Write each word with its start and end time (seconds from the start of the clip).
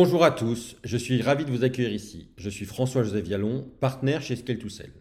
Bonjour 0.00 0.22
à 0.22 0.30
tous, 0.30 0.76
je 0.84 0.96
suis 0.96 1.20
ravi 1.22 1.44
de 1.44 1.50
vous 1.50 1.64
accueillir 1.64 1.92
ici. 1.92 2.28
Je 2.36 2.48
suis 2.48 2.66
François-Joseph 2.66 3.24
Vialon, 3.24 3.68
partenaire 3.80 4.22
chez 4.22 4.36
Scale 4.36 4.58
to 4.58 4.68
Sell. 4.68 4.92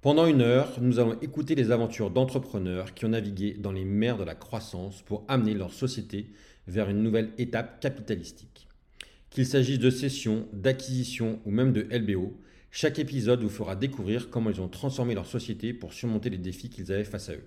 Pendant 0.00 0.26
une 0.26 0.40
heure, 0.40 0.72
nous 0.80 0.98
allons 0.98 1.16
écouter 1.20 1.54
les 1.54 1.70
aventures 1.70 2.10
d'entrepreneurs 2.10 2.92
qui 2.92 3.04
ont 3.04 3.10
navigué 3.10 3.54
dans 3.56 3.70
les 3.70 3.84
mers 3.84 4.16
de 4.18 4.24
la 4.24 4.34
croissance 4.34 5.02
pour 5.02 5.24
amener 5.28 5.54
leur 5.54 5.72
société 5.72 6.32
vers 6.66 6.90
une 6.90 7.04
nouvelle 7.04 7.30
étape 7.38 7.78
capitalistique. 7.78 8.66
Qu'il 9.30 9.46
s'agisse 9.46 9.78
de 9.78 9.90
cession, 9.90 10.48
d'acquisition 10.52 11.38
ou 11.44 11.52
même 11.52 11.72
de 11.72 11.86
LBO, 11.96 12.36
chaque 12.72 12.98
épisode 12.98 13.44
vous 13.44 13.48
fera 13.48 13.76
découvrir 13.76 14.28
comment 14.28 14.50
ils 14.50 14.60
ont 14.60 14.66
transformé 14.66 15.14
leur 15.14 15.26
société 15.26 15.72
pour 15.72 15.92
surmonter 15.92 16.30
les 16.30 16.38
défis 16.38 16.68
qu'ils 16.68 16.90
avaient 16.90 17.04
face 17.04 17.28
à 17.28 17.34
eux. 17.34 17.44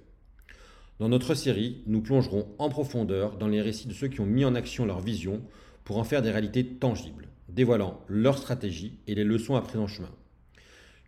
Dans 1.00 1.10
notre 1.10 1.34
série, 1.34 1.84
nous 1.88 2.00
plongerons 2.00 2.48
en 2.58 2.70
profondeur 2.70 3.38
dans 3.38 3.50
les 3.50 3.62
récits 3.62 3.90
de 3.90 3.94
ceux 3.94 4.08
qui 4.08 4.22
ont 4.22 4.26
mis 4.26 4.46
en 4.46 4.56
action 4.56 4.86
leur 4.86 5.02
vision 5.02 5.42
pour 5.90 5.98
en 5.98 6.04
faire 6.04 6.22
des 6.22 6.30
réalités 6.30 6.64
tangibles, 6.64 7.30
dévoilant 7.48 8.00
leur 8.08 8.38
stratégie 8.38 9.00
et 9.08 9.16
les 9.16 9.24
leçons 9.24 9.56
apprises 9.56 9.82
en 9.82 9.88
chemin. 9.88 10.12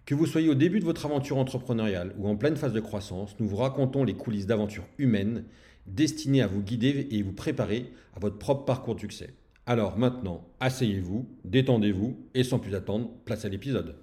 Que 0.08 0.16
vous 0.16 0.26
soyez 0.26 0.50
au 0.50 0.56
début 0.56 0.80
de 0.80 0.86
votre 0.86 1.06
aventure 1.06 1.38
entrepreneuriale 1.38 2.16
ou 2.18 2.28
en 2.28 2.36
pleine 2.36 2.56
phase 2.56 2.74
de 2.74 2.80
croissance, 2.80 3.40
nous 3.40 3.48
vous 3.48 3.58
racontons 3.58 4.04
les 4.04 4.16
coulisses 4.16 4.48
d'aventures 4.48 4.88
humaines 4.98 5.46
destinées 5.86 6.42
à 6.42 6.48
vous 6.48 6.64
guider 6.64 7.10
et 7.12 7.22
vous 7.22 7.32
préparer 7.32 7.94
à 8.16 8.20
votre 8.20 8.40
propre 8.40 8.66
parcours 8.66 8.96
de 8.96 9.02
succès. 9.02 9.36
Alors 9.68 10.00
maintenant, 10.00 10.50
asseyez-vous, 10.60 11.30
détendez-vous 11.46 12.18
et 12.34 12.44
sans 12.44 12.58
plus 12.58 12.74
attendre, 12.74 13.12
place 13.24 13.46
à 13.46 13.50
l'épisode. 13.50 13.98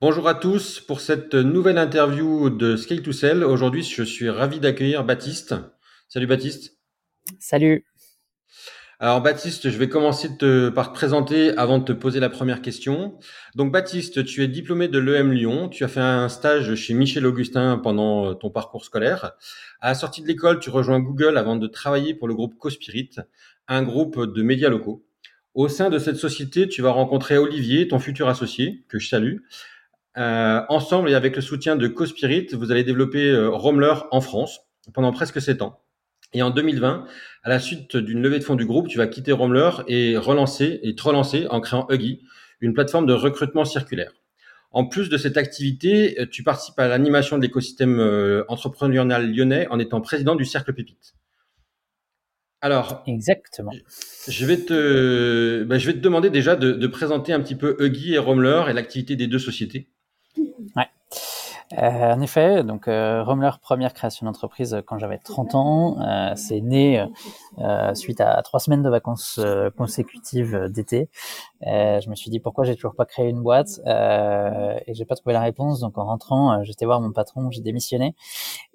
Bonjour 0.00 0.26
à 0.26 0.34
tous 0.34 0.80
pour 0.80 1.00
cette 1.00 1.36
nouvelle 1.36 1.78
interview 1.78 2.50
de 2.50 2.74
Scale 2.74 3.02
to 3.02 3.12
Sell. 3.12 3.44
Aujourd'hui, 3.44 3.84
je 3.84 4.02
suis 4.02 4.28
ravi 4.28 4.58
d'accueillir 4.58 5.04
Baptiste. 5.04 5.54
Salut 6.08 6.26
Baptiste. 6.26 6.76
Salut. 7.38 7.84
Alors 8.98 9.20
Baptiste, 9.20 9.68
je 9.68 9.76
vais 9.76 9.90
commencer 9.90 10.30
par 10.74 10.90
te 10.90 10.94
présenter 10.94 11.54
avant 11.58 11.78
de 11.78 11.84
te 11.84 11.92
poser 11.92 12.18
la 12.18 12.30
première 12.30 12.62
question. 12.62 13.18
Donc 13.54 13.70
Baptiste, 13.70 14.24
tu 14.24 14.42
es 14.42 14.48
diplômé 14.48 14.88
de 14.88 14.98
l'EM 14.98 15.32
Lyon, 15.32 15.68
tu 15.68 15.84
as 15.84 15.88
fait 15.88 16.00
un 16.00 16.30
stage 16.30 16.74
chez 16.76 16.94
Michel 16.94 17.26
Augustin 17.26 17.76
pendant 17.76 18.34
ton 18.34 18.48
parcours 18.48 18.86
scolaire. 18.86 19.32
À 19.82 19.88
la 19.88 19.94
sortie 19.94 20.22
de 20.22 20.26
l'école, 20.26 20.60
tu 20.60 20.70
rejoins 20.70 20.98
Google 20.98 21.36
avant 21.36 21.56
de 21.56 21.66
travailler 21.66 22.14
pour 22.14 22.26
le 22.26 22.34
groupe 22.34 22.56
Cospirit, 22.56 23.10
un 23.68 23.82
groupe 23.82 24.18
de 24.32 24.42
médias 24.42 24.70
locaux. 24.70 25.04
Au 25.52 25.68
sein 25.68 25.90
de 25.90 25.98
cette 25.98 26.16
société, 26.16 26.66
tu 26.66 26.80
vas 26.80 26.90
rencontrer 26.90 27.36
Olivier, 27.36 27.88
ton 27.88 27.98
futur 27.98 28.30
associé, 28.30 28.86
que 28.88 28.98
je 28.98 29.08
salue. 29.08 29.40
Euh, 30.16 30.62
ensemble 30.70 31.10
et 31.10 31.14
avec 31.14 31.36
le 31.36 31.42
soutien 31.42 31.76
de 31.76 31.86
Cospirit, 31.86 32.46
vous 32.54 32.72
allez 32.72 32.82
développer 32.82 33.28
euh, 33.28 33.50
en 33.52 34.20
France 34.22 34.60
pendant 34.94 35.12
presque 35.12 35.42
sept 35.42 35.60
ans. 35.60 35.82
Et 36.32 36.42
en 36.42 36.50
2020, 36.50 37.06
à 37.46 37.48
la 37.48 37.60
suite 37.60 37.96
d'une 37.96 38.20
levée 38.20 38.40
de 38.40 38.44
fonds 38.44 38.56
du 38.56 38.66
groupe, 38.66 38.88
tu 38.88 38.98
vas 38.98 39.06
quitter 39.06 39.30
Romler 39.30 39.70
et 39.86 40.16
relancer 40.16 40.80
et 40.82 40.96
te 40.96 41.02
relancer 41.04 41.46
en 41.48 41.60
créant 41.60 41.86
Huggy, 41.88 42.22
une 42.60 42.74
plateforme 42.74 43.06
de 43.06 43.12
recrutement 43.12 43.64
circulaire. 43.64 44.10
En 44.72 44.84
plus 44.84 45.08
de 45.08 45.16
cette 45.16 45.36
activité, 45.36 46.20
euh, 46.20 46.26
tu 46.28 46.42
participes 46.42 46.78
à 46.80 46.88
l'animation 46.88 47.38
de 47.38 47.42
l'écosystème 47.42 48.00
euh, 48.00 48.42
entrepreneurial 48.48 49.32
lyonnais 49.32 49.68
en 49.70 49.78
étant 49.78 50.00
président 50.00 50.34
du 50.34 50.44
Cercle 50.44 50.74
Pépite. 50.74 51.14
Alors, 52.62 53.04
exactement. 53.06 53.70
Je 54.26 54.44
vais 54.44 54.56
te, 54.56 55.62
ben, 55.62 55.78
je 55.78 55.86
vais 55.86 55.94
te 55.94 56.00
demander 56.00 56.30
déjà 56.30 56.56
de, 56.56 56.72
de 56.72 56.86
présenter 56.88 57.32
un 57.32 57.38
petit 57.38 57.54
peu 57.54 57.76
Huggy 57.78 58.14
et 58.14 58.18
Romler 58.18 58.64
et 58.68 58.72
l'activité 58.72 59.14
des 59.14 59.28
deux 59.28 59.38
sociétés. 59.38 59.88
Ouais. 60.74 60.88
Euh, 61.72 62.14
en 62.14 62.20
effet, 62.20 62.62
donc 62.62 62.86
euh, 62.86 63.24
première 63.60 63.92
création 63.92 64.24
d'entreprise 64.26 64.72
euh, 64.72 64.82
quand 64.86 64.98
j'avais 64.98 65.18
30 65.18 65.54
ans, 65.56 66.00
euh, 66.00 66.32
c'est 66.36 66.60
né 66.60 67.04
euh, 67.58 67.94
suite 67.94 68.20
à 68.20 68.40
trois 68.42 68.60
semaines 68.60 68.82
de 68.84 68.88
vacances 68.88 69.40
consécutives 69.76 70.68
d'été. 70.70 71.08
je 71.62 72.08
me 72.08 72.14
suis 72.14 72.30
dit 72.30 72.38
pourquoi 72.38 72.64
j'ai 72.64 72.76
toujours 72.76 72.94
pas 72.94 73.04
créé 73.04 73.28
une 73.28 73.42
boîte 73.42 73.80
et 73.84 74.94
j'ai 74.94 75.04
pas 75.04 75.16
trouvé 75.16 75.32
la 75.32 75.40
réponse. 75.40 75.80
Donc 75.80 75.98
en 75.98 76.04
rentrant, 76.04 76.62
j'étais 76.62 76.84
voir 76.84 77.00
mon 77.00 77.12
patron, 77.12 77.50
j'ai 77.50 77.62
démissionné 77.62 78.14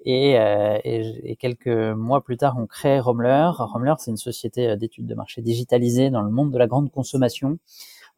et, 0.04 0.32
et, 0.32 1.30
et, 1.30 1.36
quelques 1.36 1.68
mois 1.68 2.22
plus 2.22 2.36
tard, 2.36 2.56
on 2.58 2.66
crée 2.66 3.00
Romler. 3.00 3.50
Romler, 3.56 3.94
c'est 3.98 4.10
une 4.10 4.16
société 4.16 4.76
d'études 4.76 5.06
de 5.06 5.14
marché 5.14 5.40
digitalisée 5.40 6.10
dans 6.10 6.22
le 6.22 6.30
monde 6.30 6.52
de 6.52 6.58
la 6.58 6.66
grande 6.66 6.90
consommation 6.90 7.58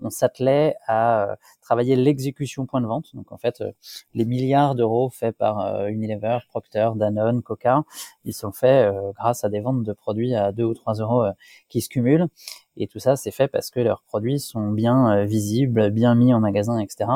on 0.01 0.11
s'attelait 0.11 0.77
à 0.87 1.31
euh, 1.31 1.37
travailler 1.61 1.97
l'exécution 1.97 2.67
point 2.67 2.81
de 2.81 2.87
vente. 2.87 3.15
Donc 3.15 3.33
en 3.33 3.39
fait, 3.39 3.61
euh, 3.61 3.73
les 4.15 4.25
milliards 4.25 4.75
d'euros 4.75 5.11
faits 5.11 5.37
par 5.37 5.61
euh, 5.61 5.87
Unilever, 5.87 6.39
Procter, 6.49 6.91
Danone, 6.97 7.43
Coca, 7.43 7.85
ils 8.25 8.35
sont 8.35 8.53
faits 8.53 8.93
grâce 9.15 9.45
à 9.45 9.49
des 9.49 9.61
ventes 9.61 9.83
de 9.83 9.93
produits 9.93 10.35
à 10.35 10.53
2 10.53 10.65
ou 10.65 10.75
3 10.75 10.95
euros 10.95 11.25
qui 11.69 11.81
se 11.81 11.89
cumulent. 11.89 12.29
Et 12.77 12.87
tout 12.89 12.99
ça, 12.99 13.17
c'est 13.17 13.31
fait 13.31 13.49
parce 13.49 13.71
que 13.71 13.81
leurs 13.81 14.03
produits 14.03 14.41
sont 14.41 14.71
bien 14.71 15.25
visibles, 15.25 15.91
bien 15.91 16.15
mis 16.15 16.35
en 16.35 16.41
magasin, 16.41 16.79
etc. 16.79 17.11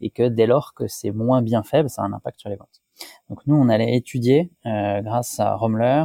Et 0.00 0.10
que 0.10 0.28
dès 0.28 0.46
lors 0.46 0.74
que 0.74 0.86
c'est 0.86 1.10
moins 1.10 1.42
bien 1.42 1.62
fait, 1.62 1.88
ça 1.88 2.02
a 2.02 2.04
un 2.06 2.12
impact 2.12 2.40
sur 2.40 2.48
les 2.50 2.56
ventes. 2.56 2.82
Donc 3.28 3.40
nous, 3.46 3.56
on 3.56 3.68
allait 3.68 3.96
étudier, 3.96 4.50
grâce 4.64 5.40
à 5.40 5.54
Romler, 5.56 6.04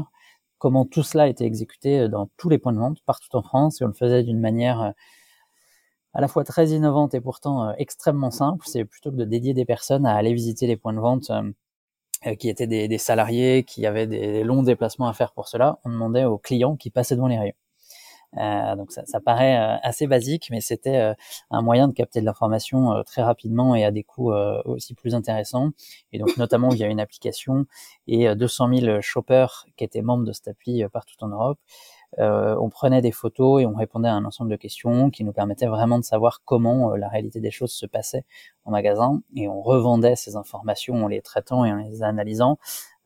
comment 0.58 0.86
tout 0.86 1.04
cela 1.04 1.28
était 1.28 1.46
exécuté 1.46 2.10
dans 2.10 2.30
tous 2.38 2.50
les 2.50 2.58
points 2.58 2.74
de 2.74 2.80
vente 2.80 3.02
partout 3.06 3.36
en 3.36 3.42
France 3.42 3.82
et 3.82 3.86
on 3.86 3.88
le 3.88 3.94
faisait 3.94 4.24
d'une 4.24 4.40
manière 4.40 4.94
à 6.14 6.22
la 6.22 6.28
fois 6.28 6.44
très 6.44 6.70
innovante 6.70 7.14
et 7.14 7.22
pourtant 7.22 7.70
euh, 7.70 7.74
extrêmement 7.78 8.32
simple. 8.32 8.66
C'est 8.68 8.86
plutôt 8.86 9.12
que 9.12 9.16
de 9.16 9.26
dédier 9.26 9.54
des 9.54 9.66
personnes 9.66 10.06
à 10.06 10.16
aller 10.16 10.34
visiter 10.34 10.68
les 10.68 10.78
points 10.78 10.94
de 10.94 11.00
vente 11.00 11.30
euh, 11.30 11.52
euh, 12.28 12.36
qui 12.36 12.50
étaient 12.50 12.68
des, 12.68 12.98
salariés, 12.98 13.64
qui 13.64 13.86
avaient 13.86 14.08
des, 14.08 14.44
longs 14.44 14.64
déplacements 14.64 15.08
à 15.08 15.14
faire 15.14 15.32
pour 15.34 15.48
cela, 15.48 15.80
on 15.86 15.90
demandait 15.90 16.26
aux 16.26 16.38
clients 16.38 16.76
qui 16.76 16.90
passaient 16.90 17.16
devant 17.16 17.28
les 17.28 17.40
rayons. 17.40 17.54
Donc 18.78 18.92
ça, 18.92 19.04
ça, 19.08 19.20
paraît 19.20 19.56
assez 19.82 20.06
basique, 20.06 20.50
mais 20.52 20.62
c'était 20.62 21.16
un 21.50 21.62
moyen 21.64 21.88
de 21.88 21.94
capter 21.94 22.20
de 22.22 22.26
l'information 22.26 23.04
très 23.04 23.24
rapidement 23.24 23.74
et 23.74 23.84
à 23.84 23.90
des 23.90 24.04
coûts 24.04 24.32
aussi 24.66 24.94
plus 24.94 25.16
intéressants. 25.16 25.72
Et 26.12 26.20
donc 26.20 26.38
notamment 26.38 26.70
il 26.72 26.78
y 26.78 26.84
a 26.84 26.88
une 26.88 27.00
application 27.00 27.66
et 28.06 28.36
200 28.36 28.78
000 28.82 29.02
shoppers 29.02 29.66
qui 29.78 29.84
étaient 29.84 30.04
membres 30.04 30.26
de 30.26 30.32
cette 30.32 30.50
appli 30.50 30.84
partout 30.94 31.16
en 31.22 31.30
Europe 31.30 31.58
on 32.18 32.70
prenait 32.70 33.02
des 33.02 33.12
photos 33.12 33.62
et 33.62 33.66
on 33.66 33.76
répondait 33.76 34.10
à 34.10 34.14
un 34.14 34.26
ensemble 34.26 34.52
de 34.52 34.56
questions 34.56 35.10
qui 35.10 35.24
nous 35.24 35.34
permettaient 35.34 35.68
vraiment 35.68 36.00
de 36.00 36.04
savoir 36.04 36.42
comment 36.44 36.92
euh, 36.92 36.98
la 36.98 37.08
réalité 37.08 37.40
des 37.40 37.52
choses 37.52 37.72
se 37.72 37.86
passait 37.86 38.26
en 38.66 38.72
magasin 38.72 39.22
et 39.36 39.48
on 39.48 39.62
revendait 39.62 40.16
ces 40.16 40.36
informations 40.36 41.06
en 41.06 41.08
les 41.08 41.22
traitant 41.22 41.66
et 41.66 41.72
en 41.72 41.78
les 41.78 42.04
analysant 42.04 42.58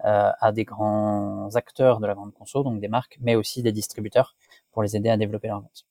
euh, 0.05 0.29
à 0.39 0.51
des 0.51 0.63
grands 0.63 1.49
acteurs 1.55 1.99
de 1.99 2.07
la 2.07 2.13
grande 2.13 2.33
conso, 2.33 2.63
donc 2.63 2.79
des 2.79 2.87
marques, 2.87 3.17
mais 3.21 3.35
aussi 3.35 3.61
des 3.61 3.71
distributeurs 3.71 4.35
pour 4.71 4.83
les 4.83 4.95
aider 4.95 5.09
à 5.09 5.17
développer 5.17 5.47
leur 5.47 5.61
vente. 5.61 5.85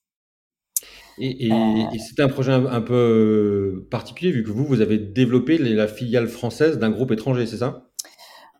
Et, 1.19 1.49
et, 1.49 1.99
c'était 1.99 2.23
un 2.23 2.29
projet 2.29 2.53
un, 2.53 2.81
peu 2.81 3.87
particulier 3.91 4.33
vu 4.33 4.43
que 4.43 4.51
vous, 4.51 4.65
vous 4.65 4.81
avez 4.81 4.99
développé 4.99 5.59
la 5.59 5.87
filiale 5.87 6.27
française 6.27 6.79
d'un 6.79 6.91
groupe 6.91 7.13
étranger, 7.13 7.47
c'est 7.47 7.59
ça? 7.59 7.91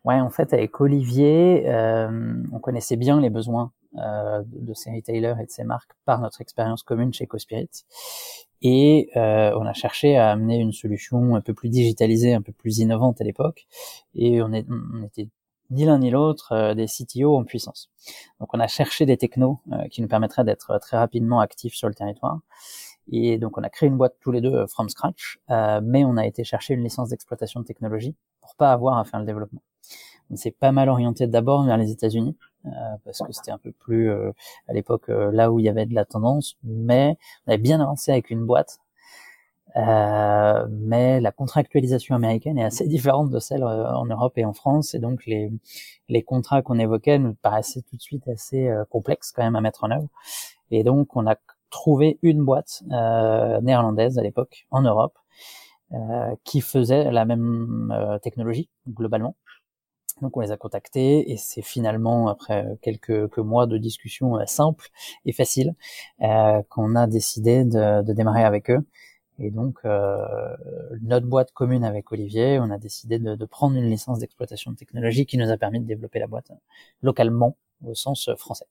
Ouais, 0.05 0.19
en 0.19 0.29
fait, 0.29 0.53
avec 0.53 0.79
Olivier, 0.79 1.65
on 1.67 2.59
connaissait 2.59 2.95
bien 2.95 3.19
les 3.19 3.31
besoins 3.31 3.71
euh, 3.82 3.82
de 3.95 4.73
ces 4.73 4.91
retailers 4.91 5.35
et 5.39 5.45
de 5.45 5.51
ces 5.51 5.63
marques 5.63 5.91
par 6.05 6.19
notre 6.19 6.41
expérience 6.41 6.83
commune 6.83 7.13
chez 7.13 7.27
Cospirit. 7.27 7.69
Et 8.63 9.09
euh, 9.17 9.51
on 9.57 9.65
a 9.65 9.73
cherché 9.73 10.15
à 10.15 10.31
amener 10.31 10.57
une 10.57 10.71
solution 10.71 11.35
un 11.35 11.41
peu 11.41 11.53
plus 11.53 11.69
digitalisée, 11.69 12.33
un 12.33 12.41
peu 12.41 12.53
plus 12.53 12.79
innovante 12.79 13.19
à 13.19 13.25
l'époque. 13.25 13.67
Et 14.15 14.41
on, 14.41 14.53
est, 14.53 14.65
on 14.69 15.03
était 15.03 15.27
ni 15.69 15.83
l'un 15.83 15.99
ni 15.99 16.09
l'autre 16.09 16.53
euh, 16.53 16.73
des 16.73 16.85
CTO 16.85 17.35
en 17.35 17.43
puissance. 17.43 17.91
Donc 18.39 18.53
on 18.53 18.59
a 18.61 18.67
cherché 18.67 19.05
des 19.05 19.17
technos 19.17 19.59
euh, 19.73 19.87
qui 19.89 20.01
nous 20.01 20.07
permettraient 20.07 20.45
d'être 20.45 20.79
très 20.79 20.97
rapidement 20.97 21.41
actifs 21.41 21.73
sur 21.73 21.89
le 21.89 21.93
territoire. 21.93 22.39
Et 23.11 23.37
donc 23.37 23.57
on 23.57 23.63
a 23.63 23.69
créé 23.69 23.89
une 23.89 23.97
boîte 23.97 24.15
tous 24.21 24.31
les 24.31 24.39
deux 24.39 24.53
euh, 24.53 24.67
from 24.67 24.87
scratch, 24.87 25.39
mais 25.49 26.05
on 26.05 26.15
a 26.15 26.25
été 26.25 26.45
chercher 26.45 26.73
une 26.73 26.83
licence 26.83 27.09
d'exploitation 27.09 27.59
de 27.59 27.65
technologie 27.65 28.15
pour 28.39 28.55
pas 28.55 28.71
avoir 28.71 28.97
à 28.97 29.03
faire 29.03 29.19
le 29.19 29.25
développement. 29.25 29.61
On 30.29 30.37
s'est 30.37 30.51
pas 30.51 30.71
mal 30.71 30.87
orienté 30.87 31.27
d'abord 31.27 31.63
vers 31.65 31.75
les 31.75 31.91
États-Unis 31.91 32.37
euh, 32.39 32.52
parce 33.03 33.19
que 33.19 33.31
c'était 33.31 33.51
un 33.51 33.57
peu 33.57 33.71
plus 33.71 34.09
euh, 34.09 34.31
à 34.67 34.73
l'époque 34.73 35.09
euh, 35.09 35.31
là 35.31 35.51
où 35.51 35.59
il 35.59 35.65
y 35.65 35.69
avait 35.69 35.85
de 35.85 35.93
la 35.93 36.05
tendance, 36.05 36.57
mais 36.63 37.17
on 37.45 37.51
avait 37.51 37.61
bien 37.61 37.79
avancé 37.81 38.11
avec 38.11 38.29
une 38.29 38.45
boîte. 38.45 38.79
mais 39.75 41.19
la 41.19 41.31
contractualisation 41.31 42.15
américaine 42.15 42.57
est 42.57 42.63
assez 42.63 42.87
différente 42.95 43.29
de 43.31 43.39
celle 43.39 43.63
en 43.63 44.05
Europe 44.05 44.37
et 44.37 44.45
en 44.45 44.53
France, 44.53 44.93
et 44.93 44.99
donc 44.99 45.25
les, 45.25 45.51
les 46.09 46.23
contrats 46.23 46.61
qu'on 46.61 46.79
évoquait 46.79 47.19
nous 47.19 47.33
paraissaient 47.35 47.81
tout 47.81 47.97
de 47.97 48.01
suite 48.01 48.27
assez 48.27 48.71
complexes 48.89 49.31
quand 49.31 49.43
même 49.43 49.55
à 49.55 49.61
mettre 49.61 49.83
en 49.83 49.91
œuvre. 49.91 50.07
Et 50.71 50.83
donc 50.83 51.15
on 51.15 51.27
a 51.27 51.35
trouvé 51.69 52.19
une 52.21 52.43
boîte 52.45 52.83
néerlandaise 53.63 54.19
à 54.19 54.21
l'époque 54.21 54.67
en 54.71 54.81
Europe 54.81 55.17
qui 56.43 56.61
faisait 56.61 57.11
la 57.11 57.25
même 57.25 58.19
technologie 58.21 58.69
globalement 58.87 59.35
donc 60.23 60.35
on 60.37 60.39
les 60.39 60.51
a 60.51 60.57
contactés 60.57 61.31
et 61.31 61.37
c'est 61.37 61.61
finalement 61.61 62.27
après 62.29 62.77
quelques, 62.81 63.37
mois 63.37 63.67
de 63.67 63.77
discussion 63.77 64.37
euh, 64.37 64.45
simples 64.47 64.89
et 65.25 65.33
faciles 65.33 65.75
euh, 66.21 66.61
qu'on 66.69 66.95
a 66.95 67.05
décidé 67.05 67.65
de, 67.65 68.13
démarrer 68.13 68.43
avec 68.43 68.71
eux. 68.71 68.79
Et 69.39 69.51
donc 69.51 69.79
euh, 69.85 70.17
notre 71.01 71.27
boîte 71.27 71.51
commune 71.51 71.83
avec 71.83 72.11
Olivier, 72.11 72.59
on 72.59 72.71
a 72.71 72.77
décidé 72.77 73.19
de, 73.19 73.45
prendre 73.45 73.75
une 73.75 73.89
licence 73.89 74.19
d'exploitation 74.19 74.71
de 74.71 74.77
technologie 74.77 75.25
qui 75.25 75.37
nous 75.37 75.51
a 75.51 75.57
permis 75.57 75.79
de 75.79 75.85
développer 75.85 76.19
la 76.19 76.27
boîte 76.27 76.51
localement 77.01 77.57
au 77.85 77.93
sens 77.93 78.29
français. 78.37 78.65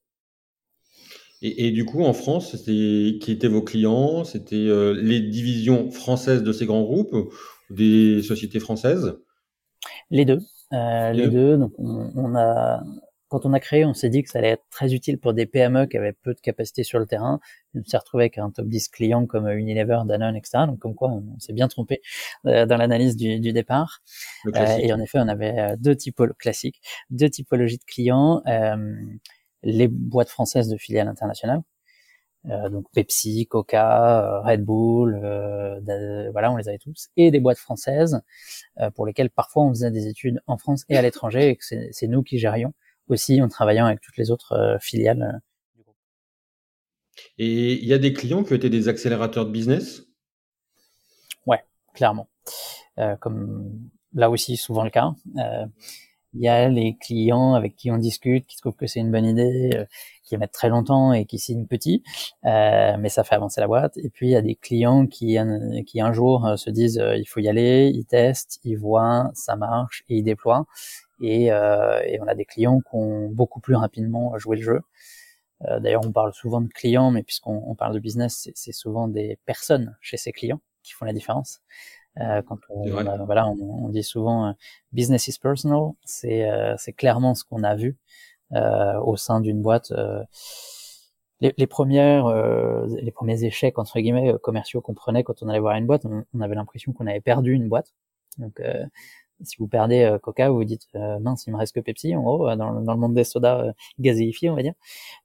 Et, 1.44 1.72
du 1.72 1.84
coup, 1.84 2.04
en 2.04 2.12
France, 2.12 2.54
qui 2.64 3.18
étaient 3.26 3.48
vos 3.48 3.62
clients? 3.62 4.22
C'était 4.22 4.64
les 4.94 5.20
divisions 5.20 5.90
françaises 5.90 6.44
de 6.44 6.52
ces 6.52 6.66
grands 6.66 6.84
groupes 6.84 7.14
ou 7.14 7.32
des 7.68 8.22
sociétés 8.22 8.60
françaises? 8.60 9.16
Les 10.12 10.24
deux. 10.24 10.38
Les, 10.72 11.28
deux. 11.28 11.56
Donc, 11.56 11.72
on, 11.78 12.34
a 12.34 12.82
quand 13.32 13.46
on 13.46 13.54
a 13.54 13.60
créé, 13.60 13.86
on 13.86 13.94
s'est 13.94 14.10
dit 14.10 14.22
que 14.22 14.28
ça 14.28 14.40
allait 14.40 14.50
être 14.50 14.66
très 14.70 14.92
utile 14.92 15.18
pour 15.18 15.32
des 15.32 15.46
PME 15.46 15.86
qui 15.86 15.96
avaient 15.96 16.12
peu 16.12 16.34
de 16.34 16.40
capacité 16.40 16.84
sur 16.84 16.98
le 16.98 17.06
terrain. 17.06 17.40
On 17.74 17.82
s'est 17.82 17.96
retrouvé 17.96 18.24
avec 18.24 18.36
un 18.36 18.50
top 18.50 18.66
10 18.66 18.88
client 18.88 19.24
comme 19.24 19.48
Unilever, 19.48 20.00
Danone, 20.04 20.36
etc. 20.36 20.64
Donc 20.66 20.80
comme 20.80 20.94
quoi, 20.94 21.08
on, 21.08 21.38
s'est 21.38 21.54
bien 21.54 21.66
trompé 21.66 22.02
euh, 22.44 22.66
dans 22.66 22.76
l'analyse 22.76 23.16
du, 23.16 23.52
départ. 23.52 24.02
Euh, 24.54 24.76
et 24.78 24.92
en 24.92 25.00
effet, 25.00 25.18
on 25.18 25.28
avait 25.28 25.58
euh, 25.58 25.76
deux 25.78 25.96
typologies 25.96 26.36
classiques, 26.38 26.82
deux 27.08 27.30
typologies 27.30 27.78
de 27.78 27.84
clients. 27.84 28.42
les 29.62 29.88
boîtes 29.88 30.28
françaises 30.28 30.68
de 30.68 30.76
filiales 30.76 31.08
internationales, 31.08 31.62
donc 32.44 32.86
Pepsi, 32.92 33.46
Coca, 33.46 34.40
Red 34.40 34.64
Bull, 34.64 35.18
voilà, 36.32 36.52
on 36.52 36.56
les 36.56 36.68
avait 36.68 36.78
tous, 36.78 37.08
et 37.16 37.30
des 37.30 37.40
boîtes 37.40 37.58
françaises 37.58 38.20
pour 38.94 39.06
lesquelles 39.06 39.30
parfois 39.30 39.64
on 39.64 39.70
faisait 39.70 39.90
des 39.90 40.08
études 40.08 40.40
en 40.46 40.58
France 40.58 40.84
et 40.88 40.96
à 40.96 41.02
l'étranger, 41.02 41.50
et 41.50 41.56
que 41.56 41.64
c'est 41.64 42.06
nous 42.08 42.22
qui 42.22 42.38
gérions 42.38 42.72
aussi 43.08 43.40
en 43.42 43.48
travaillant 43.48 43.86
avec 43.86 44.00
toutes 44.00 44.16
les 44.16 44.30
autres 44.30 44.52
euh, 44.52 44.78
filiales 44.80 45.22
euh. 45.22 45.38
Et 47.38 47.74
il 47.74 47.84
y 47.84 47.92
a 47.92 47.98
des 47.98 48.14
clients 48.14 48.42
qui 48.42 48.52
ont 48.52 48.56
été 48.56 48.70
des 48.70 48.88
accélérateurs 48.88 49.44
de 49.44 49.50
business? 49.50 50.02
Ouais, 51.46 51.62
clairement. 51.92 52.28
Euh, 52.98 53.16
comme 53.16 53.90
là 54.14 54.30
aussi 54.30 54.56
souvent 54.56 54.82
le 54.82 54.90
cas. 54.90 55.14
Il 56.34 56.42
y 56.42 56.48
a 56.48 56.68
les 56.68 56.96
clients 56.96 57.54
avec 57.54 57.76
qui 57.76 57.90
on 57.90 57.98
discute, 57.98 58.46
qui 58.46 58.56
trouvent 58.56 58.74
que 58.76 58.86
c'est 58.86 59.00
une 59.00 59.10
bonne 59.10 59.24
idée, 59.26 59.86
qui 60.24 60.36
mettent 60.38 60.52
très 60.52 60.68
longtemps 60.68 61.12
et 61.12 61.24
qui 61.26 61.38
signent 61.38 61.66
petit, 61.66 62.02
mais 62.44 63.08
ça 63.08 63.24
fait 63.24 63.34
avancer 63.34 63.60
la 63.60 63.66
boîte. 63.66 63.96
Et 63.98 64.08
puis 64.10 64.28
il 64.28 64.30
y 64.32 64.36
a 64.36 64.42
des 64.42 64.54
clients 64.54 65.06
qui, 65.06 65.36
qui 65.86 66.00
un 66.00 66.12
jour 66.12 66.54
se 66.56 66.70
disent 66.70 67.02
il 67.16 67.26
faut 67.26 67.40
y 67.40 67.48
aller, 67.48 67.90
ils 67.94 68.06
testent, 68.06 68.60
ils 68.64 68.76
voient, 68.76 69.30
ça 69.34 69.56
marche 69.56 70.04
et 70.08 70.16
ils 70.18 70.22
déploient. 70.22 70.66
Et, 71.22 71.52
euh, 71.52 72.00
et, 72.04 72.20
on 72.20 72.26
a 72.26 72.34
des 72.34 72.44
clients 72.44 72.80
qui 72.80 72.94
ont 72.94 73.28
beaucoup 73.28 73.60
plus 73.60 73.76
rapidement 73.76 74.36
joué 74.38 74.56
le 74.56 74.62
jeu. 74.62 74.80
Euh, 75.68 75.80
D'ailleurs, 75.80 76.02
on 76.04 76.12
parle 76.12 76.32
souvent 76.34 76.60
de 76.60 76.68
clients, 76.68 77.10
mais 77.12 77.22
puisqu'on 77.22 77.62
on 77.66 77.74
parle 77.74 77.94
de 77.94 78.00
business, 78.00 78.50
c'est 78.54 78.72
souvent 78.72 79.08
des 79.08 79.38
personnes 79.46 79.96
chez 80.00 80.16
ces 80.16 80.32
clients 80.32 80.60
qui 80.82 80.92
font 80.94 81.04
la 81.04 81.12
différence. 81.12 81.60
Euh, 82.20 82.42
quand 82.42 82.58
on, 82.68 82.88
voilà, 82.90 83.48
on, 83.48 83.86
on, 83.86 83.88
dit 83.88 84.02
souvent 84.02 84.48
euh, 84.48 84.52
business 84.92 85.28
is 85.28 85.38
personal, 85.40 85.92
c'est 86.04 86.48
euh, 86.48 86.76
clairement 86.96 87.34
ce 87.34 87.44
qu'on 87.44 87.62
a 87.62 87.74
vu 87.74 87.96
euh, 88.52 89.00
au 89.00 89.16
sein 89.16 89.40
d'une 89.40 89.62
boîte. 89.62 89.92
Les, 91.40 91.54
les, 91.56 91.66
premières, 91.66 92.28
les 92.86 93.10
premiers 93.10 93.42
échecs 93.44 93.78
entre 93.78 93.98
guillemets 93.98 94.34
commerciaux 94.42 94.80
qu'on 94.80 94.94
prenait 94.94 95.24
quand 95.24 95.42
on 95.42 95.48
allait 95.48 95.58
voir 95.58 95.74
une 95.76 95.86
boîte, 95.86 96.04
on, 96.04 96.22
on 96.34 96.40
avait 96.40 96.54
l'impression 96.54 96.92
qu'on 96.92 97.06
avait 97.06 97.20
perdu 97.20 97.52
une 97.52 97.68
boîte. 97.68 97.92
Donc 98.38 98.60
si 99.44 99.56
vous 99.58 99.68
perdez 99.68 100.02
euh, 100.02 100.18
Coca, 100.18 100.50
vous 100.50 100.56
vous 100.56 100.64
dites 100.64 100.86
euh, 100.94 101.18
mince, 101.18 101.46
il 101.46 101.52
me 101.52 101.56
reste 101.56 101.74
que 101.74 101.80
Pepsi, 101.80 102.14
en 102.14 102.22
gros, 102.22 102.48
euh, 102.48 102.56
dans, 102.56 102.80
dans 102.80 102.94
le 102.94 103.00
monde 103.00 103.14
des 103.14 103.24
sodas 103.24 103.72
gazéifiés, 103.98 104.50
on 104.50 104.56
va 104.56 104.62
dire. 104.62 104.74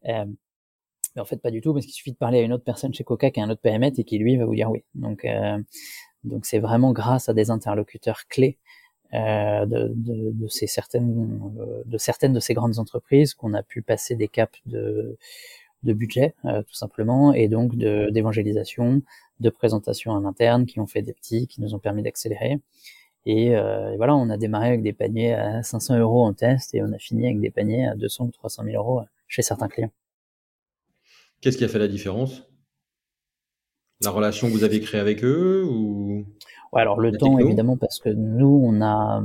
mais 0.03 1.21
en 1.21 1.25
fait, 1.25 1.37
pas 1.37 1.51
du 1.51 1.61
tout, 1.61 1.73
parce 1.73 1.85
qu'il 1.85 1.93
suffit 1.95 2.11
de 2.11 2.17
parler 2.17 2.39
à 2.39 2.41
une 2.41 2.53
autre 2.53 2.63
personne 2.63 2.93
chez 2.93 3.03
Coca 3.03 3.31
qui 3.31 3.39
a 3.39 3.43
un 3.43 3.49
autre 3.49 3.61
périmètre 3.61 3.99
et 3.99 4.03
qui 4.03 4.17
lui 4.17 4.37
va 4.37 4.45
vous 4.45 4.55
dire 4.55 4.69
oui. 4.69 4.83
Donc, 4.95 5.25
donc 6.27 6.45
c'est 6.45 6.59
vraiment 6.59 6.91
grâce 6.91 7.29
à 7.29 7.33
des 7.33 7.49
interlocuteurs 7.51 8.27
clés 8.27 8.57
euh, 9.13 9.65
de, 9.65 9.93
de, 9.95 10.47
certaines, 10.47 12.33
de 12.33 12.39
ces 12.41 12.53
grandes 12.53 12.77
entreprises 12.77 13.33
qu'on 13.33 13.53
a 13.53 13.63
pu 13.63 13.81
passer 13.81 14.15
des 14.15 14.27
caps 14.27 14.59
de, 14.65 15.17
budget, 15.83 16.35
euh, 16.43 16.61
tout 16.63 16.73
simplement, 16.73 17.33
et 17.33 17.47
donc 17.47 17.75
d'évangélisation, 17.75 19.01
de, 19.39 19.49
présentation 19.49 20.11
en 20.11 20.25
interne, 20.25 20.65
qui 20.65 20.81
ont 20.81 20.87
fait 20.87 21.01
des 21.01 21.13
petits, 21.13 21.47
qui 21.47 21.61
nous 21.61 21.73
ont 21.73 21.79
permis 21.79 22.03
d'accélérer. 22.03 22.59
Euh, 23.27 23.91
et, 23.91 23.97
voilà, 23.97 24.15
on 24.15 24.29
a 24.29 24.37
démarré 24.37 24.67
avec 24.67 24.81
des 24.81 24.93
paniers 24.93 25.33
à 25.33 25.63
500 25.63 25.99
euros 25.99 26.25
en 26.25 26.33
test 26.33 26.75
et 26.75 26.81
on 26.81 26.91
a 26.91 26.97
fini 26.97 27.25
avec 27.25 27.39
des 27.39 27.49
paniers 27.49 27.87
à 27.87 27.95
200 27.95 28.25
ou 28.25 28.31
300 28.31 28.63
000 28.65 28.75
euros 28.75 29.01
chez 29.27 29.41
certains 29.41 29.69
clients. 29.69 29.91
Qu'est-ce 31.39 31.57
qui 31.57 31.63
a 31.63 31.69
fait 31.69 31.79
la 31.79 31.87
différence? 31.87 32.43
La 34.03 34.11
relation 34.11 34.47
que 34.47 34.53
vous 34.53 34.63
avez 34.63 34.79
créée 34.79 35.01
avec 35.01 35.23
eux 35.23 35.65
ou 35.67 36.25
ouais, 36.73 36.81
alors 36.81 36.99
le 36.99 37.11
temps 37.11 37.39
évidemment 37.39 37.77
parce 37.77 37.99
que 37.99 38.09
nous 38.09 38.61
on 38.63 38.81
a 38.81 39.23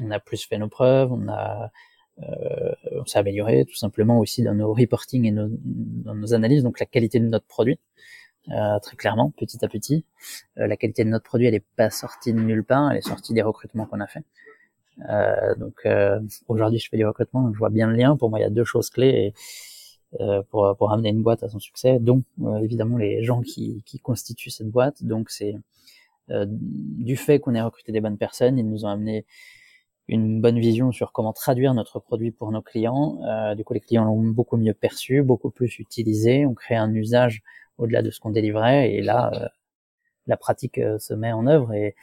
on 0.00 0.10
a 0.10 0.18
plus 0.18 0.44
fait 0.46 0.56
nos 0.56 0.68
preuves, 0.68 1.12
on 1.12 1.28
a 1.28 1.70
euh, 2.22 2.72
on 2.92 3.04
s'est 3.04 3.18
amélioré 3.18 3.64
tout 3.66 3.76
simplement 3.76 4.18
aussi 4.18 4.42
dans 4.42 4.54
nos 4.54 4.72
reporting 4.72 5.26
et 5.26 5.30
nos, 5.30 5.48
dans 5.50 6.14
nos 6.14 6.34
analyses, 6.34 6.62
donc 6.62 6.80
la 6.80 6.86
qualité 6.86 7.20
de 7.20 7.26
notre 7.26 7.46
produit. 7.46 7.78
Euh, 8.50 8.78
très 8.80 8.96
clairement, 8.96 9.32
petit 9.36 9.64
à 9.64 9.68
petit. 9.68 10.04
Euh, 10.58 10.66
la 10.66 10.76
qualité 10.76 11.04
de 11.04 11.10
notre 11.10 11.24
produit, 11.24 11.46
elle 11.46 11.54
n'est 11.54 11.64
pas 11.76 11.90
sortie 11.90 12.32
de 12.32 12.40
nulle 12.40 12.64
part, 12.64 12.90
elle 12.90 12.98
est 12.98 13.06
sortie 13.06 13.34
des 13.34 13.42
recrutements 13.42 13.86
qu'on 13.86 14.00
a 14.00 14.06
fait. 14.06 14.24
Euh, 15.08 15.54
donc 15.56 15.86
aujourd'hui, 16.48 16.78
je 16.78 16.88
fais 16.88 16.96
du 16.96 17.06
recrutement, 17.06 17.42
donc 17.42 17.54
je 17.54 17.58
vois 17.58 17.70
bien 17.70 17.86
le 17.86 17.96
lien. 17.96 18.16
Pour 18.16 18.30
moi, 18.30 18.38
il 18.38 18.42
y 18.42 18.46
a 18.46 18.50
deux 18.50 18.64
choses 18.64 18.90
clés 18.90 19.34
pour, 20.50 20.74
pour 20.76 20.92
amener 20.92 21.10
une 21.10 21.22
boîte 21.22 21.42
à 21.42 21.48
son 21.48 21.60
succès, 21.60 21.98
dont 22.00 22.22
évidemment 22.62 22.96
les 22.96 23.22
gens 23.22 23.42
qui, 23.42 23.82
qui 23.86 23.98
constituent 24.00 24.50
cette 24.50 24.70
boîte. 24.70 25.04
Donc 25.04 25.30
c'est 25.30 25.54
du 26.28 27.16
fait 27.16 27.38
qu'on 27.38 27.54
ait 27.54 27.62
recruté 27.62 27.92
des 27.92 28.00
bonnes 28.00 28.18
personnes, 28.18 28.58
ils 28.58 28.68
nous 28.68 28.84
ont 28.84 28.88
amené 28.88 29.24
une 30.10 30.40
bonne 30.40 30.58
vision 30.58 30.90
sur 30.90 31.12
comment 31.12 31.32
traduire 31.32 31.72
notre 31.72 32.00
produit 32.00 32.32
pour 32.32 32.50
nos 32.50 32.62
clients. 32.62 33.20
Euh, 33.24 33.54
du 33.54 33.62
coup, 33.64 33.74
les 33.74 33.80
clients 33.80 34.04
l'ont 34.04 34.22
beaucoup 34.22 34.56
mieux 34.56 34.74
perçu, 34.74 35.22
beaucoup 35.22 35.50
plus 35.50 35.78
utilisé. 35.78 36.46
On 36.46 36.54
crée 36.54 36.74
un 36.74 36.92
usage 36.92 37.42
au-delà 37.78 38.02
de 38.02 38.10
ce 38.10 38.18
qu'on 38.18 38.30
délivrait. 38.30 38.92
Et 38.92 39.02
là, 39.02 39.30
euh, 39.34 39.46
la 40.26 40.36
pratique 40.36 40.78
euh, 40.78 40.98
se 40.98 41.14
met 41.14 41.32
en 41.32 41.46
œuvre 41.46 41.72
et, 41.74 41.94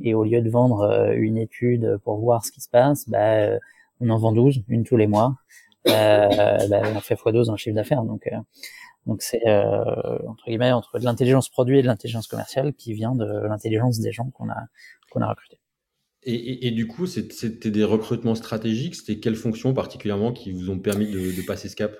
et 0.00 0.14
au 0.14 0.24
lieu 0.24 0.40
de 0.40 0.48
vendre 0.48 0.80
euh, 0.80 1.14
une 1.14 1.36
étude 1.36 1.98
pour 2.02 2.18
voir 2.18 2.46
ce 2.46 2.50
qui 2.50 2.62
se 2.62 2.68
passe, 2.70 3.08
bah, 3.10 3.58
on 4.00 4.08
en 4.08 4.18
vend 4.18 4.32
12, 4.32 4.62
une 4.68 4.84
tous 4.84 4.96
les 4.96 5.06
mois. 5.06 5.36
Euh, 5.88 6.68
bah, 6.68 6.82
on 6.94 7.00
fait 7.00 7.14
x12 7.14 7.50
en 7.50 7.56
chiffre 7.56 7.74
d'affaires. 7.74 8.02
Donc, 8.02 8.28
donc 9.06 9.22
c'est 9.22 9.42
entre 9.46 10.44
guillemets 10.46 10.72
entre 10.72 10.98
de 10.98 11.04
l'intelligence 11.04 11.48
produit 11.48 11.78
et 11.78 11.82
de 11.82 11.86
l'intelligence 11.86 12.26
commerciale 12.26 12.74
qui 12.74 12.94
vient 12.94 13.14
de 13.14 13.46
l'intelligence 13.46 14.00
des 14.00 14.12
gens 14.12 14.30
qu'on 14.30 14.48
a 14.48 14.66
qu'on 15.10 15.20
a 15.20 15.28
recrutés. 15.28 15.58
Et, 16.26 16.66
et, 16.66 16.70
du 16.70 16.86
coup, 16.86 17.06
c'était 17.06 17.70
des 17.70 17.84
recrutements 17.84 18.34
stratégiques. 18.34 18.94
C'était 18.94 19.20
quelles 19.20 19.36
fonctions 19.36 19.74
particulièrement 19.74 20.32
qui 20.32 20.52
vous 20.52 20.70
ont 20.70 20.78
permis 20.78 21.06
de, 21.06 21.18
de 21.18 21.46
passer 21.46 21.68
ce 21.68 21.76
cap? 21.76 21.94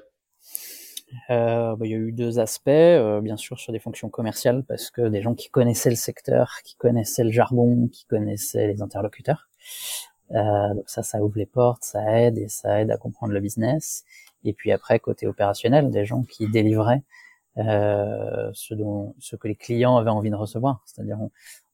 Euh, 1.31 1.76
bah, 1.76 1.87
il 1.87 1.91
y 1.91 1.95
a 1.95 1.99
eu 1.99 2.12
deux 2.12 2.38
aspects, 2.38 2.69
euh, 2.69 3.21
bien 3.21 3.37
sûr 3.37 3.59
sur 3.59 3.73
des 3.73 3.79
fonctions 3.79 4.09
commerciales, 4.09 4.64
parce 4.67 4.91
que 4.91 5.09
des 5.09 5.23
gens 5.23 5.35
qui 5.35 5.50
connaissaient 5.50 5.91
le 5.91 5.97
secteur, 5.97 6.59
qui 6.64 6.76
connaissaient 6.76 7.25
le 7.25 7.31
jargon, 7.31 7.88
qui 7.88 8.05
connaissaient 8.07 8.67
les 8.67 8.83
interlocuteurs. 8.83 9.49
Euh, 10.35 10.75
donc 10.75 10.88
ça, 10.88 11.03
ça 11.03 11.23
ouvre 11.23 11.38
les 11.38 11.47
portes, 11.47 11.85
ça 11.85 12.21
aide 12.21 12.38
et 12.38 12.49
ça 12.49 12.81
aide 12.81 12.91
à 12.91 12.97
comprendre 12.97 13.33
le 13.33 13.41
business. 13.41 14.05
Et 14.45 14.53
puis 14.53 14.73
après, 14.73 14.99
côté 14.99 15.26
opérationnel, 15.26 15.91
des 15.91 16.05
gens 16.05 16.23
qui 16.23 16.49
délivraient 16.49 17.03
euh, 17.59 18.50
ce, 18.53 18.75
dont, 18.75 19.14
ce 19.21 19.37
que 19.37 19.49
les 19.49 19.55
clients 19.55 19.97
avaient 19.97 20.11
envie 20.11 20.31
de 20.31 20.35
recevoir. 20.35 20.83
C'est-à-dire, 20.87 21.19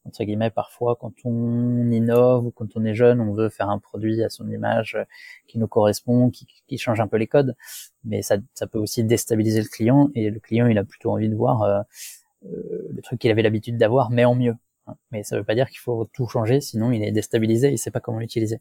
entre 0.04 0.24
guillemets, 0.24 0.50
parfois, 0.50 0.96
quand 0.96 1.12
on 1.24 1.90
innove 1.90 2.46
ou 2.46 2.50
quand 2.50 2.76
on 2.76 2.84
est 2.84 2.94
jeune, 2.94 3.20
on 3.20 3.32
veut 3.32 3.48
faire 3.48 3.70
un 3.70 3.78
produit 3.78 4.22
à 4.22 4.28
son 4.28 4.50
image 4.50 4.94
euh, 4.94 5.04
qui 5.46 5.58
nous 5.58 5.68
correspond, 5.68 6.30
qui, 6.30 6.46
qui 6.66 6.78
change 6.78 7.00
un 7.00 7.06
peu 7.06 7.16
les 7.16 7.26
codes, 7.26 7.54
mais 8.04 8.22
ça, 8.22 8.36
ça, 8.54 8.66
peut 8.66 8.78
aussi 8.78 9.04
déstabiliser 9.04 9.62
le 9.62 9.68
client, 9.68 10.10
et 10.14 10.30
le 10.30 10.40
client, 10.40 10.66
il 10.66 10.78
a 10.78 10.84
plutôt 10.84 11.12
envie 11.12 11.28
de 11.28 11.34
voir 11.34 11.62
euh, 11.62 11.80
euh 12.46 12.88
le 12.94 13.02
truc 13.02 13.20
qu'il 13.20 13.30
avait 13.30 13.42
l'habitude 13.42 13.76
d'avoir, 13.78 14.10
mais 14.10 14.24
en 14.24 14.34
mieux. 14.34 14.54
Mais 15.10 15.22
ça 15.22 15.36
veut 15.36 15.44
pas 15.44 15.54
dire 15.54 15.68
qu'il 15.68 15.80
faut 15.80 16.08
tout 16.12 16.26
changer, 16.26 16.60
sinon 16.60 16.90
il 16.92 17.02
est 17.02 17.12
déstabilisé, 17.12 17.70
il 17.70 17.78
sait 17.78 17.90
pas 17.90 18.00
comment 18.00 18.18
l'utiliser. 18.18 18.60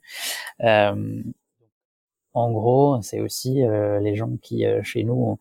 Euh, 0.61 1.23
en 2.33 2.51
gros, 2.51 3.01
c'est 3.01 3.21
aussi 3.21 3.63
euh, 3.63 3.99
les 3.99 4.15
gens 4.15 4.37
qui, 4.41 4.65
chez 4.83 5.03
nous, 5.03 5.39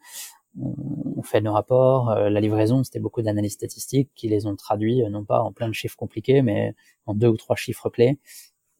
on 1.16 1.22
fait 1.22 1.40
nos 1.40 1.52
rapports. 1.52 2.10
Euh, 2.10 2.30
la 2.30 2.40
livraison, 2.40 2.82
c'était 2.84 3.00
beaucoup 3.00 3.22
d'analyses 3.22 3.52
statistiques 3.52 4.10
qui 4.14 4.28
les 4.28 4.46
ont 4.46 4.56
traduits, 4.56 5.02
euh, 5.02 5.08
non 5.08 5.24
pas 5.24 5.40
en 5.42 5.52
plein 5.52 5.68
de 5.68 5.74
chiffres 5.74 5.96
compliqués, 5.96 6.42
mais 6.42 6.74
en 7.06 7.14
deux 7.14 7.28
ou 7.28 7.36
trois 7.36 7.56
chiffres 7.56 7.90
clés, 7.90 8.18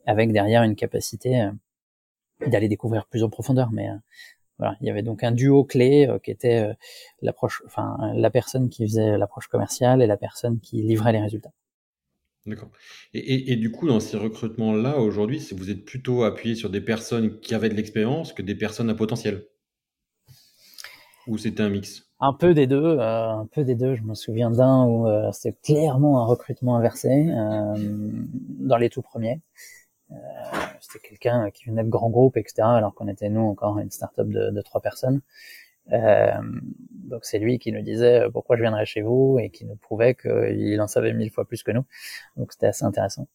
avec 0.07 0.33
derrière 0.33 0.63
une 0.63 0.77
capacité 0.77 1.43
euh, 1.43 1.51
d'aller 2.47 2.69
découvrir 2.69 3.07
plus 3.07 3.23
en 3.25 3.31
profondeur. 3.31 3.71
Mais 3.73 3.89
voilà, 4.59 4.77
il 4.81 4.87
y 4.87 4.91
avait 4.91 5.03
donc 5.03 5.25
un 5.25 5.33
duo 5.33 5.65
clé 5.65 6.09
qui 6.23 6.31
était 6.31 6.73
l'approche, 7.23 7.63
enfin 7.67 8.13
la 8.15 8.31
personne 8.31 8.69
qui 8.69 8.87
faisait 8.87 9.19
l'approche 9.19 9.49
commerciale 9.49 10.03
et 10.03 10.07
la 10.07 10.17
personne 10.17 10.61
qui 10.61 10.83
livrait 10.83 11.13
les 11.13 11.21
résultats. 11.21 11.53
D'accord. 12.49 12.71
Et, 13.13 13.53
et, 13.53 13.57
du 13.57 13.71
coup, 13.71 13.87
dans 13.87 14.01
ces 14.01 14.17
recrutements-là, 14.17 14.97
aujourd'hui, 14.99 15.47
vous 15.55 15.71
êtes 15.71 15.85
plutôt 15.85 16.23
appuyé 16.23 16.55
sur 16.55 16.71
des 16.71 16.81
personnes 16.81 17.41
qui 17.41 17.55
avaient 17.55 17.69
de 17.69 17.75
l'expérience 17.75 18.33
que 18.33 18.41
des 18.41 18.55
personnes 18.55 18.89
à 18.89 18.95
potentiel? 18.95 19.47
Ou 21.27 21.37
c'était 21.37 21.63
un 21.63 21.69
mix? 21.69 22.09
Un 22.21 22.33
peu 22.33 22.55
des 22.55 22.67
deux, 22.67 22.83
euh, 22.83 23.29
un 23.29 23.47
peu 23.47 23.65
des 23.65 23.75
deux. 23.75 23.97
Je 23.97 24.03
me 24.03 24.15
souviens 24.15 24.51
d'un 24.51 24.85
où 24.87 25.07
euh, 25.07 25.31
c'était 25.33 25.59
clairement 25.63 26.23
un 26.23 26.25
recrutement 26.25 26.77
inversé 26.77 27.09
euh, 27.11 27.75
dans 28.61 28.79
les 28.79 28.89
tout 28.89 29.03
premiers. 29.03 29.43
c'était 30.81 31.07
quelqu'un 31.07 31.51
qui 31.51 31.67
venait 31.67 31.85
de 31.85 31.91
grands 31.91 32.09
groupes, 32.09 32.39
etc. 32.39 32.63
Alors 32.63 32.95
qu'on 32.95 33.09
était 33.09 33.29
nous 33.29 33.43
encore 33.43 33.79
une 33.79 33.91
start-up 33.91 34.27
de, 34.29 34.51
de 34.51 34.63
trois 34.63 34.81
personnes. 34.81 35.21
Donc 35.91 37.25
c'est 37.25 37.39
lui 37.39 37.59
qui 37.59 37.73
nous 37.73 37.83
disait 37.83 38.23
pourquoi 38.33 38.57
je 38.57 38.63
viendrais 38.63 38.87
chez 38.87 39.01
vous 39.01 39.39
et 39.41 39.51
qui 39.51 39.65
nous 39.65 39.77
prouvait 39.77 40.15
qu'il 40.15 40.81
en 40.81 40.87
savait 40.87 41.13
mille 41.13 41.31
fois 41.31 41.45
plus 41.47 41.63
que 41.63 41.71
nous. 41.71 41.85
Donc 42.37 42.53
c'était 42.53 42.67
assez 42.67 42.85
intéressant. 42.85 43.29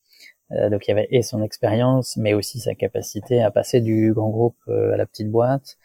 donc 0.51 0.87
il 0.87 0.89
y 0.89 0.91
avait 0.91 1.07
et 1.09 1.23
son 1.23 1.41
expérience, 1.43 2.17
mais 2.17 2.33
aussi 2.33 2.59
sa 2.59 2.75
capacité 2.75 3.41
à 3.41 3.51
passer 3.51 3.81
du 3.81 4.13
grand 4.13 4.29
groupe 4.29 4.57
à 4.67 4.97
la 4.97 5.05
petite 5.05 5.31
boîte. 5.31 5.77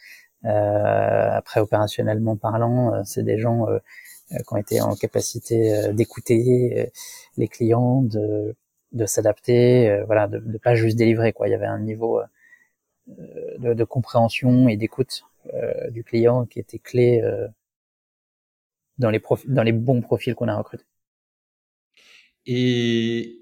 après 0.45 1.61
opérationnellement 1.61 2.37
parlant, 2.37 3.03
c'est 3.05 3.23
des 3.23 3.39
gens 3.39 3.67
qui 4.31 4.53
ont 4.53 4.57
été 4.57 4.81
en 4.83 4.95
capacité 4.95 5.93
d'écouter 5.95 6.93
les 7.39 7.49
clients, 7.49 8.03
de 8.03 8.55
de 8.93 9.07
s'adapter, 9.07 9.91
euh, 9.91 10.05
voilà, 10.05 10.29
de, 10.29 10.39
de 10.39 10.59
pas 10.59 10.75
juste 10.75 10.97
délivrer 10.97 11.33
quoi. 11.33 11.49
Il 11.49 11.53
y 11.53 11.55
avait 11.55 11.67
un 11.67 11.81
niveau 11.81 12.21
euh, 12.21 13.59
de, 13.59 13.75
de, 13.75 13.85
compréhension 13.85 14.69
et 14.69 14.77
d'écoute 14.77 15.23
euh, 15.38 15.38
du 15.91 16.05
client 16.05 16.47
qui 16.47 16.59
était 16.59 16.79
clé 16.79 17.23
dans 18.99 19.11
les 19.11 19.23
dans 19.47 19.63
les 19.63 19.73
bons 19.73 20.01
profils 20.01 20.35
qu'on 20.35 20.49
a 20.49 20.57
recrutés. 20.57 20.85
Et 22.47 23.39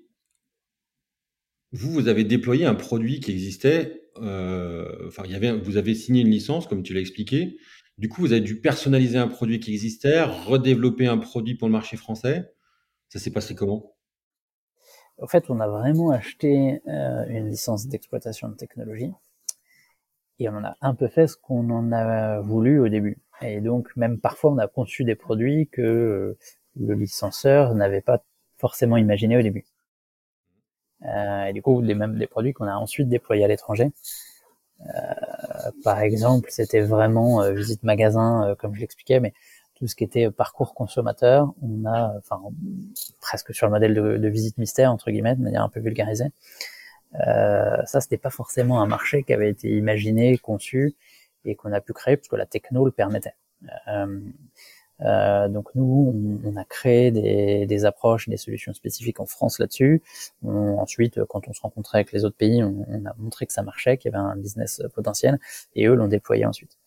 vous, 1.73 1.91
vous 1.91 2.09
avez 2.09 2.25
déployé 2.25 2.65
un 2.65 2.75
produit 2.75 3.21
qui 3.21 3.31
existait. 3.31 4.03
Euh, 4.17 5.07
enfin, 5.09 5.23
il 5.27 5.33
y 5.33 5.35
avait, 5.35 5.53
vous 5.53 5.77
avez 5.77 5.95
signé 5.95 6.23
une 6.23 6.31
licence, 6.31 6.67
comme 6.67 6.83
tu 6.83 6.95
l'as 6.95 7.01
expliqué. 7.01 7.59
Du 7.99 8.09
coup, 8.09 8.21
vous 8.23 8.33
avez 8.33 8.41
dû 8.41 8.61
personnaliser 8.61 9.19
un 9.19 9.29
produit 9.29 9.61
qui 9.61 9.73
existait, 9.73 10.23
redévelopper 10.23 11.07
un 11.07 11.19
produit 11.19 11.55
pour 11.55 11.69
le 11.69 11.73
marché 11.73 11.97
français. 11.97 12.53
Ça 13.09 13.19
s'est 13.19 13.31
passé 13.31 13.55
comment? 13.55 13.95
Au 15.19 15.27
fait, 15.27 15.49
on 15.49 15.61
a 15.61 15.69
vraiment 15.69 16.11
acheté 16.11 16.81
euh, 16.89 17.25
une 17.29 17.49
licence 17.49 17.87
d'exploitation 17.87 18.49
de 18.49 18.55
technologie 18.55 19.13
et 20.39 20.49
on 20.49 20.57
en 20.57 20.65
a 20.65 20.77
un 20.81 20.95
peu 20.95 21.09
fait 21.09 21.27
ce 21.27 21.37
qu'on 21.37 21.71
en 21.71 21.93
a 21.93 22.41
voulu 22.41 22.81
au 22.81 22.89
début. 22.89 23.19
Et 23.43 23.61
donc, 23.61 23.95
même 23.97 24.19
parfois, 24.19 24.53
on 24.53 24.59
a 24.59 24.67
conçu 24.67 25.05
des 25.05 25.15
produits 25.15 25.69
que 25.69 25.83
euh, 25.83 26.39
le 26.79 26.95
licenceur 26.95 27.75
n'avait 27.75 28.01
pas 28.01 28.23
forcément 28.59 28.97
imaginé 28.97 29.37
au 29.37 29.43
début. 29.43 29.65
Euh, 31.05 31.45
et 31.47 31.53
du 31.53 31.63
coup, 31.63 31.81
les 31.83 31.95
mêmes 31.95 32.19
des 32.19 32.27
produits 32.27 32.53
qu'on 32.53 32.67
a 32.67 32.75
ensuite 32.75 33.09
déployés 33.09 33.45
à 33.45 33.49
l'étranger. 33.49 33.93
Euh, 34.81 35.71
par 35.85 36.01
exemple, 36.01 36.49
c'était 36.51 36.81
vraiment 36.81 37.43
euh, 37.43 37.53
visite 37.53 37.83
magasin, 37.83 38.55
comme 38.59 38.75
je 38.75 38.81
l'expliquais, 38.81 39.21
mais 39.21 39.33
tout 39.75 39.87
ce 39.87 39.95
qui 39.95 40.05
était 40.05 40.31
parcours 40.31 40.75
consommateur, 40.75 41.53
on 41.63 41.85
a, 41.87 42.15
enfin, 42.19 42.41
presque 43.21 43.55
sur 43.55 43.67
le 43.67 43.73
modèle 43.73 43.95
de, 43.95 44.17
de 44.17 44.29
visite 44.29 44.57
mystère 44.59 44.91
entre 44.91 45.11
guillemets, 45.11 45.37
de 45.37 45.43
manière 45.43 45.63
un 45.63 45.69
peu 45.69 45.81
vulgarisée. 45.81 46.31
Euh, 47.27 47.85
ça, 47.85 48.01
c'était 48.01 48.19
pas 48.19 48.31
forcément 48.31 48.81
un 48.81 48.87
marché 48.87 49.23
qui 49.23 49.33
avait 49.33 49.51
été 49.51 49.69
imaginé, 49.69 50.39
conçu 50.39 50.95
et 51.45 51.55
qu'on 51.55 51.73
a 51.73 51.81
pu 51.81 51.93
créer 51.93 52.17
parce 52.17 52.29
que 52.29 52.37
la 52.37 52.47
techno 52.47 52.85
le 52.85 52.91
permettait. 52.91 53.35
Euh, 53.89 54.21
euh, 55.03 55.49
donc 55.49 55.69
nous, 55.75 56.41
on, 56.45 56.57
a 56.57 56.65
créé 56.65 57.11
des, 57.11 57.67
des, 57.67 57.85
approches, 57.85 58.29
des 58.29 58.39
solutions 58.39 58.73
spécifiques 58.73 59.21
en 59.21 59.27
France 59.27 59.59
là-dessus. 59.59 60.03
Ensuite, 60.43 61.23
quand 61.25 61.49
on 61.49 61.53
se 61.53 61.61
rencontrait 61.61 61.99
avec 61.99 62.13
les 62.13 62.25
autres 62.25 62.37
pays, 62.37 62.65
on, 62.65 62.85
on 62.89 63.05
a 63.05 63.15
montré 63.19 63.47
que 63.47 63.53
ça 63.53 63.63
marchait, 63.63 63.99
qu'il 63.99 64.11
y 64.11 64.15
avait 64.15 64.25
un 64.25 64.37
business 64.37 64.83
potentiel, 64.95 65.39
et 65.75 65.87
eux 65.87 65.95
l'ont 65.95 66.09
déployé 66.09 66.47
ensuite. 66.47 66.79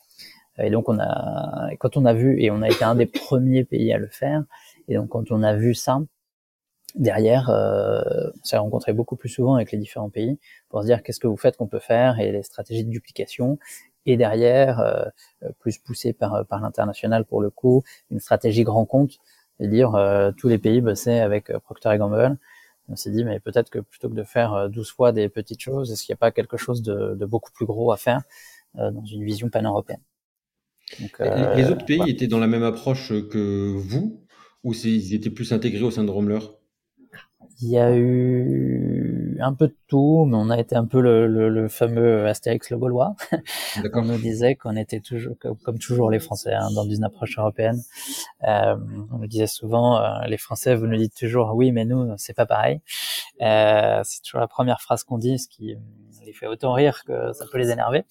Et 0.58 0.70
donc 0.70 0.90
on 0.90 1.00
a, 1.00 1.70
quand 1.80 1.98
on 1.98 2.06
a 2.06 2.14
vu, 2.14 2.42
et 2.42 2.52
on 2.52 2.62
a 2.62 2.70
été 2.70 2.84
un 2.84 2.96
des 2.96 3.06
premiers 3.06 3.64
pays 3.64 3.94
à 3.94 3.98
le 3.98 4.08
faire, 4.08 4.44
et 4.88 4.96
donc 4.96 5.10
quand 5.10 5.32
on 5.32 5.44
a 5.44 5.54
vu 5.56 5.74
ça, 5.74 6.02
derrière, 6.96 7.50
euh, 7.50 8.30
on 8.42 8.44
s'est 8.44 8.58
rencontré 8.58 8.94
beaucoup 8.94 9.16
plus 9.16 9.30
souvent 9.30 9.56
avec 9.56 9.72
les 9.72 9.78
différents 9.78 10.10
pays 10.10 10.40
pour 10.70 10.82
se 10.82 10.88
dire 10.88 11.04
qu'est-ce 11.04 11.20
que 11.20 11.28
vous 11.28 11.38
faites 11.38 11.58
qu'on 11.58 11.68
peut 11.68 11.80
faire 11.80 12.20
et 12.20 12.32
les 12.32 12.44
stratégies 12.44 12.86
de 12.86 12.90
duplication. 12.90 13.60
Et 14.06 14.18
derrière, 14.18 14.80
euh, 14.80 15.04
plus 15.60 15.78
poussé 15.78 16.14
par, 16.14 16.46
par 16.46 16.62
l'international 16.62 17.26
pour 17.26 17.42
le 17.42 17.50
coup, 17.50 17.84
une 18.12 18.20
stratégie 18.20 18.64
grand 18.64 18.86
compte, 18.86 19.20
et 19.60 19.68
dire 19.68 19.96
euh, 19.96 20.32
tous 20.32 20.48
les 20.48 20.58
pays 20.58 20.82
bossaient 20.82 21.20
avec 21.20 21.50
euh, 21.50 21.60
Procter 21.60 21.98
Gamble. 21.98 22.38
On 22.88 22.96
s'est 22.96 23.12
dit, 23.12 23.24
mais 23.24 23.40
peut-être 23.40 23.70
que 23.70 23.80
plutôt 23.80 24.10
que 24.10 24.16
de 24.16 24.24
faire 24.24 24.68
12 24.70 24.92
fois 24.92 25.12
des 25.12 25.30
petites 25.30 25.62
choses, 25.62 25.92
est-ce 25.92 26.04
qu'il 26.04 26.14
n'y 26.14 26.18
a 26.18 26.22
pas 26.22 26.32
quelque 26.32 26.58
chose 26.58 26.82
de, 26.82 27.14
de 27.14 27.26
beaucoup 27.26 27.52
plus 27.52 27.68
gros 27.68 27.92
à 27.92 27.98
faire 27.98 28.24
dans 28.74 29.06
une 29.06 29.24
vision 29.24 29.50
pan-européenne? 29.50 30.02
Les 31.00 31.70
autres 31.70 31.84
euh, 31.84 31.86
pays 31.86 32.10
étaient 32.10 32.28
dans 32.28 32.40
la 32.40 32.48
même 32.48 32.64
approche 32.64 33.10
que 33.30 33.74
vous 33.76 34.26
ou 34.64 34.74
ils 34.74 35.14
étaient 35.14 35.30
plus 35.30 35.54
intégrés 35.54 35.84
au 35.84 35.92
sein 35.92 36.04
de 36.04 36.10
Romler 36.10 36.40
Il 37.62 37.70
y 37.70 37.78
a 37.78 37.94
eu 37.94 39.38
un 39.42 39.54
peu 39.54 39.68
de 39.68 39.76
tout, 39.88 40.26
mais 40.26 40.38
on 40.38 40.50
a 40.50 40.58
été 40.58 40.76
un 40.76 40.86
peu 40.86 41.02
le, 41.02 41.28
le, 41.28 41.68
fameux 41.68 42.26
Astérix 42.26 42.70
le 42.70 42.78
Gaulois. 42.78 43.16
on 43.94 44.04
nous 44.04 44.18
disait 44.18 44.56
qu'on 44.56 44.78
était 44.78 45.02
toujours, 45.02 45.36
comme, 45.64 45.78
toujours 45.78 46.10
les 46.10 46.20
Français, 46.20 46.54
hein, 46.54 46.70
dans 46.74 46.86
une 46.86 47.04
approche 47.04 47.38
européenne. 47.38 47.82
Euh, 48.48 48.78
on 49.12 49.18
nous 49.18 49.28
disait 49.28 49.48
souvent, 49.48 49.98
euh, 49.98 50.26
les 50.28 50.38
Français, 50.38 50.74
vous 50.76 50.88
nous 50.88 50.98
dites 50.98 51.16
toujours, 51.16 51.54
oui, 51.54 51.72
mais 51.74 51.84
nous, 51.84 52.14
c'est 52.18 52.36
pas 52.36 52.46
pareil. 52.46 52.80
Euh, 53.42 54.02
c'est 54.04 54.22
toujours 54.22 54.40
la 54.40 54.48
première 54.48 54.82
phrase 54.82 55.04
qu'on 55.04 55.18
dit, 55.18 55.38
ce 55.38 55.48
qui 55.48 55.76
les 56.26 56.34
fait 56.34 56.48
autant 56.48 56.74
rire 56.74 57.04
que 57.06 57.34
ça 57.34 57.46
peut 57.52 57.58
les 57.58 57.72
énerver, 57.72 58.06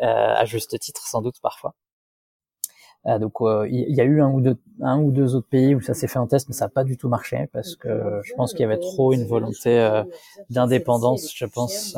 euh, 0.00 0.34
à 0.34 0.44
juste 0.44 0.78
titre 0.78 1.06
sans 1.06 1.22
doute 1.22 1.36
parfois. 1.42 1.74
Euh, 3.06 3.18
donc 3.18 3.34
euh, 3.40 3.68
il 3.70 3.94
y, 3.94 4.00
a 4.00 4.04
eu 4.04 4.20
un 4.20 4.30
ou 4.30 4.40
deux, 4.40 4.56
un 4.80 5.00
ou 5.00 5.12
deux 5.12 5.36
autres 5.36 5.48
pays 5.48 5.74
où 5.74 5.80
ça 5.80 5.94
s'est 5.94 6.08
fait 6.08 6.18
en 6.18 6.26
test, 6.26 6.48
mais 6.48 6.54
ça 6.54 6.64
n'a 6.64 6.70
pas 6.70 6.82
du 6.82 6.96
tout 6.96 7.08
marché 7.08 7.48
parce 7.52 7.76
que 7.76 8.20
je 8.24 8.34
pense 8.34 8.52
qu'il 8.52 8.62
y 8.62 8.64
avait 8.64 8.78
trop 8.78 9.12
une 9.12 9.24
volonté 9.24 9.78
euh, 9.78 10.02
d'indépendance, 10.50 11.32
je 11.34 11.46
pense 11.46 11.96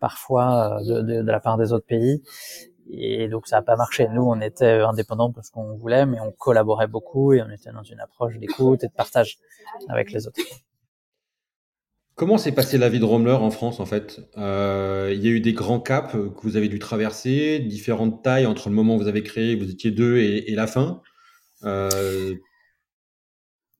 parfois 0.00 0.80
de, 0.86 1.02
de, 1.02 1.22
de, 1.22 1.30
la 1.30 1.40
part 1.40 1.58
des 1.58 1.72
autres 1.72 1.86
pays. 1.86 2.22
Et 2.90 3.28
donc 3.28 3.46
ça 3.46 3.56
n'a 3.56 3.62
pas 3.62 3.76
marché. 3.76 4.08
Nous, 4.08 4.22
on 4.22 4.40
était 4.40 4.80
indépendants 4.80 5.30
parce 5.30 5.50
qu'on 5.50 5.74
voulait, 5.74 6.06
mais 6.06 6.20
on 6.20 6.32
collaborait 6.32 6.86
beaucoup 6.86 7.34
et 7.34 7.42
on 7.42 7.50
était 7.50 7.70
dans 7.70 7.82
une 7.82 8.00
approche 8.00 8.38
d'écoute 8.38 8.84
et 8.84 8.88
de 8.88 8.92
partage 8.92 9.38
avec 9.88 10.10
les 10.10 10.26
autres. 10.26 10.40
Comment 12.18 12.36
s'est 12.36 12.50
passée 12.50 12.78
la 12.78 12.88
vie 12.88 12.98
de 12.98 13.04
Romler 13.04 13.30
en 13.30 13.52
France 13.52 13.78
en 13.78 13.86
fait? 13.86 14.28
Euh, 14.38 15.12
Il 15.14 15.24
y 15.24 15.28
a 15.28 15.30
eu 15.30 15.38
des 15.38 15.52
grands 15.52 15.78
caps 15.78 16.14
que 16.14 16.42
vous 16.42 16.56
avez 16.56 16.66
dû 16.66 16.80
traverser, 16.80 17.60
différentes 17.60 18.24
tailles 18.24 18.44
entre 18.44 18.70
le 18.70 18.74
moment 18.74 18.96
où 18.96 18.98
vous 18.98 19.06
avez 19.06 19.22
créé, 19.22 19.54
vous 19.54 19.70
étiez 19.70 19.92
deux, 19.92 20.16
et, 20.16 20.52
la 20.56 20.66
fin. 20.66 21.00
Euh... 21.62 22.34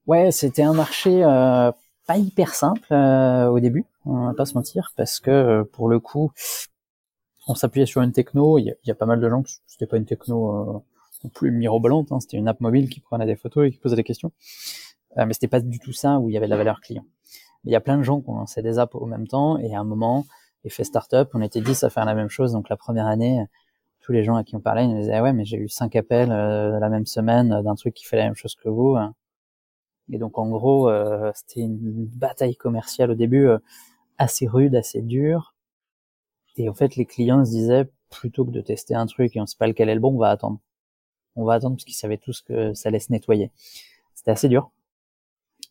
Ouais, 0.07 0.30
c'était 0.30 0.62
un 0.62 0.73
marché 0.73 1.25
euh, 1.25 1.73
pas 2.07 2.16
hyper 2.16 2.54
simple 2.54 2.95
au 2.95 3.59
début, 3.59 3.87
on 4.04 4.26
va 4.26 4.35
pas 4.35 4.47
se 4.47 4.54
mentir, 4.54 4.92
parce 4.97 5.18
que 5.18 5.64
pour 5.73 5.88
le 5.88 5.99
coup, 5.99 6.30
on 7.49 7.57
s'appuyait 7.57 7.87
sur 7.87 8.02
une 8.02 8.12
techno. 8.12 8.61
Il 8.61 8.73
y, 8.85 8.90
a 8.92 8.95
pas 8.95 9.07
mal 9.07 9.18
de 9.18 9.28
gens, 9.28 9.42
c'était 9.66 9.87
pas 9.87 9.97
une 9.97 10.07
techno 10.07 10.85
non 11.25 11.30
plus 11.30 11.50
mirobolante, 11.50 12.12
hein, 12.12 12.21
c'était 12.21 12.37
une 12.37 12.47
app 12.47 12.61
mobile 12.61 12.88
qui 12.88 13.00
prenait 13.00 13.26
des 13.26 13.35
photos 13.35 13.66
et 13.66 13.73
qui 13.73 13.78
posait 13.78 13.97
des 13.97 14.04
questions, 14.04 14.30
mais 15.16 15.33
c'était 15.33 15.49
pas 15.49 15.59
du 15.59 15.80
tout 15.80 15.92
ça 15.92 16.21
où 16.21 16.30
il 16.30 16.35
y 16.35 16.37
avait 16.37 16.47
de 16.47 16.52
la 16.52 16.57
valeur 16.57 16.80
client 16.80 17.04
il 17.68 17.72
y 17.72 17.76
a 17.76 17.80
plein 17.80 17.98
de 17.98 18.02
gens 18.02 18.22
qui 18.22 18.30
ont 18.30 18.37
lancé 18.37 18.62
des 18.62 18.78
apps 18.78 18.94
au 18.94 19.04
même 19.04 19.28
temps 19.28 19.58
et 19.58 19.75
à 19.75 19.80
un 19.80 19.84
moment, 19.84 20.25
effet 20.64 20.84
startup, 20.84 21.28
on 21.34 21.42
était 21.42 21.60
10 21.60 21.84
à 21.84 21.90
faire 21.90 22.06
la 22.06 22.14
même 22.14 22.30
chose. 22.30 22.52
Donc 22.52 22.70
la 22.70 22.78
première 22.78 23.06
année, 23.06 23.44
tous 24.00 24.12
les 24.12 24.25
gens 24.25 24.37
à 24.37 24.42
qui 24.42 24.56
on 24.56 24.60
parlait, 24.60 24.84
ils 24.84 24.90
nous 24.90 25.00
disaient 25.00 25.20
ouais 25.20 25.34
mais 25.34 25.44
j'ai 25.44 25.58
eu 25.58 25.68
cinq 25.68 25.94
appels 25.94 26.32
euh, 26.32 26.78
la 26.80 26.88
même 26.88 27.04
semaine 27.04 27.52
euh, 27.52 27.62
d'un 27.62 27.75
truc 27.75 27.92
qui 27.92 28.06
fait 28.06 28.16
la 28.16 28.25
même 28.25 28.34
chose 28.34 28.54
que 28.54 28.70
vous. 28.70 28.96
Et 30.10 30.16
donc 30.16 30.38
en 30.38 30.48
gros, 30.48 30.88
euh, 30.88 31.30
c'était 31.34 31.60
une 31.60 32.06
bataille 32.06 32.56
commerciale 32.56 33.10
au 33.10 33.14
début 33.14 33.48
assez 34.16 34.46
rude, 34.46 34.75
assez 34.75 35.02
dure. 35.02 35.54
Et 36.56 36.70
en 36.70 36.75
fait, 36.75 36.96
les 36.96 37.04
clients 37.04 37.44
se 37.44 37.50
disaient 37.50 37.90
plutôt 38.08 38.46
que 38.46 38.50
de 38.50 38.62
tester 38.62 38.94
un 38.94 39.04
truc 39.04 39.37
et 39.37 39.40
on 39.42 39.46
sait 39.46 39.58
pas 39.58 39.66
lequel 39.66 39.90
est 39.90 39.94
le 39.94 40.00
bon, 40.00 40.14
on 40.14 40.18
va 40.18 40.30
attendre. 40.30 40.58
On 41.37 41.44
va 41.44 41.54
attendre 41.54 41.76
parce 41.76 41.84
qu'ils 41.84 41.94
savaient 41.94 42.16
tous 42.16 42.40
que 42.40 42.72
ça 42.72 42.88
allait 42.88 42.98
se 42.98 43.12
nettoyer. 43.12 43.52
C'était 44.14 44.30
assez 44.30 44.48
dur. 44.48 44.70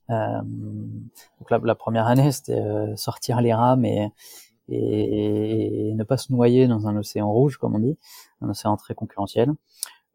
Euh, 0.09 0.41
donc 0.41 1.51
la, 1.51 1.59
la, 1.59 1.75
première 1.75 2.07
année, 2.07 2.31
c'était 2.31 2.59
euh, 2.59 2.95
sortir 2.95 3.41
les 3.41 3.53
rames 3.53 3.85
et, 3.85 4.11
et, 4.69 5.93
ne 5.93 6.03
pas 6.03 6.17
se 6.17 6.31
noyer 6.31 6.67
dans 6.67 6.87
un 6.87 6.95
océan 6.97 7.31
rouge, 7.31 7.57
comme 7.57 7.75
on 7.75 7.79
dit, 7.79 7.97
un 8.41 8.49
océan 8.49 8.77
très 8.77 8.95
concurrentiel. 8.95 9.51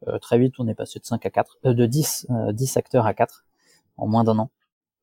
Euh, 0.08 0.18
très 0.18 0.38
vite, 0.38 0.54
on 0.58 0.66
est 0.68 0.74
passé 0.74 0.98
de 0.98 1.04
5 1.04 1.24
à 1.26 1.30
4, 1.30 1.58
euh, 1.66 1.74
de 1.74 1.86
10, 1.86 2.26
10 2.52 2.76
acteurs 2.76 3.06
à 3.06 3.14
4 3.14 3.44
en 3.96 4.06
moins 4.06 4.24
d'un 4.24 4.38
an. 4.38 4.50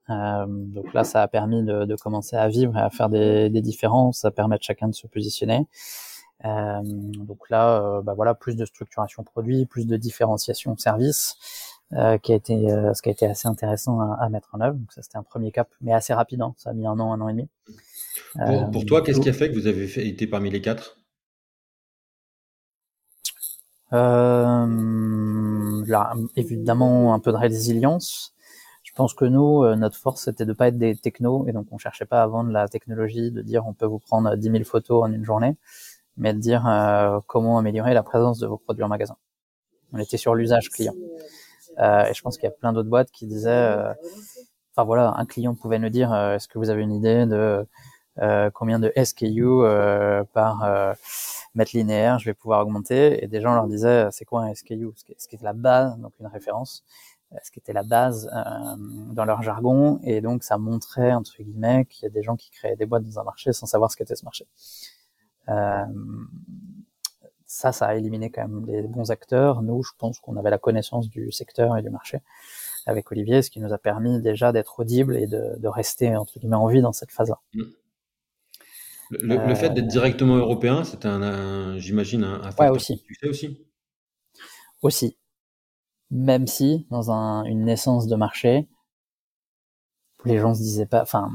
Euh, 0.09 0.45
donc 0.47 0.93
là, 0.93 1.03
ça 1.03 1.21
a 1.21 1.27
permis 1.27 1.63
de, 1.63 1.85
de, 1.85 1.95
commencer 1.95 2.35
à 2.35 2.47
vivre 2.47 2.75
et 2.77 2.81
à 2.81 2.89
faire 2.89 3.09
des, 3.09 3.49
des 3.49 3.61
différences, 3.61 4.19
ça 4.21 4.31
permet 4.31 4.57
de 4.57 4.63
chacun 4.63 4.87
de 4.87 4.95
se 4.95 5.05
positionner. 5.07 5.67
Euh, 6.45 6.81
donc 6.83 7.49
là, 7.49 8.01
bah 8.01 8.13
voilà, 8.15 8.33
plus 8.33 8.55
de 8.55 8.65
structuration 8.65 9.23
produit, 9.23 9.65
plus 9.65 9.85
de 9.85 9.97
différenciation 9.97 10.75
service, 10.77 11.35
euh, 11.37 11.78
qui 11.91 12.31
a 12.31 12.35
été 12.35 12.71
euh, 12.71 12.93
ce 12.93 13.01
qui 13.01 13.09
a 13.09 13.11
été 13.11 13.25
assez 13.25 13.47
intéressant 13.47 13.99
à, 13.99 14.17
à 14.21 14.29
mettre 14.29 14.49
en 14.53 14.61
œuvre. 14.61 14.77
Donc 14.77 14.91
ça 14.91 15.01
c'était 15.01 15.17
un 15.17 15.23
premier 15.23 15.51
cap, 15.51 15.69
mais 15.81 15.93
assez 15.93 16.13
rapide. 16.13 16.41
Hein. 16.41 16.53
Ça 16.57 16.71
a 16.71 16.73
mis 16.73 16.85
un 16.85 16.99
an, 16.99 17.13
un 17.13 17.21
an 17.21 17.29
et 17.29 17.33
demi. 17.33 17.47
Pour, 18.35 18.71
pour 18.71 18.85
toi, 18.85 19.01
qu'est-ce 19.01 19.19
qui 19.19 19.29
a 19.29 19.33
fait 19.33 19.49
que 19.49 19.55
vous 19.55 19.67
avez 19.67 19.87
fait, 19.87 20.07
été 20.07 20.27
parmi 20.27 20.49
les 20.49 20.61
quatre? 20.61 20.97
Euh, 23.91 25.83
là, 25.87 26.13
évidemment, 26.35 27.13
un 27.15 27.19
peu 27.19 27.31
de 27.31 27.37
résilience. 27.37 28.35
Je 28.83 28.91
pense 28.93 29.13
que 29.13 29.25
nous, 29.25 29.63
notre 29.75 29.95
force, 29.95 30.25
c'était 30.25 30.45
de 30.45 30.53
pas 30.53 30.67
être 30.67 30.77
des 30.77 30.95
technos, 30.95 31.47
et 31.47 31.53
donc 31.53 31.67
on 31.71 31.77
cherchait 31.77 32.05
pas 32.05 32.21
à 32.21 32.27
vendre 32.27 32.51
la 32.51 32.67
technologie, 32.67 33.31
de 33.31 33.41
dire 33.41 33.65
on 33.65 33.73
peut 33.73 33.85
vous 33.85 33.99
prendre 33.99 34.35
10 34.35 34.51
000 34.51 34.63
photos 34.63 35.03
en 35.05 35.13
une 35.13 35.23
journée, 35.23 35.55
mais 36.17 36.33
de 36.33 36.39
dire 36.39 36.67
euh, 36.67 37.19
comment 37.25 37.57
améliorer 37.57 37.93
la 37.93 38.03
présence 38.03 38.39
de 38.39 38.45
vos 38.45 38.57
produits 38.57 38.83
en 38.83 38.89
magasin. 38.89 39.15
On 39.93 39.97
était 39.97 40.17
sur 40.17 40.35
l'usage 40.35 40.69
client. 40.69 40.93
Et 41.79 42.13
je 42.13 42.21
pense 42.21 42.37
qu'il 42.37 42.45
y 42.45 42.51
a 42.51 42.55
plein 42.55 42.73
d'autres 42.73 42.89
boîtes 42.89 43.11
qui 43.11 43.25
disaient, 43.25 43.75
enfin 44.75 44.83
voilà, 44.85 45.13
un 45.17 45.25
client 45.25 45.55
pouvait 45.55 45.79
nous 45.79 45.89
dire, 45.89 46.13
est-ce 46.13 46.47
que 46.47 46.57
vous 46.57 46.69
avez 46.69 46.81
une 46.81 46.93
idée 46.93 47.25
de 47.25 47.65
combien 48.53 48.79
de 48.79 48.91
SKU 49.01 49.61
par 50.33 50.95
mètre 51.55 51.71
linéaire 51.73 52.19
je 52.19 52.25
vais 52.25 52.33
pouvoir 52.33 52.61
augmenter? 52.61 53.23
Et 53.23 53.27
des 53.27 53.41
gens 53.41 53.53
leur 53.55 53.67
disaient, 53.67 54.07
c'est 54.11 54.25
quoi 54.25 54.43
un 54.43 54.53
SKU 54.53 54.91
Ce 55.17 55.27
qui 55.27 55.35
est 55.35 55.41
la 55.41 55.53
base, 55.53 55.97
donc 55.99 56.13
une 56.19 56.27
référence 56.27 56.83
ce 57.43 57.51
qui 57.51 57.59
était 57.59 57.73
la 57.73 57.83
base 57.83 58.29
euh, 58.33 58.75
dans 59.13 59.25
leur 59.25 59.41
jargon, 59.41 59.99
et 60.03 60.21
donc 60.21 60.43
ça 60.43 60.57
montrait 60.57 61.13
entre 61.13 61.41
guillemets 61.41 61.85
qu'il 61.85 62.03
y 62.03 62.07
a 62.07 62.09
des 62.09 62.23
gens 62.23 62.35
qui 62.35 62.49
créaient 62.49 62.75
des 62.75 62.85
boîtes 62.85 63.03
dans 63.03 63.19
un 63.19 63.23
marché 63.23 63.53
sans 63.53 63.65
savoir 63.65 63.91
ce 63.91 63.97
qu'était 63.97 64.15
ce 64.15 64.25
marché. 64.25 64.47
Euh, 67.59 67.71
ça, 67.71 67.71
ça 67.71 67.87
a 67.87 67.95
éliminé 67.95 68.29
quand 68.29 68.47
même 68.47 68.65
les 68.65 68.81
bons 68.83 69.11
acteurs. 69.11 69.61
Nous, 69.61 69.83
je 69.83 69.91
pense 69.97 70.19
qu'on 70.19 70.37
avait 70.37 70.49
la 70.49 70.57
connaissance 70.57 71.09
du 71.09 71.31
secteur 71.31 71.77
et 71.77 71.81
du 71.81 71.89
marché 71.89 72.19
avec 72.85 73.11
Olivier, 73.11 73.41
ce 73.41 73.49
qui 73.51 73.59
nous 73.59 73.73
a 73.73 73.77
permis 73.77 74.21
déjà 74.21 74.51
d'être 74.51 74.79
audible 74.79 75.15
et 75.17 75.27
de, 75.27 75.55
de, 75.57 75.67
rester 75.67 76.15
entre 76.15 76.39
guillemets 76.39 76.55
en 76.55 76.67
vie 76.67 76.81
dans 76.81 76.93
cette 76.93 77.11
phase-là. 77.11 77.39
Mmh. 77.53 77.63
Le, 79.11 79.47
le, 79.47 79.55
fait 79.55 79.69
d'être 79.71 79.85
euh, 79.85 79.87
directement 79.87 80.37
européen, 80.37 80.83
c'est 80.83 81.05
un, 81.05 81.77
j'imagine, 81.77 82.23
un, 82.23 82.41
un 82.41 82.51
facteur 82.51 82.75
aussi. 82.75 83.03
Tu 83.05 83.15
sais 83.15 83.27
aussi. 83.27 83.65
Aussi, 84.81 85.17
même 86.11 86.47
si 86.47 86.87
dans 86.89 87.11
un, 87.11 87.43
une 87.43 87.65
naissance 87.65 88.07
de 88.07 88.15
marché, 88.15 88.67
les 90.25 90.37
gens 90.37 90.53
se 90.53 90.61
disaient 90.61 90.85
pas, 90.85 91.01
enfin, 91.01 91.31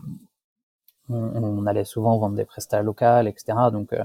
on, 1.09 1.17
on, 1.17 1.67
allait 1.67 1.85
souvent 1.85 2.17
vendre 2.19 2.37
des 2.37 2.45
prestats 2.45 2.83
locales, 2.83 3.29
etc. 3.29 3.59
Donc 3.73 3.93
euh, 3.93 4.05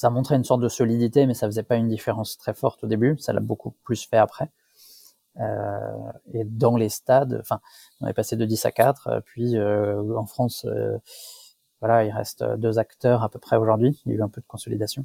ça 0.00 0.08
montrait 0.08 0.36
une 0.36 0.44
sorte 0.44 0.62
de 0.62 0.68
solidité, 0.70 1.26
mais 1.26 1.34
ça 1.34 1.46
faisait 1.46 1.62
pas 1.62 1.76
une 1.76 1.88
différence 1.88 2.38
très 2.38 2.54
forte 2.54 2.84
au 2.84 2.86
début. 2.86 3.18
Ça 3.18 3.34
l'a 3.34 3.40
beaucoup 3.40 3.72
plus 3.84 4.02
fait 4.06 4.16
après. 4.16 4.48
Euh, 5.38 6.12
et 6.32 6.44
dans 6.44 6.78
les 6.78 6.88
stades, 6.88 7.36
enfin, 7.38 7.60
on 8.00 8.06
est 8.06 8.14
passé 8.14 8.34
de 8.34 8.46
10 8.46 8.64
à 8.64 8.72
4, 8.72 9.08
euh, 9.08 9.20
puis 9.22 9.58
euh, 9.58 10.16
en 10.16 10.24
France, 10.24 10.66
voilà, 11.80 12.06
il 12.06 12.10
reste 12.12 12.42
deux 12.56 12.78
acteurs 12.78 13.22
à 13.22 13.28
peu 13.28 13.38
près 13.38 13.56
aujourd'hui. 13.56 14.00
Il 14.06 14.12
y 14.12 14.14
a 14.14 14.18
eu 14.18 14.22
un 14.22 14.30
peu 14.30 14.40
de 14.40 14.46
consolidation. 14.46 15.04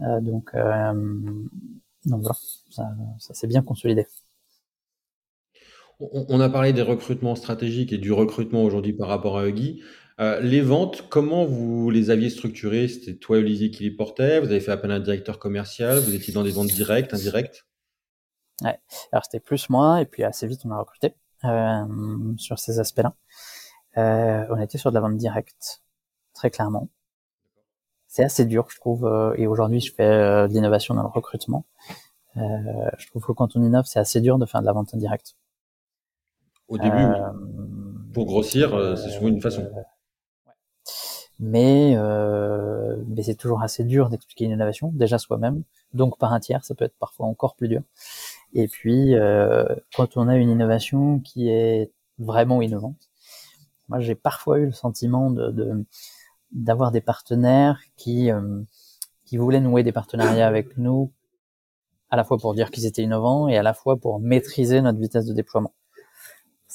donc 0.00 0.52
voilà, 0.54 2.34
ça, 2.70 2.88
ça 3.18 3.34
s'est 3.34 3.48
bien 3.48 3.60
consolidé. 3.60 4.06
On 6.00 6.40
a 6.40 6.48
parlé 6.48 6.72
des 6.72 6.80
recrutements 6.80 7.34
stratégiques 7.34 7.92
et 7.92 7.98
du 7.98 8.12
recrutement 8.12 8.64
aujourd'hui 8.64 8.94
par 8.94 9.08
rapport 9.08 9.36
à 9.36 9.46
Huggy. 9.46 9.82
Euh, 10.18 10.40
les 10.40 10.62
ventes, 10.62 11.08
comment 11.08 11.44
vous 11.44 11.90
les 11.90 12.10
aviez 12.10 12.30
structurées? 12.30 12.88
C'était 12.88 13.16
toi, 13.16 13.36
Olivier, 13.38 13.70
qui 13.70 13.84
les 13.84 13.90
portait 13.90 14.40
Vous 14.40 14.46
avez 14.46 14.60
fait 14.60 14.72
appel 14.72 14.90
à 14.90 14.94
un 14.94 15.00
directeur 15.00 15.38
commercial? 15.38 15.98
Vous 15.98 16.14
étiez 16.14 16.32
dans 16.32 16.42
des 16.42 16.52
ventes 16.52 16.68
directes, 16.68 17.12
indirectes? 17.12 17.66
Ouais, 18.62 18.78
alors 19.12 19.24
c'était 19.24 19.40
plus 19.40 19.68
moi, 19.68 20.00
et 20.00 20.06
puis 20.06 20.24
assez 20.24 20.46
vite 20.46 20.62
on 20.64 20.70
a 20.70 20.78
recruté 20.78 21.14
euh, 21.44 21.84
sur 22.38 22.58
ces 22.58 22.80
aspects-là. 22.80 23.14
Euh, 23.98 24.46
on 24.48 24.58
était 24.58 24.78
sur 24.78 24.90
de 24.90 24.94
la 24.94 25.02
vente 25.02 25.18
directe, 25.18 25.82
très 26.32 26.50
clairement 26.50 26.88
c'est 28.08 28.24
assez 28.24 28.46
dur, 28.46 28.66
je 28.70 28.76
trouve. 28.80 29.04
Euh, 29.04 29.34
et 29.36 29.46
aujourd'hui, 29.46 29.80
je 29.80 29.92
fais 29.92 30.08
de 30.08 30.52
l'innovation 30.54 30.94
dans 30.94 31.02
le 31.02 31.08
recrutement. 31.08 31.66
Euh, 32.38 32.40
je 32.96 33.08
trouve 33.08 33.22
que 33.22 33.32
quand 33.32 33.56
on 33.56 33.62
innove, 33.62 33.84
c'est 33.86 33.98
assez 33.98 34.22
dur 34.22 34.38
de 34.38 34.46
faire 34.46 34.62
de 34.62 34.66
la 34.66 34.72
vente 34.72 34.94
indirecte. 34.94 35.36
Au 36.68 36.78
début, 36.78 36.96
oui. 36.96 38.12
Pour 38.14 38.24
grossir, 38.24 38.70
c'est 38.96 39.10
souvent 39.10 39.28
une 39.28 39.42
façon. 39.42 39.68
Mais, 41.38 41.94
euh, 41.96 42.96
mais 43.08 43.22
c'est 43.22 43.34
toujours 43.34 43.62
assez 43.62 43.84
dur 43.84 44.08
d'expliquer 44.08 44.46
une 44.46 44.52
innovation, 44.52 44.90
déjà 44.94 45.18
soi-même. 45.18 45.62
Donc 45.92 46.18
par 46.18 46.32
un 46.32 46.40
tiers, 46.40 46.64
ça 46.64 46.74
peut 46.74 46.84
être 46.84 46.96
parfois 46.98 47.26
encore 47.26 47.56
plus 47.56 47.68
dur. 47.68 47.82
Et 48.54 48.68
puis, 48.68 49.14
euh, 49.14 49.66
quand 49.94 50.16
on 50.16 50.28
a 50.28 50.36
une 50.36 50.48
innovation 50.48 51.20
qui 51.20 51.48
est 51.50 51.92
vraiment 52.18 52.62
innovante, 52.62 53.10
moi 53.88 54.00
j'ai 54.00 54.14
parfois 54.14 54.58
eu 54.58 54.66
le 54.66 54.72
sentiment 54.72 55.30
de, 55.30 55.84
d'avoir 56.52 56.90
des 56.90 57.02
partenaires 57.02 57.80
qui 57.96 58.30
euh, 58.30 58.62
qui 59.26 59.36
voulaient 59.36 59.60
nouer 59.60 59.82
des 59.82 59.92
partenariats 59.92 60.46
avec 60.46 60.78
nous 60.78 61.12
à 62.10 62.16
la 62.16 62.24
fois 62.24 62.38
pour 62.38 62.54
dire 62.54 62.70
qu'ils 62.70 62.86
étaient 62.86 63.02
innovants 63.02 63.48
et 63.48 63.58
à 63.58 63.62
la 63.62 63.74
fois 63.74 63.96
pour 63.96 64.20
maîtriser 64.20 64.80
notre 64.80 64.98
vitesse 64.98 65.26
de 65.26 65.34
déploiement. 65.34 65.74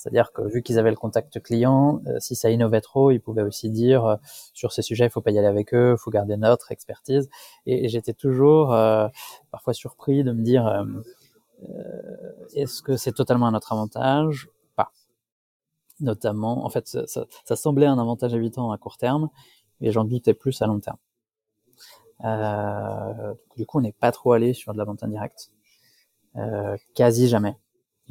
C'est-à-dire 0.02 0.32
que 0.32 0.42
vu 0.42 0.64
qu'ils 0.64 0.80
avaient 0.80 0.90
le 0.90 0.96
contact 0.96 1.40
client, 1.42 2.02
euh, 2.08 2.18
si 2.20 2.36
ça 2.36 2.50
innovait 2.50 2.82
trop, 2.82 3.12
ils 3.12 3.20
pouvaient 3.20 3.44
aussi 3.44 3.70
dire 3.70 4.06
euh, 4.06 4.16
sur 4.54 4.74
ces 4.74 4.82
sujets, 4.82 5.06
il 5.06 5.10
faut 5.12 5.22
pas 5.22 5.30
y 5.30 5.38
aller 5.38 5.48
avec 5.48 5.76
eux, 5.76 5.96
il 5.96 6.02
faut 6.02 6.10
garder 6.10 6.38
notre 6.38 6.72
expertise. 6.72 7.30
Et, 7.68 7.88
j'étais 7.88 8.14
toujours 8.14 8.70
parfois 9.52 9.74
surpris 9.74 10.24
de 10.24 10.32
me 10.32 10.42
dire 10.42 10.86
est-ce 12.56 12.82
que 12.82 12.98
c'est 12.98 13.12
totalement 13.12 13.48
à 13.48 13.52
notre 13.52 13.74
avantage 13.74 14.50
Pas? 14.76 14.92
Notamment, 16.00 16.66
en 16.66 16.70
fait, 16.70 16.88
ça, 16.88 17.06
ça, 17.06 17.56
semblait 17.56 17.86
un 17.86 18.00
avantage 18.00 18.34
évitant 18.34 18.72
à 18.72 18.78
court 18.78 18.98
terme, 18.98 19.30
et 19.82 19.92
j'en 19.92 20.06
doutais 20.06 20.34
plus 20.34 20.62
à 20.62 20.68
long 20.68 20.80
terme. 20.80 20.98
Euh, 22.24 23.34
du 23.58 23.66
coup, 23.66 23.80
on 23.80 23.82
n'est 23.82 23.92
pas 23.92 24.12
trop 24.12 24.34
allé 24.34 24.54
sur 24.54 24.74
de 24.74 24.78
la 24.78 24.86
vente 24.86 25.04
indirecte, 25.04 25.52
euh, 26.38 26.78
quasi 26.96 27.28
jamais. 27.28 27.56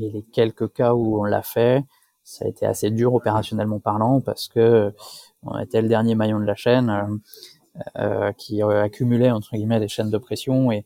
Et 0.01 0.11
les 0.11 0.23
quelques 0.23 0.73
cas 0.73 0.95
où 0.95 1.21
on 1.21 1.25
l'a 1.25 1.43
fait, 1.43 1.85
ça 2.25 2.45
a 2.45 2.49
été 2.49 2.67
assez 2.67 2.91
dur 2.91 3.15
opérationnellement 3.15 3.81
parlant 3.81 4.21
parce 4.21 4.49
que 4.49 4.93
on 5.43 5.59
était 5.59 5.83
le 5.83 5.89
dernier 5.89 6.15
maillon 6.15 6.41
de 6.41 6.45
la 6.45 6.55
chaîne 6.55 6.91
euh, 6.91 8.29
euh 8.29 8.33
qui 8.33 8.63
accumulait 8.63 9.31
entre 9.31 9.51
guillemets 9.53 9.81
des 9.81 9.89
chaînes 9.89 10.11
de 10.11 10.19
pression 10.19 10.73
et 10.73 10.85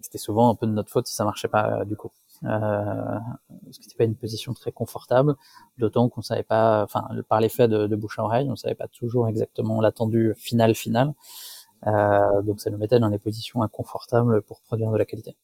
c'était 0.00 0.18
souvent 0.18 0.50
un 0.50 0.54
peu 0.54 0.66
de 0.66 0.72
notre 0.72 0.90
faute 0.90 1.06
si 1.06 1.14
ça 1.14 1.24
marchait 1.24 1.48
pas 1.48 1.84
du 1.84 1.96
coup 1.96 2.12
euh, 2.44 3.18
ce 3.70 3.80
n'était 3.80 3.96
pas 3.96 4.04
une 4.04 4.14
position 4.14 4.54
très 4.54 4.72
confortable, 4.72 5.34
d'autant 5.78 6.08
qu'on 6.08 6.22
savait 6.22 6.42
pas, 6.42 6.84
enfin, 6.84 7.08
par 7.28 7.40
l'effet 7.40 7.68
de, 7.68 7.86
de, 7.86 7.96
bouche 7.96 8.18
à 8.18 8.24
oreille, 8.24 8.48
on 8.50 8.56
savait 8.56 8.74
pas 8.74 8.88
toujours 8.88 9.28
exactement 9.28 9.80
l'attendu 9.80 10.34
final 10.36 10.74
final. 10.74 11.14
Euh, 11.86 12.42
donc 12.42 12.60
ça 12.60 12.70
nous 12.70 12.78
mettait 12.78 12.98
dans 13.00 13.10
des 13.10 13.18
positions 13.18 13.62
inconfortables 13.62 14.42
pour 14.42 14.60
produire 14.62 14.90
de 14.90 14.96
la 14.96 15.04
qualité. 15.04 15.36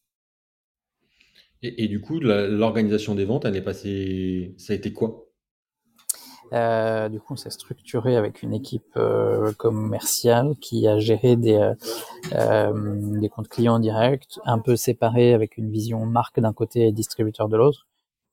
Et, 1.64 1.84
et 1.84 1.88
du 1.88 1.98
coup, 1.98 2.20
l'organisation 2.20 3.14
des 3.14 3.24
ventes, 3.24 3.46
elle 3.46 3.56
est 3.56 3.62
passée, 3.62 4.54
ça 4.58 4.74
a 4.74 4.76
été 4.76 4.92
quoi? 4.92 5.24
Euh, 6.52 7.08
du 7.08 7.20
coup, 7.20 7.32
on 7.32 7.36
s'est 7.36 7.48
structuré 7.48 8.16
avec 8.16 8.42
une 8.42 8.52
équipe 8.52 8.92
euh, 8.98 9.50
commerciale 9.54 10.56
qui 10.60 10.86
a 10.86 10.98
géré 10.98 11.36
des, 11.36 11.54
euh, 11.54 11.74
euh 12.34 13.18
des 13.18 13.30
comptes 13.30 13.48
clients 13.48 13.78
directs, 13.78 14.38
un 14.44 14.58
peu 14.58 14.76
séparés 14.76 15.32
avec 15.32 15.56
une 15.56 15.70
vision 15.70 16.04
marque 16.04 16.38
d'un 16.38 16.52
côté 16.52 16.86
et 16.86 16.92
distributeur 16.92 17.48
de 17.48 17.56
l'autre. 17.56 17.86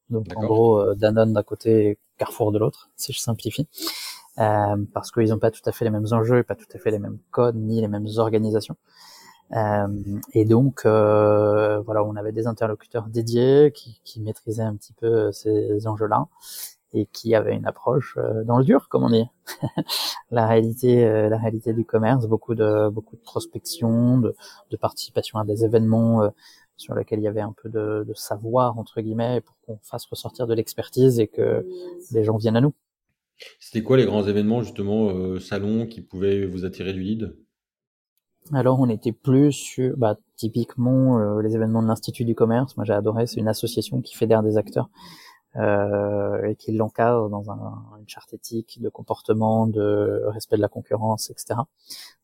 Donc 0.09 0.25
en 0.35 0.43
gros, 0.43 0.81
euh, 0.81 0.95
Danone 0.95 1.31
d'un 1.31 1.43
côté 1.43 1.87
et 1.87 1.97
Carrefour 2.17 2.51
de 2.51 2.59
l'autre, 2.59 2.89
si 2.97 3.13
je 3.13 3.19
simplifie. 3.19 3.69
Euh, 4.39 4.75
parce 4.93 5.09
qu'ils 5.09 5.29
n'ont 5.29 5.39
pas 5.39 5.51
tout 5.51 5.61
à 5.65 5.71
fait 5.71 5.85
les 5.85 5.91
mêmes 5.91 6.07
enjeux, 6.11 6.43
pas 6.43 6.55
tout 6.55 6.67
à 6.73 6.79
fait 6.79 6.91
les 6.91 6.99
mêmes 6.99 7.19
codes, 7.31 7.55
ni 7.55 7.79
les 7.79 7.87
mêmes 7.87 8.07
organisations. 8.17 8.75
Et 10.33 10.45
donc, 10.45 10.81
voilà, 10.85 12.03
on 12.03 12.15
avait 12.15 12.31
des 12.31 12.47
interlocuteurs 12.47 13.07
dédiés 13.07 13.71
qui, 13.73 14.01
qui 14.03 14.21
maîtrisaient 14.21 14.63
un 14.63 14.75
petit 14.75 14.93
peu 14.93 15.31
ces 15.31 15.87
enjeux-là 15.87 16.27
et 16.93 17.05
qui 17.07 17.35
avait 17.35 17.55
une 17.55 17.65
approche 17.65 18.15
euh, 18.17 18.43
dans 18.43 18.57
le 18.57 18.63
dur, 18.63 18.89
comme 18.89 19.03
on 19.03 19.09
dit. 19.09 19.25
la 20.31 20.47
réalité, 20.47 21.05
euh, 21.05 21.29
la 21.29 21.37
réalité 21.37 21.73
du 21.73 21.85
commerce, 21.85 22.27
beaucoup 22.27 22.55
de 22.55 22.89
beaucoup 22.89 23.15
de 23.15 23.21
prospection, 23.21 24.17
de, 24.17 24.35
de 24.69 24.77
participation 24.77 25.39
à 25.39 25.45
des 25.45 25.63
événements 25.63 26.23
euh, 26.23 26.29
sur 26.77 26.95
lesquels 26.95 27.19
il 27.19 27.23
y 27.23 27.27
avait 27.27 27.41
un 27.41 27.53
peu 27.53 27.69
de, 27.69 28.03
de 28.07 28.13
savoir 28.13 28.77
entre 28.77 29.01
guillemets 29.01 29.41
pour 29.41 29.55
qu'on 29.61 29.79
fasse 29.83 30.05
ressortir 30.05 30.47
de 30.47 30.53
l'expertise 30.53 31.19
et 31.19 31.27
que 31.27 31.65
les 32.11 32.23
gens 32.23 32.37
viennent 32.37 32.57
à 32.57 32.61
nous. 32.61 32.73
C'était 33.59 33.83
quoi 33.83 33.97
les 33.97 34.05
grands 34.05 34.27
événements 34.27 34.61
justement 34.61 35.09
euh, 35.09 35.39
salons 35.39 35.87
qui 35.87 36.01
pouvaient 36.01 36.45
vous 36.45 36.65
attirer 36.65 36.93
du 36.93 37.01
lead? 37.01 37.35
Alors 38.53 38.79
on 38.79 38.89
était 38.89 39.11
plus 39.11 39.51
sur 39.51 39.95
bah, 39.97 40.17
typiquement 40.35 41.39
les 41.39 41.55
événements 41.55 41.81
de 41.81 41.87
l'Institut 41.87 42.25
du 42.25 42.35
commerce. 42.35 42.75
Moi 42.77 42.85
j'ai 42.85 42.93
adoré, 42.93 43.27
c'est 43.27 43.39
une 43.39 43.47
association 43.47 44.01
qui 44.01 44.15
fédère 44.15 44.43
des 44.43 44.57
acteurs 44.57 44.89
euh, 45.57 46.43
et 46.45 46.55
qui 46.55 46.71
l'encadre 46.71 47.29
dans 47.29 47.51
un, 47.51 47.83
une 47.99 48.07
charte 48.07 48.33
éthique 48.33 48.81
de 48.81 48.89
comportement, 48.89 49.67
de 49.67 50.23
respect 50.27 50.55
de 50.55 50.61
la 50.61 50.69
concurrence, 50.69 51.29
etc. 51.29 51.59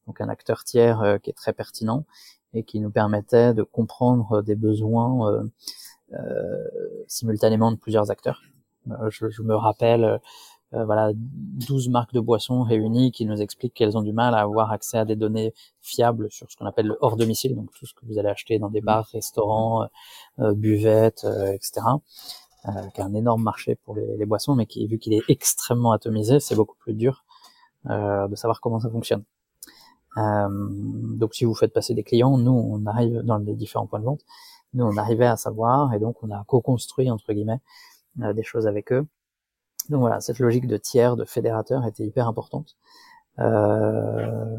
Donc 0.05 0.21
un 0.21 0.29
acteur 0.29 0.63
tiers 0.63 1.01
euh, 1.01 1.17
qui 1.17 1.29
est 1.29 1.33
très 1.33 1.53
pertinent 1.53 2.05
et 2.53 2.63
qui 2.63 2.79
nous 2.79 2.89
permettait 2.89 3.53
de 3.53 3.63
comprendre 3.63 4.41
des 4.41 4.55
besoins 4.55 5.29
euh, 5.31 5.43
euh 6.13 6.67
simultanément 7.07 7.71
de 7.71 7.77
plusieurs 7.77 8.11
acteurs. 8.11 8.41
Euh, 8.91 9.09
je, 9.09 9.41
me 9.41 9.55
rappelle, 9.55 10.19
voilà, 10.71 11.12
12 11.15 11.89
marques 11.89 12.13
de 12.13 12.19
boissons 12.19 12.63
réunies 12.63 13.12
qui 13.12 13.25
nous 13.25 13.41
expliquent 13.41 13.73
qu'elles 13.73 13.97
ont 13.97 14.01
du 14.01 14.12
mal 14.12 14.34
à 14.36 14.39
avoir 14.39 14.71
accès 14.71 14.97
à 14.97 15.06
des 15.06 15.15
données 15.15 15.53
fiables 15.82 16.30
sur 16.30 16.51
ce 16.51 16.58
qu'on 16.58 16.65
appelle 16.65 16.88
le 16.88 16.97
hors 16.99 17.15
domicile, 17.15 17.56
donc 17.56 17.71
tout 17.73 17.86
ce 17.86 17.93
que 17.93 18.06
vous 18.06 18.19
allez 18.19 18.30
acheter 18.30 18.60
dans 18.60 18.69
des 18.69 18.82
bars, 18.82 19.06
restaurants, 19.13 19.88
buvettes, 20.38 21.25
etc 21.53 21.82
euh, 22.67 22.89
qui 22.93 23.01
a 23.01 23.06
un 23.06 23.13
énorme 23.13 23.43
marché 23.43 23.75
pour 23.75 23.95
les, 23.95 24.17
les 24.17 24.25
boissons, 24.25 24.56
mais 24.56 24.65
qui, 24.65 24.88
vu 24.88 24.97
qu'il 24.97 25.13
est 25.13 25.23
extrêmement 25.30 25.91
atomisé, 25.91 26.39
c'est 26.39 26.56
beaucoup 26.56 26.75
plus 26.75 26.93
dur 26.93 27.23
euh, 27.89 28.27
de 28.27 28.36
savoir 28.36 28.60
comment 28.62 28.80
ça 28.80 28.89
fonctionne. 28.89 29.23
donc 30.15 31.36
si 31.36 31.45
vous 31.45 31.53
faites 31.53 31.71
passer 31.73 31.93
des 31.93 32.03
clients, 32.03 32.38
nous 32.38 32.51
on 32.51 32.86
arrive 32.88 33.21
dans 33.21 33.38
les 33.38 33.53
différents 33.56 33.88
points 33.88 33.99
de 33.99 34.06
vente, 34.06 34.21
nous 34.73 34.86
on 34.86 34.97
arrivait 34.97 35.27
à 35.27 35.38
savoir 35.38 35.93
et 35.93 35.99
donc 35.99 36.21
on 36.23 36.32
a 36.32 36.43
co-construit 36.45 37.10
entre 37.12 37.32
guillemets 37.32 37.62
des 38.15 38.43
choses 38.43 38.67
avec 38.67 38.91
eux. 38.91 39.06
Donc 39.89 40.02
voilà, 40.02 40.19
cette 40.19 40.39
logique 40.39 40.67
de 40.67 40.78
tiers, 40.78 41.15
de 41.15 41.26
fédérateur 41.26 41.86
était 41.86 42.06
hyper 42.06 42.28
importante. 42.28 42.78
Euh, 43.39 44.58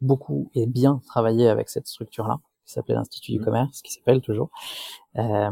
beaucoup 0.00 0.50
et 0.54 0.66
bien 0.66 1.00
travaillé 1.06 1.48
avec 1.48 1.68
cette 1.68 1.86
structure-là, 1.86 2.40
qui 2.64 2.72
s'appelait 2.72 2.94
l'Institut 2.94 3.32
du 3.32 3.40
mmh. 3.40 3.44
commerce, 3.44 3.82
qui 3.82 3.92
s'appelle 3.92 4.20
toujours, 4.20 4.50
euh, 5.16 5.50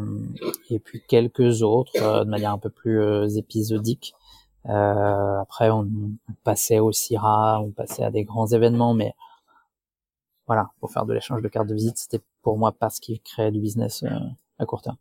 et 0.70 0.78
puis 0.78 1.02
quelques 1.06 1.62
autres 1.62 1.92
euh, 1.96 2.24
de 2.24 2.30
manière 2.30 2.52
un 2.52 2.58
peu 2.58 2.70
plus 2.70 3.00
euh, 3.00 3.28
épisodique. 3.28 4.14
Euh, 4.66 5.40
après, 5.40 5.70
on, 5.70 5.88
passait 6.42 6.78
au 6.80 6.92
CIRA, 6.92 7.60
on 7.60 7.70
passait 7.70 8.04
à 8.04 8.10
des 8.10 8.24
grands 8.24 8.46
événements, 8.46 8.94
mais 8.94 9.14
voilà, 10.46 10.70
pour 10.80 10.90
faire 10.92 11.06
de 11.06 11.12
l'échange 11.14 11.42
de 11.42 11.48
cartes 11.48 11.68
de 11.68 11.74
visite, 11.74 11.98
c'était 11.98 12.22
pour 12.42 12.58
moi 12.58 12.72
pas 12.72 12.90
ce 12.90 13.00
qui 13.00 13.20
créait 13.20 13.50
du 13.50 13.60
business 13.60 14.04
à 14.58 14.66
court 14.66 14.82
terme. 14.82 14.96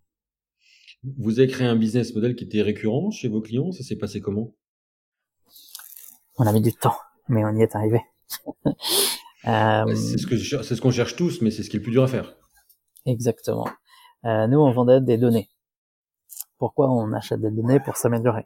Vous 1.03 1.39
avez 1.39 1.47
créé 1.47 1.67
un 1.67 1.75
business 1.75 2.15
model 2.15 2.35
qui 2.35 2.45
était 2.45 2.61
récurrent 2.61 3.11
chez 3.11 3.27
vos 3.27 3.41
clients, 3.41 3.71
ça 3.71 3.83
s'est 3.83 3.97
passé 3.97 4.21
comment? 4.21 4.53
On 6.37 6.47
a 6.47 6.53
mis 6.53 6.61
du 6.61 6.73
temps, 6.73 6.95
mais 7.27 7.43
on 7.43 7.53
y 7.55 7.61
est 7.61 7.75
arrivé. 7.75 7.99
Euh, 9.45 9.95
c'est 9.95 10.17
ce 10.17 10.25
que 10.25 10.37
c'est 10.37 10.75
ce 10.75 10.81
qu'on 10.81 10.91
cherche 10.91 11.15
tous, 11.15 11.41
mais 11.41 11.51
c'est 11.51 11.63
ce 11.63 11.69
qui 11.69 11.75
est 11.75 11.79
le 11.79 11.83
plus 11.83 11.91
dur 11.91 12.03
à 12.03 12.07
faire. 12.07 12.35
Exactement. 13.05 13.67
Euh, 14.25 14.47
nous, 14.47 14.59
on 14.59 14.71
vendait 14.71 15.01
des 15.01 15.17
données. 15.17 15.49
Pourquoi 16.57 16.89
on 16.89 17.11
achète 17.11 17.41
des 17.41 17.51
données? 17.51 17.81
Pour 17.81 17.97
s'améliorer 17.97 18.45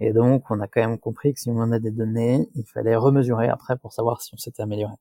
Et 0.00 0.14
donc, 0.14 0.50
on 0.50 0.60
a 0.60 0.66
quand 0.66 0.80
même 0.80 0.98
compris 0.98 1.34
que 1.34 1.40
si 1.40 1.50
on 1.50 1.70
a 1.72 1.78
des 1.78 1.90
données, 1.90 2.48
il 2.54 2.64
fallait 2.64 2.96
remesurer 2.96 3.48
après 3.48 3.76
pour 3.76 3.92
savoir 3.92 4.22
si 4.22 4.32
on 4.32 4.38
s'était 4.38 4.62
amélioré. 4.62 4.94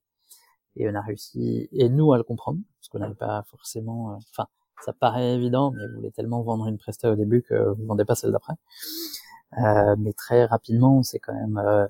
Et 0.75 0.89
on 0.89 0.93
a 0.95 1.01
réussi, 1.01 1.69
et 1.71 1.88
nous, 1.89 2.12
à 2.12 2.17
le 2.17 2.23
comprendre, 2.23 2.60
parce 2.77 2.89
qu'on 2.89 2.99
n'avait 2.99 3.15
pas 3.15 3.43
forcément, 3.49 4.12
euh, 4.12 4.17
enfin, 4.32 4.47
ça 4.84 4.94
paraît 4.94 5.36
évident, 5.36 5.72
mais 5.72 5.88
vous 5.88 5.96
voulez 5.96 6.12
tellement 6.12 6.42
vendre 6.42 6.68
une 6.68 6.78
presta 6.78 7.12
au 7.12 7.16
début 7.16 7.42
que 7.42 7.56
vous 7.56 7.86
vendez 7.86 8.06
pas 8.06 8.16
celle 8.16 8.32
d'après. 8.32 8.54
Euh, 9.60 9.96
mais 9.98 10.13
très 10.13 10.46
rapidement, 10.46 11.04
c'est 11.04 11.20
quand 11.20 11.34
même 11.34 11.58
euh, 11.58 11.88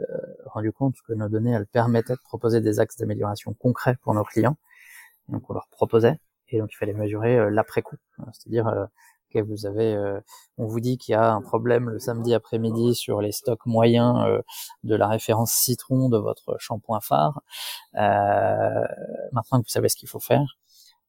euh, 0.00 0.04
rendu 0.46 0.72
compte 0.72 0.96
que 1.06 1.14
nos 1.14 1.28
données, 1.28 1.52
elles 1.52 1.66
permettaient 1.66 2.14
de 2.14 2.20
proposer 2.22 2.60
des 2.60 2.80
axes 2.80 2.98
d'amélioration 2.98 3.54
concrets 3.54 3.96
pour 4.02 4.12
nos 4.14 4.24
clients. 4.24 4.56
Donc 5.28 5.48
on 5.50 5.54
leur 5.54 5.68
proposait, 5.70 6.20
et 6.48 6.58
donc 6.58 6.70
il 6.72 6.76
fallait 6.76 6.92
mesurer 6.92 7.38
euh, 7.38 7.50
l'après-coup, 7.50 7.96
c'est-à-dire 8.32 8.68
euh, 8.68 8.86
que 9.32 9.40
vous 9.40 9.66
avez, 9.66 9.96
on 10.56 10.66
vous 10.66 10.80
dit 10.80 10.98
qu'il 10.98 11.12
y 11.12 11.14
a 11.16 11.32
un 11.32 11.42
problème 11.42 11.90
le 11.90 11.98
samedi 11.98 12.32
après-midi 12.32 12.94
sur 12.94 13.20
les 13.20 13.32
stocks 13.32 13.66
moyens 13.66 14.24
de 14.84 14.94
la 14.94 15.08
référence 15.08 15.52
citron 15.52 16.08
de 16.08 16.16
votre 16.16 16.56
shampoing 16.60 17.00
phare. 17.00 17.42
maintenant 17.92 19.60
que 19.60 19.66
vous 19.66 19.68
savez 19.68 19.88
ce 19.88 19.96
qu'il 19.96 20.08
faut 20.08 20.20
faire, 20.20 20.56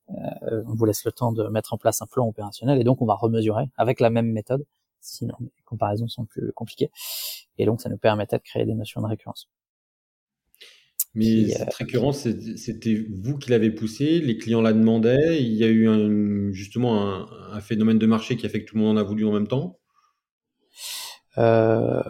on 0.10 0.74
vous 0.74 0.86
laisse 0.86 1.04
le 1.06 1.12
temps 1.12 1.32
de 1.32 1.48
mettre 1.48 1.74
en 1.74 1.78
place 1.78 2.02
un 2.02 2.06
plan 2.06 2.28
opérationnel 2.28 2.80
et 2.80 2.84
donc 2.84 3.02
on 3.02 3.06
va 3.06 3.16
remesurer 3.16 3.66
avec 3.78 4.00
la 4.00 4.10
même 4.10 4.32
méthode 4.32 4.66
sinon 5.08 5.36
les 5.40 5.64
comparaisons 5.66 6.08
sont 6.08 6.26
plus 6.26 6.52
compliquées. 6.54 6.92
Et 7.58 7.66
donc 7.66 7.82
ça 7.82 7.90
nous 7.90 7.98
permettait 7.98 8.38
de 8.38 8.44
créer 8.44 8.66
des 8.66 8.76
notions 8.76 9.02
de 9.02 9.08
récurrence. 9.08 9.50
Mais 11.16 11.46
euh, 11.46 11.58
cette 11.58 11.74
récurrence, 11.74 12.28
c'était 12.58 13.08
vous 13.10 13.38
qui 13.38 13.50
l'avez 13.50 13.72
poussé, 13.72 14.20
les 14.20 14.38
clients 14.38 14.62
la 14.62 14.74
demandaient, 14.74 15.42
il 15.42 15.54
y 15.54 15.64
a 15.64 15.68
eu 15.68 15.88
un, 15.88 16.52
justement 16.52 17.26
un, 17.52 17.60
phénomène 17.60 17.98
de 17.98 18.06
marché 18.06 18.38
qui 18.38 18.46
a 18.46 18.50
fait 18.50 18.64
que 18.64 18.70
tout 18.70 18.76
le 18.76 18.84
monde 18.84 18.98
en 18.98 19.02
a 19.02 19.04
voulu 19.04 19.26
en 19.26 19.32
même 19.32 19.48
temps? 19.48 19.80
Euh, 21.38 22.04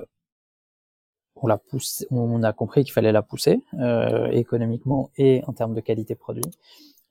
on 1.35 1.47
l'a 1.47 1.57
poussé, 1.57 2.05
on 2.09 2.41
a 2.43 2.51
compris 2.51 2.83
qu'il 2.83 2.91
fallait 2.91 3.11
la 3.11 3.21
pousser 3.21 3.61
euh, 3.79 4.27
économiquement 4.31 5.11
et 5.15 5.41
en 5.45 5.53
termes 5.53 5.75
de 5.75 5.81
qualité 5.81 6.15
produit. 6.15 6.43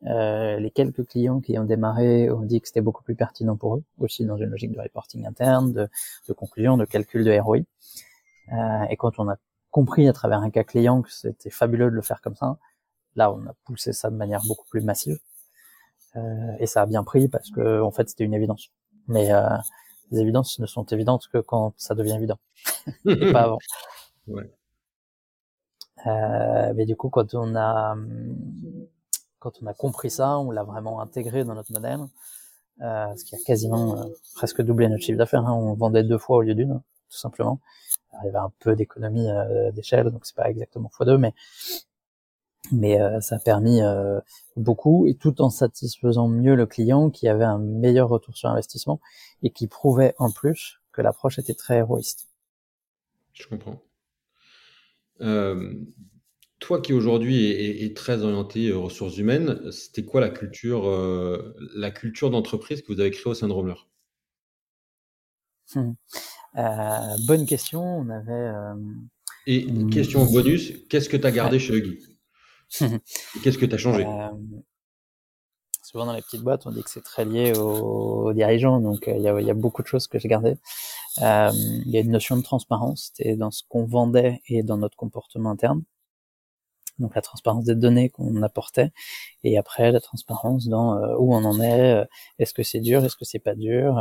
Euh, 0.05 0.59
les 0.59 0.71
quelques 0.71 1.07
clients 1.07 1.41
qui 1.41 1.59
ont 1.59 1.65
démarré 1.65 2.31
ont 2.31 2.43
dit 2.43 2.61
que 2.61 2.69
c'était 2.69 2.83
beaucoup 2.83 3.03
plus 3.03 3.15
pertinent 3.15 3.57
pour 3.57 3.77
eux, 3.77 3.85
aussi 3.99 4.25
dans 4.25 4.37
une 4.37 4.51
logique 4.51 4.73
de 4.73 4.81
reporting 4.81 5.27
interne, 5.27 5.73
de, 5.73 5.89
de 6.29 6.33
conclusion, 6.33 6.77
de 6.77 6.85
calcul 6.85 7.25
de 7.25 7.39
ROI. 7.39 7.61
Euh, 8.53 8.85
et 8.91 8.97
quand 8.97 9.19
on 9.19 9.29
a 9.29 9.37
compris 9.71 10.09
à 10.09 10.13
travers 10.13 10.41
un 10.41 10.51
cas 10.51 10.65
client 10.65 11.03
que 11.03 11.13
c'était 11.13 11.51
fabuleux 11.51 11.91
de 11.91 11.97
le 11.97 12.03
faire 12.03 12.21
comme 12.21 12.37
ça, 12.37 12.59
là 13.15 13.33
on 13.33 13.45
a 13.47 13.55
poussé 13.65 13.93
ça 13.93 14.11
de 14.11 14.17
manière 14.17 14.43
beaucoup 14.47 14.67
plus 14.69 14.83
massive. 14.83 15.19
Euh, 16.17 16.57
et 16.59 16.67
ça 16.67 16.83
a 16.83 16.87
bien 16.87 17.05
pris 17.05 17.29
parce 17.29 17.51
que 17.51 17.81
en 17.81 17.91
fait 17.91 18.09
c'était 18.09 18.25
une 18.25 18.35
évidence. 18.35 18.71
Mais 19.09 19.33
euh, 19.33 19.49
les 20.11 20.21
évidences 20.21 20.59
ne 20.59 20.67
sont 20.67 20.85
évidentes 20.87 21.29
que 21.33 21.39
quand 21.39 21.75
ça 21.77 21.95
devient 21.95 22.15
évident, 22.15 22.39
et 23.07 23.33
pas 23.33 23.43
avant. 23.43 23.59
Ouais. 24.29 24.51
Euh, 26.07 26.73
mais 26.75 26.87
du 26.87 26.97
coup, 26.97 27.09
quand 27.09 27.35
on 27.35 27.57
a 27.57 27.97
quand 29.47 29.63
on 29.63 29.67
a 29.67 29.75
compris 29.75 30.11
ça, 30.11 30.39
on 30.39 30.51
l'a 30.51 30.65
vraiment 30.65 31.01
intégré 31.01 31.45
dans 31.45 31.55
notre 31.55 31.73
modèle, 31.73 32.01
euh, 32.83 33.15
ce 33.15 33.25
qui 33.25 33.37
a 33.37 33.39
quasiment 33.39 33.97
euh, 33.97 34.07
presque 34.35 34.61
doublé 34.61 34.89
notre 34.89 35.05
chiffre 35.05 35.19
d'affaires. 35.19 35.47
Hein. 35.47 35.53
On 35.53 35.75
vendait 35.75 36.03
deux 36.03 36.19
fois 36.19 36.39
au 36.39 36.43
lieu 36.43 36.57
d'une, 36.57 36.81
tout 37.11 37.19
simplement. 37.19 37.61
il 38.15 38.27
y 38.27 38.29
avait 38.29 38.39
un 38.39 38.51
peu 38.59 38.75
d'économie 38.75 39.31
euh, 39.31 39.71
d'échelle, 39.71 40.11
donc 40.11 40.27
c'est 40.27 40.35
pas 40.35 40.51
exactement 40.51 40.89
fois 40.89 41.07
deux, 41.07 41.17
mais 41.17 41.33
ça 43.21 43.37
a 43.37 43.39
permis 43.39 43.81
beaucoup 44.57 45.07
et 45.07 45.15
tout 45.15 45.41
en 45.41 45.51
satisfaisant 45.51 46.27
mieux 46.27 46.57
le 46.57 46.67
client 46.67 47.11
qui 47.11 47.29
avait 47.29 47.45
un 47.45 47.59
meilleur 47.59 48.09
retour 48.09 48.37
sur 48.37 48.49
investissement 48.49 48.99
et 49.45 49.51
qui 49.51 49.69
prouvait 49.69 50.17
en 50.19 50.33
plus 50.33 50.81
que 50.91 51.01
l'approche 51.01 51.39
était 51.39 51.55
très 51.55 51.77
héroïste. 51.77 52.27
Je 53.35 53.47
comprends. 53.47 53.81
Toi 56.67 56.81
qui 56.81 56.93
aujourd'hui 56.93 57.47
est, 57.47 57.97
très 57.97 58.25
orienté 58.25 58.71
euh, 58.71 58.79
ressources 58.79 59.19
humaines, 59.19 59.71
c'était 59.71 60.05
quoi 60.05 60.21
la 60.21 60.31
culture, 60.31 60.89
euh, 60.89 61.55
la 61.77 61.93
culture 61.93 62.29
d'entreprise 62.29 62.83
que 62.83 62.93
vous 62.93 62.99
avez 62.99 63.13
créée 63.13 63.31
au 63.31 63.35
sein 63.35 63.47
de 63.47 63.53
Romler 63.53 63.77
hmm. 65.77 65.93
euh, 66.57 67.17
Bonne 67.29 67.47
question. 67.47 67.85
On 67.85 68.09
avait. 68.09 68.51
Et 69.47 69.65
hmm. 69.65 69.91
question 69.91 70.25
bonus, 70.25 70.73
qu'est-ce 70.91 71.09
que 71.09 71.17
tu 71.17 71.25
as 71.25 71.31
gardé 71.31 71.61
chez 71.61 71.73
Huggy? 71.73 72.01
Qu'est-ce 73.45 73.59
que 73.59 73.67
tu 73.67 73.75
as 73.77 73.79
changé 73.79 74.05
Souvent 75.85 76.07
dans 76.07 76.15
les 76.15 76.23
petites 76.23 76.43
boîtes, 76.43 76.67
on 76.67 76.73
dit 76.73 76.83
que 76.83 76.91
c'est 76.91 77.05
très 77.05 77.25
lié 77.25 77.57
aux, 77.57 78.33
dirigeants, 78.33 78.81
donc 78.81 79.05
il 79.07 79.23
y, 79.23 79.29
a, 79.29 79.55
beaucoup 79.55 79.83
de 79.83 79.87
choses 79.87 80.09
que 80.09 80.19
j'ai 80.19 80.27
gardées. 80.27 80.57
Il 81.19 81.85
y 81.87 81.97
a 81.97 82.01
une 82.01 82.11
notion 82.11 82.37
de 82.37 82.43
transparence, 82.43 83.13
c'était 83.15 83.37
dans 83.37 83.53
ce 83.53 83.63
qu'on 83.69 83.85
vendait 83.85 84.41
et 84.49 84.65
dans 84.65 84.79
notre 84.79 84.97
comportement 84.97 85.51
interne 85.51 85.85
donc 86.99 87.15
la 87.15 87.23
transparence 87.23 87.65
des 87.65 87.75
données 87.75 88.11
qu'on 88.11 88.43
apportait, 88.43 88.93
et 89.45 89.59
après 89.59 89.93
la 89.93 90.01
transparence 90.01 90.67
dans 90.69 90.97
euh, 90.97 91.17
où 91.19 91.35
on 91.35 91.45
en 91.45 91.61
est, 91.61 91.95
euh, 91.95 92.05
est-ce 92.39 92.55
que 92.55 92.63
c'est 92.63 92.81
dur, 92.81 93.05
est-ce 93.05 93.17
que 93.17 93.25
c'est 93.25 93.39
pas 93.39 93.55
dur, 93.55 93.99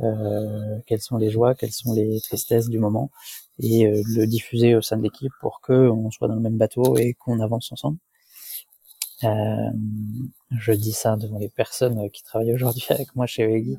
euh, 0.00 0.78
quelles 0.86 1.00
sont 1.00 1.16
les 1.18 1.30
joies, 1.30 1.54
quelles 1.54 1.72
sont 1.72 1.94
les 1.94 2.20
tristesses 2.20 2.68
du 2.68 2.78
moment, 2.78 3.10
et 3.58 3.86
le 3.86 4.26
diffuser 4.26 4.74
au 4.74 4.82
sein 4.82 4.96
de 4.96 5.02
l'équipe 5.02 5.32
pour 5.40 5.60
que 5.60 5.72
on 5.72 6.10
soit 6.10 6.28
dans 6.28 6.34
le 6.36 6.40
même 6.40 6.58
bateau 6.58 6.96
et 6.96 7.14
qu'on 7.14 7.40
avance 7.40 7.72
ensemble. 7.72 7.98
je 10.58 10.72
dis 10.72 10.92
ça 10.92 11.16
devant 11.16 11.38
les 11.38 11.48
personnes 11.48 12.10
qui 12.10 12.22
travaillent 12.22 12.54
aujourd'hui 12.54 12.84
avec 12.90 13.14
moi 13.16 13.26
chez 13.26 13.46
Weggy 13.46 13.76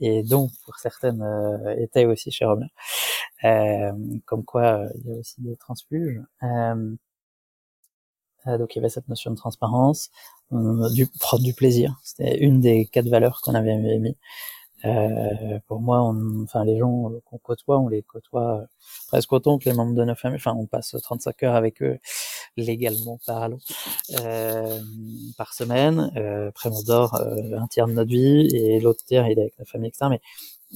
et 0.00 0.22
dont 0.22 0.50
pour 0.64 0.76
certaines 0.78 1.24
étaient 1.78 2.06
aussi 2.06 2.30
chez 2.30 2.44
Romer. 2.44 2.66
comme 4.26 4.44
quoi 4.44 4.86
il 4.96 5.10
y 5.10 5.14
a 5.14 5.18
aussi 5.18 5.40
des 5.40 5.56
transfuges. 5.56 6.20
Euh, 6.42 6.94
donc 8.46 8.74
il 8.74 8.78
y 8.78 8.80
avait 8.80 8.88
cette 8.88 9.08
notion 9.08 9.30
de 9.30 9.36
transparence, 9.36 10.10
euh, 10.52 10.90
du 10.90 11.06
prendre 11.06 11.42
du 11.42 11.54
plaisir. 11.54 11.98
C'était 12.02 12.38
une 12.38 12.60
des 12.60 12.86
quatre 12.86 13.08
valeurs 13.08 13.40
qu'on 13.42 13.54
avait 13.54 13.76
mis. 13.76 14.16
Euh, 14.84 15.58
pour 15.66 15.80
moi, 15.80 16.02
on, 16.02 16.42
enfin 16.42 16.64
les 16.64 16.78
gens 16.78 17.10
qu'on 17.24 17.38
côtoie, 17.38 17.78
on 17.78 17.88
les 17.88 18.02
côtoie 18.02 18.66
presque 19.08 19.32
autant 19.32 19.58
que 19.58 19.68
les 19.68 19.74
membres 19.74 19.94
de 19.94 20.04
nos 20.04 20.14
familles. 20.14 20.36
Enfin, 20.36 20.54
on 20.58 20.66
passe 20.66 20.94
35 21.02 21.42
heures 21.42 21.54
avec 21.54 21.82
eux 21.82 21.98
légalement 22.56 23.18
parlant 23.26 23.58
euh, 24.20 24.80
par 25.38 25.54
semaine. 25.54 26.12
Euh, 26.16 26.48
après, 26.48 26.68
on 26.70 26.82
dort 26.82 27.14
un 27.14 27.66
tiers 27.68 27.86
de 27.86 27.92
notre 27.92 28.10
vie 28.10 28.48
et 28.54 28.80
l'autre 28.80 29.04
tiers 29.04 29.26
il 29.28 29.38
est 29.38 29.42
avec 29.42 29.54
la 29.58 29.64
famille 29.64 29.88
etc. 29.88 30.06
Mais 30.10 30.20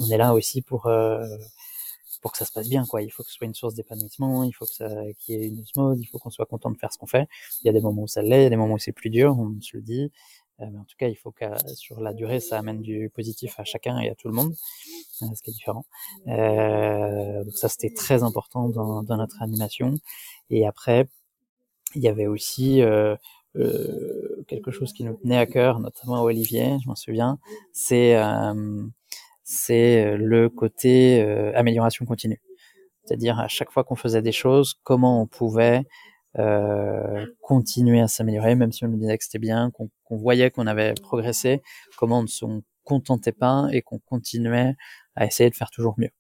on 0.01 0.09
est 0.11 0.17
là 0.17 0.33
aussi 0.35 0.63
pour 0.63 0.89
pour 2.21 2.33
que 2.33 2.39
ça 2.39 2.45
se 2.45 2.53
passe 2.53 2.69
bien, 2.69 2.85
quoi. 2.87 3.03
Il 3.03 3.11
faut 3.11 3.23
que 3.23 3.31
ce 3.31 3.37
soit 3.37 3.47
une 3.47 3.55
source 3.55 3.75
d'épanouissement, 3.75 4.45
il 4.45 4.53
faut 4.53 4.67
que 4.67 4.75
ça, 4.75 4.89
qu'il 5.19 5.35
y 5.35 5.45
ait 5.45 5.49
une 5.49 5.61
osmose, 5.61 6.01
il 6.01 6.07
faut 6.07 6.19
qu'on 6.19 6.31
soit 6.31 6.47
content 6.47 6.71
de 6.71 6.77
faire 6.79 6.93
ce 6.93 6.99
qu'on 6.99 7.07
fait. 7.07 7.29
Il 7.63 7.67
y 7.67 7.71
a 7.71 7.73
des 7.73 7.81
moments 7.81 8.03
où 8.03 8.09
ça 8.09 8.23
l'est, 8.23 8.41
il 8.41 8.43
y 8.45 8.47
a 8.47 8.51
des 8.51 8.57
moments 8.57 8.75
où 8.75 8.79
c'est 8.79 8.93
plus 8.93 9.11
dur, 9.11 9.39
on 9.39 9.61
se 9.61 9.77
le 9.77 9.83
dit. 9.83 10.11
Euh, 10.61 10.67
mais 10.73 10.79
en 10.79 10.85
tout 10.85 10.97
cas, 10.99 11.09
il 11.09 11.15
faut 11.17 11.31
que 11.31 11.45
sur 11.75 12.01
la 12.01 12.13
durée, 12.15 12.41
ça 12.41 12.59
amène 12.59 12.83
du 12.83 13.11
positif 13.11 13.59
à 13.61 13.65
chacun 13.65 13.99
et 14.01 14.11
à 14.11 14.15
tout 14.15 14.29
le 14.29 14.35
monde, 14.35 14.55
euh, 15.23 15.27
ce 15.35 15.43
qui 15.43 15.51
est 15.51 15.53
différent. 15.53 15.87
Euh, 16.27 17.45
donc 17.45 17.55
ça, 17.55 17.69
c'était 17.69 17.95
très 17.95 18.23
important 18.23 18.69
dans, 18.69 19.03
dans, 19.03 19.17
notre 19.17 19.41
animation. 19.43 19.95
Et 20.51 20.67
après, 20.67 21.09
il 21.95 22.03
y 22.03 22.09
avait 22.09 22.27
aussi 22.27 22.83
quelque 24.47 24.71
chose 24.71 24.93
qui 24.93 25.05
nous 25.05 25.15
tenait 25.15 25.39
à 25.39 25.47
cœur, 25.47 25.81
notamment 25.81 26.23
Olivier, 26.23 26.77
je 26.83 26.89
m'en 26.89 26.95
souviens, 26.95 27.39
c'est 27.73 28.15
c'est 29.49 30.05
euh, 30.05 30.17
le 30.19 30.51
côté 30.51 31.23
euh, 31.23 31.53
amélioration 31.57 32.05
continue. 32.05 32.41
C'est-à-dire 33.05 33.41
à 33.41 33.49
chaque 33.49 33.71
fois 33.73 33.85
qu'on 33.85 33.97
faisait 33.97 34.23
des 34.23 34.33
choses, 34.33 34.75
comment 34.85 35.23
on 35.23 35.27
pouvait 35.27 35.85
euh, 36.39 37.27
continuer 37.41 38.01
à 38.01 38.09
s'améliorer, 38.09 38.55
même 38.57 38.73
si 38.73 38.85
on 38.85 38.89
nous 38.89 38.99
disait 38.99 39.17
que 39.17 39.25
c'était 39.25 39.39
bien, 39.39 39.71
qu'on 39.73 39.91
voyait 40.11 40.51
qu'on 40.51 40.67
avait 40.67 40.93
progressé, 40.95 41.63
comment 41.97 42.19
on 42.21 42.23
ne 42.23 42.29
se 42.29 42.45
contentait 42.85 43.33
pas 43.33 43.69
et 43.73 43.81
qu'on 43.83 43.99
continuait 44.01 44.75
à 45.17 45.27
essayer 45.27 45.49
de 45.51 45.57
faire 45.57 45.71
toujours 45.71 45.95
mieux 45.99 46.11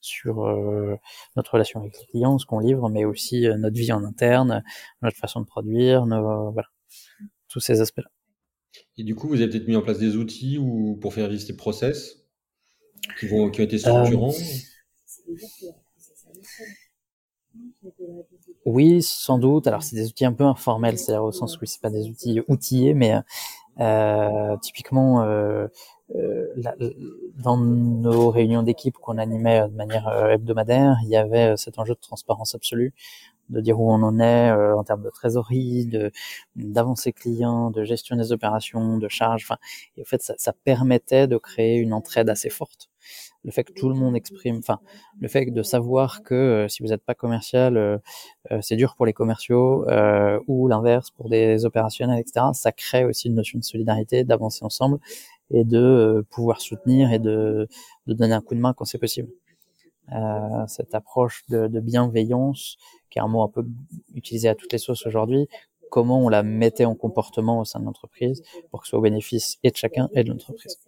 sur 0.00 0.46
euh, 0.46 0.96
notre 1.36 1.52
relation 1.54 1.80
avec 1.80 1.98
les 1.98 2.06
clients, 2.06 2.38
ce 2.38 2.46
qu'on 2.46 2.60
livre, 2.60 2.88
mais 2.88 3.04
aussi 3.04 3.46
euh, 3.46 3.56
notre 3.56 3.76
vie 3.76 3.92
en 3.92 4.04
interne, 4.04 4.62
notre 5.02 5.16
façon 5.16 5.40
de 5.40 5.46
produire, 5.46 6.06
nos, 6.06 6.52
voilà, 6.52 6.68
tous 7.48 7.60
ces 7.60 7.80
aspects-là. 7.80 8.10
Et 8.98 9.04
du 9.04 9.14
coup, 9.14 9.28
vous 9.28 9.40
avez 9.40 9.48
peut-être 9.48 9.68
mis 9.68 9.76
en 9.76 9.82
place 9.82 9.98
des 9.98 10.16
outils 10.16 10.58
ou 10.58 10.96
pour 11.00 11.14
faire 11.14 11.28
vivre 11.28 11.42
ces 11.42 11.56
process 11.56 12.26
qui, 13.18 13.26
vont, 13.26 13.50
qui 13.50 13.60
ont 13.60 13.64
été 13.64 13.78
structurants 13.78 14.32
oui, 18.64 19.02
sans 19.02 19.38
doute. 19.38 19.66
Alors, 19.66 19.82
c'est 19.82 19.96
des 19.96 20.06
outils 20.06 20.24
un 20.24 20.32
peu 20.32 20.44
informels, 20.44 20.98
c'est-à-dire 20.98 21.24
au 21.24 21.32
sens 21.32 21.60
où 21.60 21.64
c'est 21.64 21.80
pas 21.80 21.90
des 21.90 22.08
outils 22.08 22.40
outillés, 22.48 22.94
mais 22.94 23.14
euh, 23.80 24.56
typiquement, 24.58 25.22
euh, 25.22 25.66
euh, 26.14 26.46
dans 27.42 27.56
nos 27.56 28.30
réunions 28.30 28.62
d'équipe 28.62 28.94
qu'on 28.94 29.18
animait 29.18 29.68
de 29.68 29.74
manière 29.74 30.08
hebdomadaire, 30.30 30.96
il 31.04 31.08
y 31.08 31.16
avait 31.16 31.56
cet 31.56 31.78
enjeu 31.78 31.94
de 31.94 32.00
transparence 32.00 32.54
absolue, 32.54 32.92
de 33.52 33.60
dire 33.60 33.80
où 33.80 33.90
on 33.92 34.02
en 34.02 34.18
est 34.20 34.50
en 34.50 34.84
termes 34.84 35.02
de 35.02 35.10
trésorerie, 35.10 35.86
de 35.86 36.10
d'avancée 36.56 37.12
client, 37.12 37.70
de 37.70 37.84
gestion 37.84 38.16
des 38.16 38.32
opérations, 38.32 38.98
de 38.98 39.08
charges. 39.08 39.44
Enfin, 39.44 39.58
et 39.96 40.02
en 40.02 40.04
fait, 40.04 40.22
ça, 40.22 40.34
ça 40.38 40.52
permettait 40.52 41.26
de 41.26 41.36
créer 41.38 41.76
une 41.76 41.92
entraide 41.92 42.28
assez 42.30 42.50
forte 42.50 42.90
le 43.44 43.50
fait 43.50 43.64
que 43.64 43.72
tout 43.72 43.88
le 43.88 43.94
monde 43.94 44.16
exprime, 44.16 44.58
enfin, 44.58 44.80
le 45.20 45.28
fait 45.28 45.46
de 45.46 45.62
savoir 45.62 46.22
que 46.22 46.34
euh, 46.34 46.68
si 46.68 46.82
vous 46.82 46.90
n'êtes 46.90 47.04
pas 47.04 47.14
commercial, 47.14 47.76
euh, 47.76 47.98
euh, 48.52 48.58
c'est 48.62 48.76
dur 48.76 48.94
pour 48.96 49.06
les 49.06 49.12
commerciaux, 49.12 49.84
ou 50.46 50.68
l'inverse 50.68 51.10
pour 51.10 51.28
des 51.28 51.64
opérationnels, 51.64 52.20
etc. 52.20 52.46
Ça 52.54 52.72
crée 52.72 53.04
aussi 53.04 53.28
une 53.28 53.34
notion 53.34 53.58
de 53.58 53.64
solidarité, 53.64 54.24
d'avancer 54.24 54.64
ensemble 54.64 54.98
et 55.50 55.64
de 55.64 56.24
pouvoir 56.30 56.60
soutenir 56.60 57.12
et 57.12 57.18
de, 57.18 57.68
de, 58.06 58.14
donner 58.14 58.34
un 58.34 58.40
coup 58.40 58.54
de 58.54 58.60
main 58.60 58.72
quand 58.72 58.84
c'est 58.84 58.98
possible. 58.98 59.28
Cette 60.66 60.94
approche 60.94 61.44
de, 61.48 61.66
de, 61.66 61.80
bienveillance, 61.80 62.76
qui 63.10 63.18
est 63.18 63.22
un 63.22 63.28
mot 63.28 63.42
un 63.42 63.48
peu 63.48 63.64
utilisé 64.14 64.48
à 64.48 64.54
toutes 64.54 64.72
les 64.72 64.78
sauces 64.78 65.06
aujourd'hui, 65.06 65.48
comment 65.92 66.24
on 66.24 66.30
la 66.30 66.42
mettait 66.42 66.86
en 66.86 66.94
comportement 66.94 67.60
au 67.60 67.66
sein 67.66 67.78
de 67.78 67.84
l'entreprise 67.84 68.42
pour 68.70 68.80
que 68.80 68.86
ce 68.86 68.90
soit 68.90 68.98
au 68.98 69.02
bénéfice 69.02 69.58
et 69.62 69.70
de 69.70 69.76
chacun 69.76 70.08
et 70.14 70.24
de 70.24 70.30
l'entreprise. 70.30 70.78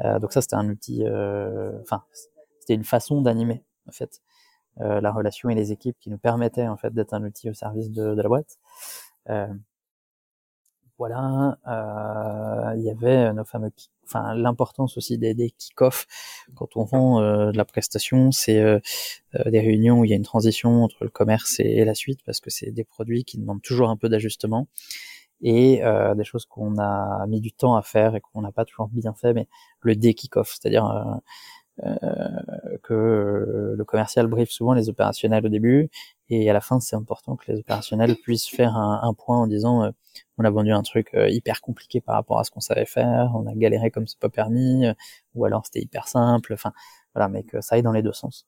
Euh, 0.00 0.18
donc 0.18 0.32
ça, 0.32 0.40
c'était 0.40 0.56
un 0.56 0.70
outil, 0.70 1.04
euh, 1.04 1.78
enfin, 1.82 2.02
c'était 2.58 2.74
une 2.74 2.82
façon 2.82 3.20
d'animer 3.20 3.62
en 3.86 3.92
fait 3.92 4.22
euh, 4.80 5.02
la 5.02 5.12
relation 5.12 5.50
et 5.50 5.54
les 5.54 5.70
équipes 5.70 5.98
qui 6.00 6.08
nous 6.08 6.16
permettaient 6.16 6.66
en 6.66 6.78
fait 6.78 6.94
d'être 6.94 7.12
un 7.12 7.22
outil 7.24 7.50
au 7.50 7.54
service 7.54 7.90
de, 7.90 8.14
de 8.14 8.22
la 8.22 8.28
boîte. 8.28 8.58
Voilà, 10.98 11.58
il 12.76 12.82
y 12.82 12.90
avait 12.90 13.32
nos 13.32 13.44
fameux, 13.44 13.70
enfin 14.04 14.34
l'importance 14.34 14.96
aussi 14.96 15.18
des, 15.18 15.34
des 15.34 15.50
kick-off 15.50 16.06
quand 16.54 16.76
on 16.76 16.84
vend 16.84 17.20
de 17.20 17.56
la 17.56 17.64
prestation, 17.64 18.30
c'est 18.30 18.62
des 19.34 19.60
réunions 19.60 20.00
où 20.00 20.04
il 20.04 20.10
y 20.10 20.14
a 20.14 20.16
une 20.16 20.22
transition 20.22 20.84
entre 20.84 21.04
le 21.04 21.10
commerce 21.10 21.58
et 21.60 21.84
la 21.84 21.94
suite 21.94 22.20
parce 22.24 22.40
que 22.40 22.50
c'est 22.50 22.70
des 22.70 22.84
produits 22.84 23.24
qui 23.24 23.38
demandent 23.38 23.62
toujours 23.62 23.88
un 23.90 23.96
peu 23.96 24.08
d'ajustement. 24.08 24.68
Et 25.42 25.82
euh, 25.82 26.14
des 26.14 26.24
choses 26.24 26.46
qu'on 26.46 26.78
a 26.78 27.26
mis 27.26 27.40
du 27.40 27.52
temps 27.52 27.74
à 27.74 27.82
faire 27.82 28.14
et 28.14 28.20
qu'on 28.20 28.42
n'a 28.42 28.52
pas 28.52 28.64
toujours 28.64 28.88
bien 28.88 29.12
fait, 29.12 29.34
mais 29.34 29.48
le 29.80 29.96
day 29.96 30.14
kick-off, 30.14 30.56
c'est-à-dire 30.56 30.86
euh, 30.86 31.14
euh, 31.84 32.51
que 32.92 33.74
le 33.76 33.84
commercial 33.84 34.26
brief 34.26 34.50
souvent 34.50 34.72
les 34.74 34.88
opérationnels 34.88 35.44
au 35.46 35.48
début 35.48 35.90
et 36.28 36.48
à 36.50 36.52
la 36.52 36.60
fin 36.60 36.80
c'est 36.80 36.96
important 36.96 37.36
que 37.36 37.50
les 37.50 37.58
opérationnels 37.58 38.16
puissent 38.16 38.48
faire 38.48 38.76
un, 38.76 39.14
point 39.14 39.38
en 39.38 39.46
disant 39.46 39.84
euh, 39.84 39.90
on 40.38 40.44
a 40.44 40.50
vendu 40.50 40.72
un 40.72 40.82
truc 40.82 41.10
euh, 41.14 41.28
hyper 41.28 41.60
compliqué 41.60 42.00
par 42.00 42.14
rapport 42.14 42.38
à 42.38 42.44
ce 42.44 42.50
qu'on 42.50 42.60
savait 42.60 42.86
faire, 42.86 43.32
on 43.34 43.46
a 43.46 43.54
galéré 43.54 43.90
comme 43.90 44.06
c'est 44.06 44.18
pas 44.18 44.28
permis, 44.28 44.84
ou 45.34 45.44
alors 45.44 45.64
c'était 45.66 45.80
hyper 45.80 46.08
simple, 46.08 46.54
enfin 46.54 46.72
voilà, 47.14 47.28
mais 47.28 47.42
que 47.42 47.60
ça 47.60 47.76
aille 47.76 47.82
dans 47.82 47.92
les 47.92 48.02
deux 48.02 48.12
sens. 48.12 48.46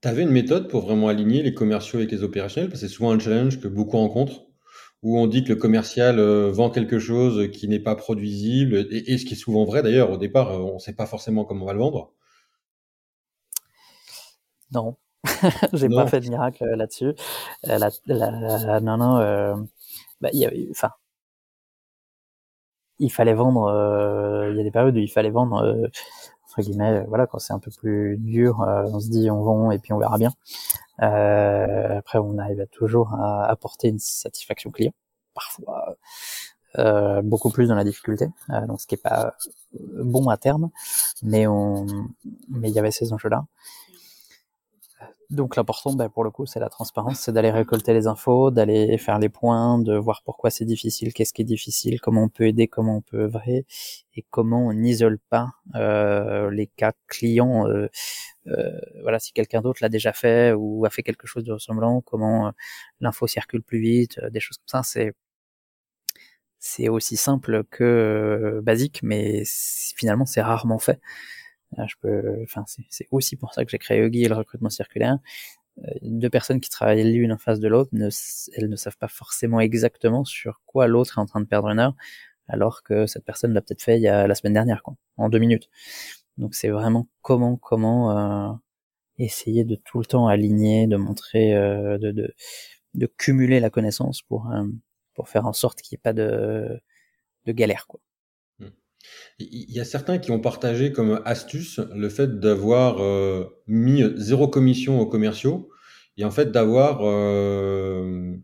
Tu 0.00 0.08
avais 0.08 0.22
une 0.22 0.30
méthode 0.30 0.68
pour 0.68 0.82
vraiment 0.82 1.08
aligner 1.08 1.42
les 1.42 1.54
commerciaux 1.54 1.98
avec 1.98 2.12
les 2.12 2.22
opérationnels? 2.22 2.70
Parce 2.70 2.82
que 2.82 2.86
c'est 2.86 2.92
souvent 2.92 3.10
un 3.10 3.18
challenge 3.18 3.60
que 3.60 3.66
beaucoup 3.66 3.96
rencontrent 3.96 4.48
où 5.02 5.18
on 5.18 5.26
dit 5.26 5.44
que 5.44 5.50
le 5.50 5.56
commercial 5.56 6.18
euh, 6.18 6.50
vend 6.50 6.70
quelque 6.70 6.98
chose 6.98 7.50
qui 7.52 7.68
n'est 7.68 7.78
pas 7.78 7.94
produisible, 7.94 8.86
et, 8.90 9.18
ce 9.18 9.24
qui 9.24 9.34
est 9.34 9.36
souvent 9.36 9.64
vrai 9.64 9.82
d'ailleurs, 9.82 10.10
au 10.10 10.16
départ, 10.16 10.52
euh, 10.52 10.58
on 10.58 10.74
ne 10.74 10.78
sait 10.78 10.94
pas 10.94 11.06
forcément 11.06 11.44
comment 11.44 11.64
on 11.64 11.68
va 11.68 11.72
le 11.72 11.78
vendre. 11.78 12.12
Non, 14.72 14.96
j'ai 15.72 15.88
pas 15.88 16.06
fait 16.06 16.20
de 16.20 16.28
miracle 16.28 16.64
euh, 16.64 16.76
là-dessus. 16.76 17.14
non, 17.66 18.96
non, 18.96 19.68
bah, 20.20 20.30
y 20.32 20.68
enfin, 20.70 20.90
il 22.98 23.10
fallait 23.10 23.34
vendre. 23.34 23.70
Il 24.50 24.56
y 24.56 24.60
a 24.60 24.64
des 24.64 24.70
périodes 24.70 24.96
où 24.96 24.98
il 24.98 25.10
fallait 25.10 25.30
vendre 25.30 25.88
entre 26.44 26.62
guillemets, 26.62 27.04
voilà, 27.08 27.26
quand 27.26 27.38
c'est 27.38 27.52
un 27.52 27.58
peu 27.58 27.70
plus 27.70 28.16
dur, 28.18 28.60
on 28.60 29.00
se 29.00 29.10
dit 29.10 29.30
on 29.30 29.42
vend 29.42 29.70
et 29.70 29.78
puis 29.78 29.92
on 29.92 29.98
verra 29.98 30.18
bien. 30.18 30.32
Euh, 31.02 31.98
après, 31.98 32.18
on 32.18 32.38
arrive 32.38 32.66
toujours 32.72 33.14
à 33.14 33.46
apporter 33.46 33.88
une 33.88 33.98
satisfaction 33.98 34.70
client, 34.70 34.92
parfois 35.34 35.96
euh, 36.78 37.22
beaucoup 37.22 37.50
plus 37.50 37.68
dans 37.68 37.74
la 37.74 37.84
difficulté, 37.84 38.28
euh, 38.50 38.66
donc 38.66 38.80
ce 38.80 38.86
qui 38.86 38.94
est 38.96 39.02
pas 39.02 39.34
bon 39.74 40.28
à 40.28 40.36
terme, 40.36 40.70
mais 41.22 41.46
on, 41.46 41.86
mais 42.48 42.68
il 42.68 42.74
y 42.74 42.78
avait 42.78 42.90
ces 42.90 43.12
enjeux-là. 43.12 43.46
Donc 45.30 45.56
l'important, 45.56 45.92
ben, 45.92 46.08
pour 46.08 46.24
le 46.24 46.30
coup, 46.30 46.46
c'est 46.46 46.58
la 46.58 46.70
transparence, 46.70 47.20
c'est 47.20 47.32
d'aller 47.32 47.50
récolter 47.50 47.92
les 47.92 48.06
infos, 48.06 48.50
d'aller 48.50 48.96
faire 48.96 49.18
les 49.18 49.28
points, 49.28 49.78
de 49.78 49.94
voir 49.94 50.22
pourquoi 50.24 50.48
c'est 50.48 50.64
difficile, 50.64 51.12
qu'est-ce 51.12 51.34
qui 51.34 51.42
est 51.42 51.44
difficile, 51.44 52.00
comment 52.00 52.22
on 52.22 52.28
peut 52.30 52.46
aider, 52.46 52.66
comment 52.66 52.96
on 52.96 53.02
peut 53.02 53.24
œuvrer, 53.24 53.66
et 54.14 54.24
comment 54.30 54.66
on 54.68 54.72
n'isole 54.72 55.18
pas 55.28 55.50
euh, 55.74 56.50
les 56.50 56.66
cas 56.66 56.92
clients. 57.08 57.68
Euh, 57.68 57.88
euh, 58.46 58.80
voilà, 59.02 59.18
si 59.18 59.32
quelqu'un 59.34 59.60
d'autre 59.60 59.80
l'a 59.82 59.90
déjà 59.90 60.14
fait 60.14 60.54
ou 60.56 60.86
a 60.86 60.90
fait 60.90 61.02
quelque 61.02 61.26
chose 61.26 61.44
de 61.44 61.52
ressemblant, 61.52 62.00
comment 62.00 62.52
l'info 63.00 63.26
circule 63.26 63.62
plus 63.62 63.80
vite, 63.80 64.20
des 64.30 64.40
choses 64.40 64.56
comme 64.58 64.80
ça, 64.80 64.82
c'est 64.82 65.12
c'est 66.58 66.88
aussi 66.88 67.16
simple 67.16 67.64
que 67.70 68.60
basique, 68.64 69.00
mais 69.02 69.42
finalement 69.96 70.26
c'est 70.26 70.42
rarement 70.42 70.78
fait. 70.78 71.00
Euh, 71.78 71.84
je 71.86 71.96
peux, 72.00 72.40
enfin, 72.42 72.64
c'est 72.88 73.08
aussi 73.10 73.36
pour 73.36 73.52
ça 73.52 73.64
que 73.64 73.70
j'ai 73.70 73.78
créé 73.78 74.00
Huggy 74.00 74.24
et 74.24 74.28
le 74.28 74.34
recrutement 74.34 74.70
circulaire. 74.70 75.18
Euh, 75.84 75.90
deux 76.02 76.30
personnes 76.30 76.60
qui 76.60 76.70
travaillent 76.70 77.04
l'une 77.04 77.32
en 77.32 77.38
face 77.38 77.60
de 77.60 77.68
l'autre, 77.68 77.90
elles 78.54 78.68
ne 78.68 78.76
savent 78.76 78.96
pas 78.98 79.08
forcément 79.08 79.60
exactement 79.60 80.24
sur 80.24 80.60
quoi 80.66 80.86
l'autre 80.88 81.18
est 81.18 81.20
en 81.20 81.26
train 81.26 81.40
de 81.40 81.46
perdre 81.46 81.68
une 81.68 81.78
heure, 81.78 81.94
alors 82.48 82.82
que 82.82 83.06
cette 83.06 83.24
personne 83.24 83.52
l'a 83.52 83.60
peut-être 83.62 83.82
fait 83.82 83.96
il 83.96 84.02
y 84.02 84.08
a 84.08 84.26
la 84.26 84.34
semaine 84.34 84.54
dernière, 84.54 84.82
quoi, 84.82 84.96
en 85.16 85.28
deux 85.28 85.38
minutes. 85.38 85.68
Donc 86.38 86.54
c'est 86.54 86.68
vraiment 86.68 87.08
comment, 87.22 87.56
comment 87.56 88.50
euh, 88.50 88.54
essayer 89.18 89.64
de 89.64 89.76
tout 89.76 89.98
le 90.00 90.06
temps 90.06 90.28
aligner, 90.28 90.86
de 90.86 90.96
montrer, 90.96 91.54
euh, 91.54 91.98
de, 91.98 92.12
de, 92.12 92.34
de, 92.94 93.06
cumuler 93.06 93.60
la 93.60 93.70
connaissance 93.70 94.22
pour 94.22 94.50
pour 95.14 95.28
faire 95.28 95.46
en 95.46 95.52
sorte 95.52 95.82
qu'il 95.82 95.96
n'y 95.96 96.00
ait 96.00 96.02
pas 96.02 96.12
de 96.12 96.80
de 97.46 97.52
galère, 97.52 97.86
quoi. 97.88 98.00
Il 99.38 99.70
y 99.70 99.78
a 99.78 99.84
certains 99.84 100.18
qui 100.18 100.32
ont 100.32 100.40
partagé 100.40 100.92
comme 100.92 101.20
astuce 101.24 101.80
le 101.94 102.08
fait 102.08 102.40
d'avoir 102.40 103.00
euh, 103.00 103.44
mis 103.68 104.02
zéro 104.16 104.48
commission 104.48 105.00
aux 105.00 105.06
commerciaux 105.06 105.70
et 106.16 106.24
en 106.24 106.30
fait 106.32 106.50
d'avoir 106.50 107.00
euh, 107.02 108.34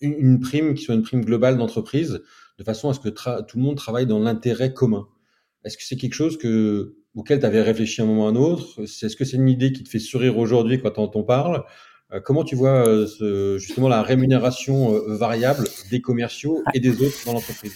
une, 0.00 0.40
prime 0.40 0.74
qui 0.74 0.84
soit 0.84 0.94
une 0.94 1.02
prime 1.02 1.24
globale 1.24 1.56
d'entreprise 1.56 2.22
de 2.58 2.64
façon 2.64 2.90
à 2.90 2.94
ce 2.94 3.00
que 3.00 3.08
tout 3.08 3.56
le 3.56 3.62
monde 3.62 3.76
travaille 3.76 4.06
dans 4.06 4.18
l'intérêt 4.18 4.74
commun. 4.74 5.08
Est-ce 5.64 5.78
que 5.78 5.82
c'est 5.82 5.96
quelque 5.96 6.14
chose 6.14 6.36
que, 6.36 6.94
auquel 7.14 7.40
tu 7.40 7.46
avais 7.46 7.62
réfléchi 7.62 8.02
un 8.02 8.04
moment 8.04 8.26
ou 8.26 8.28
un 8.28 8.36
autre? 8.36 8.82
Est-ce 8.82 9.16
que 9.16 9.24
c'est 9.24 9.38
une 9.38 9.48
idée 9.48 9.72
qui 9.72 9.82
te 9.82 9.88
fait 9.88 9.98
sourire 9.98 10.36
aujourd'hui 10.36 10.78
quand 10.80 10.98
on 10.98 11.08
t'en 11.08 11.22
parle 11.22 11.64
euh, 12.12 12.20
Comment 12.20 12.44
tu 12.44 12.54
vois 12.54 12.84
justement 13.56 13.88
la 13.88 14.02
rémunération 14.02 14.92
variable 15.06 15.66
des 15.90 16.02
commerciaux 16.02 16.62
et 16.74 16.80
des 16.80 17.00
autres 17.00 17.16
dans 17.24 17.32
l'entreprise? 17.32 17.72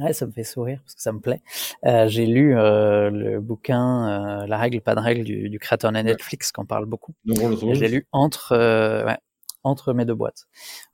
Ouais, 0.00 0.14
ça 0.14 0.26
me 0.26 0.32
fait 0.32 0.44
sourire 0.44 0.80
parce 0.82 0.94
que 0.94 1.02
ça 1.02 1.12
me 1.12 1.20
plaît. 1.20 1.42
Euh, 1.84 2.08
j'ai 2.08 2.24
lu 2.26 2.56
euh, 2.56 3.10
le 3.10 3.40
bouquin 3.40 4.42
euh, 4.42 4.46
La 4.46 4.56
règle, 4.56 4.80
pas 4.80 4.94
de 4.94 5.00
règle 5.00 5.24
du, 5.24 5.50
du 5.50 5.58
créateur 5.58 5.92
de 5.92 5.98
Netflix 5.98 6.52
qui 6.52 6.60
en 6.60 6.64
parle 6.64 6.86
beaucoup. 6.86 7.14
je 7.74 7.80
l'ai 7.80 7.88
lu 7.88 8.08
entre, 8.10 8.52
euh, 8.52 9.04
ouais, 9.04 9.18
entre 9.62 9.92
mes 9.92 10.06
deux 10.06 10.14
boîtes. 10.14 10.46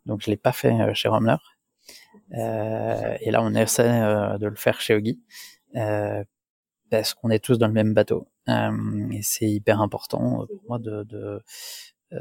Donc 0.06 0.22
je 0.22 0.30
l'ai 0.30 0.36
pas 0.36 0.52
fait 0.52 0.72
euh, 0.72 0.92
chez 0.92 1.08
Romler. 1.08 1.36
et 2.32 3.30
là, 3.30 3.42
on 3.42 3.54
essaie 3.54 3.88
de 4.38 4.46
le 4.46 4.56
faire 4.56 4.80
chez 4.80 4.94
Ogi 4.94 5.20
parce 6.90 7.14
qu'on 7.14 7.30
est 7.30 7.42
tous 7.44 7.58
dans 7.58 7.68
le 7.68 7.72
même 7.72 7.94
bateau. 7.94 8.26
et 8.48 9.22
c'est 9.22 9.48
hyper 9.48 9.80
important 9.80 10.46
pour 10.46 10.62
moi 10.68 10.78
de 10.80 11.40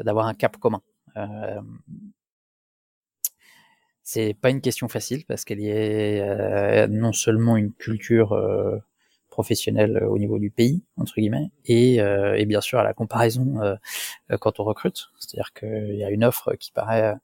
d'avoir 0.04 0.28
un 0.28 0.36
cap 0.36 0.58
commun. 0.58 0.82
C'est 4.06 4.34
pas 4.40 4.52
une 4.52 4.62
question 4.62 4.88
facile 4.88 5.26
parce 5.26 5.44
qu'elle 5.44 5.60
y 5.60 5.68
est 5.68 6.22
euh, 6.22 6.88
non 6.88 7.12
seulement 7.12 7.58
une 7.58 7.74
culture 7.74 8.32
euh, 8.32 8.78
professionnel 9.30 10.02
au 10.08 10.18
niveau 10.18 10.40
du 10.40 10.52
pays 10.52 10.84
entre 10.96 11.16
guillemets 11.16 11.52
et, 11.66 11.96
et 11.96 12.46
bien 12.46 12.62
sûr 12.62 12.80
à 12.80 12.84
la 12.86 12.94
comparaison 12.94 13.60
quand 14.40 14.62
on 14.62 14.64
recrute 14.64 15.10
c'est-à-dire 15.20 15.52
qu'il 15.52 15.98
y 15.98 16.06
a 16.06 16.10
une 16.10 16.24
offre 16.24 16.56
qui 16.56 16.72
paraît 16.72 17.16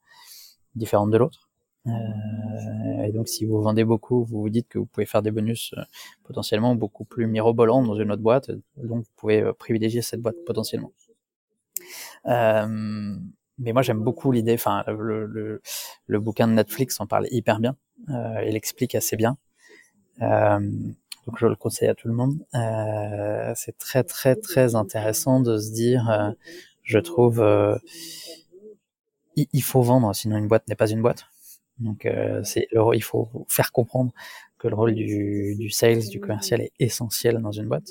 différente 0.75 1.09
de 1.09 1.15
l'autre 1.15 1.51
euh, 1.87 3.03
et 3.03 3.11
donc, 3.11 3.27
si 3.27 3.45
vous 3.45 3.61
vendez 3.61 3.83
beaucoup, 3.83 4.23
vous 4.23 4.41
vous 4.41 4.49
dites 4.49 4.67
que 4.67 4.77
vous 4.77 4.85
pouvez 4.85 5.05
faire 5.05 5.21
des 5.21 5.31
bonus 5.31 5.73
euh, 5.77 5.81
potentiellement 6.23 6.75
beaucoup 6.75 7.05
plus 7.05 7.27
mirobolants 7.27 7.83
dans 7.83 7.95
une 7.95 8.11
autre 8.11 8.21
boîte, 8.21 8.51
donc 8.77 9.03
vous 9.03 9.11
pouvez 9.15 9.41
euh, 9.41 9.53
privilégier 9.53 10.01
cette 10.01 10.21
boîte 10.21 10.37
potentiellement. 10.45 10.91
Mais 13.61 13.73
moi, 13.73 13.81
j'aime 13.81 13.99
beaucoup 13.99 14.31
l'idée. 14.31 14.53
Enfin, 14.55 14.83
le, 14.87 15.25
le, 15.25 15.61
le, 16.07 16.19
bouquin 16.19 16.47
de 16.47 16.53
Netflix 16.53 16.99
en 16.99 17.07
parle 17.07 17.27
hyper 17.31 17.59
bien. 17.59 17.75
Euh, 18.09 18.43
il 18.45 18.55
explique 18.55 18.95
assez 18.95 19.15
bien. 19.15 19.37
donc, 20.19 21.37
je 21.37 21.47
le 21.47 21.55
conseille 21.55 21.87
à 21.87 21.95
tout 21.95 22.07
le 22.07 22.13
monde. 22.13 22.37
c'est 23.55 23.77
très, 23.77 24.03
très, 24.03 24.35
très 24.35 24.75
intéressant 24.75 25.39
de 25.39 25.57
se 25.57 25.71
dire, 25.71 26.33
je 26.83 26.99
trouve, 26.99 27.41
il 29.35 29.63
faut 29.63 29.81
vendre, 29.81 30.13
sinon 30.13 30.37
une 30.37 30.47
boîte 30.47 30.67
n'est 30.67 30.75
pas 30.75 30.89
une 30.89 31.01
boîte. 31.01 31.25
Donc 31.79 32.05
euh, 32.05 32.43
c'est 32.43 32.67
il 32.93 33.03
faut 33.03 33.45
faire 33.47 33.71
comprendre 33.71 34.11
que 34.57 34.67
le 34.67 34.75
rôle 34.75 34.93
du, 34.93 35.55
du, 35.57 35.69
sales, 35.69 36.07
du 36.07 36.19
commercial 36.19 36.61
est 36.61 36.71
essentiel 36.79 37.41
dans 37.41 37.51
une 37.51 37.67
boîte. 37.67 37.89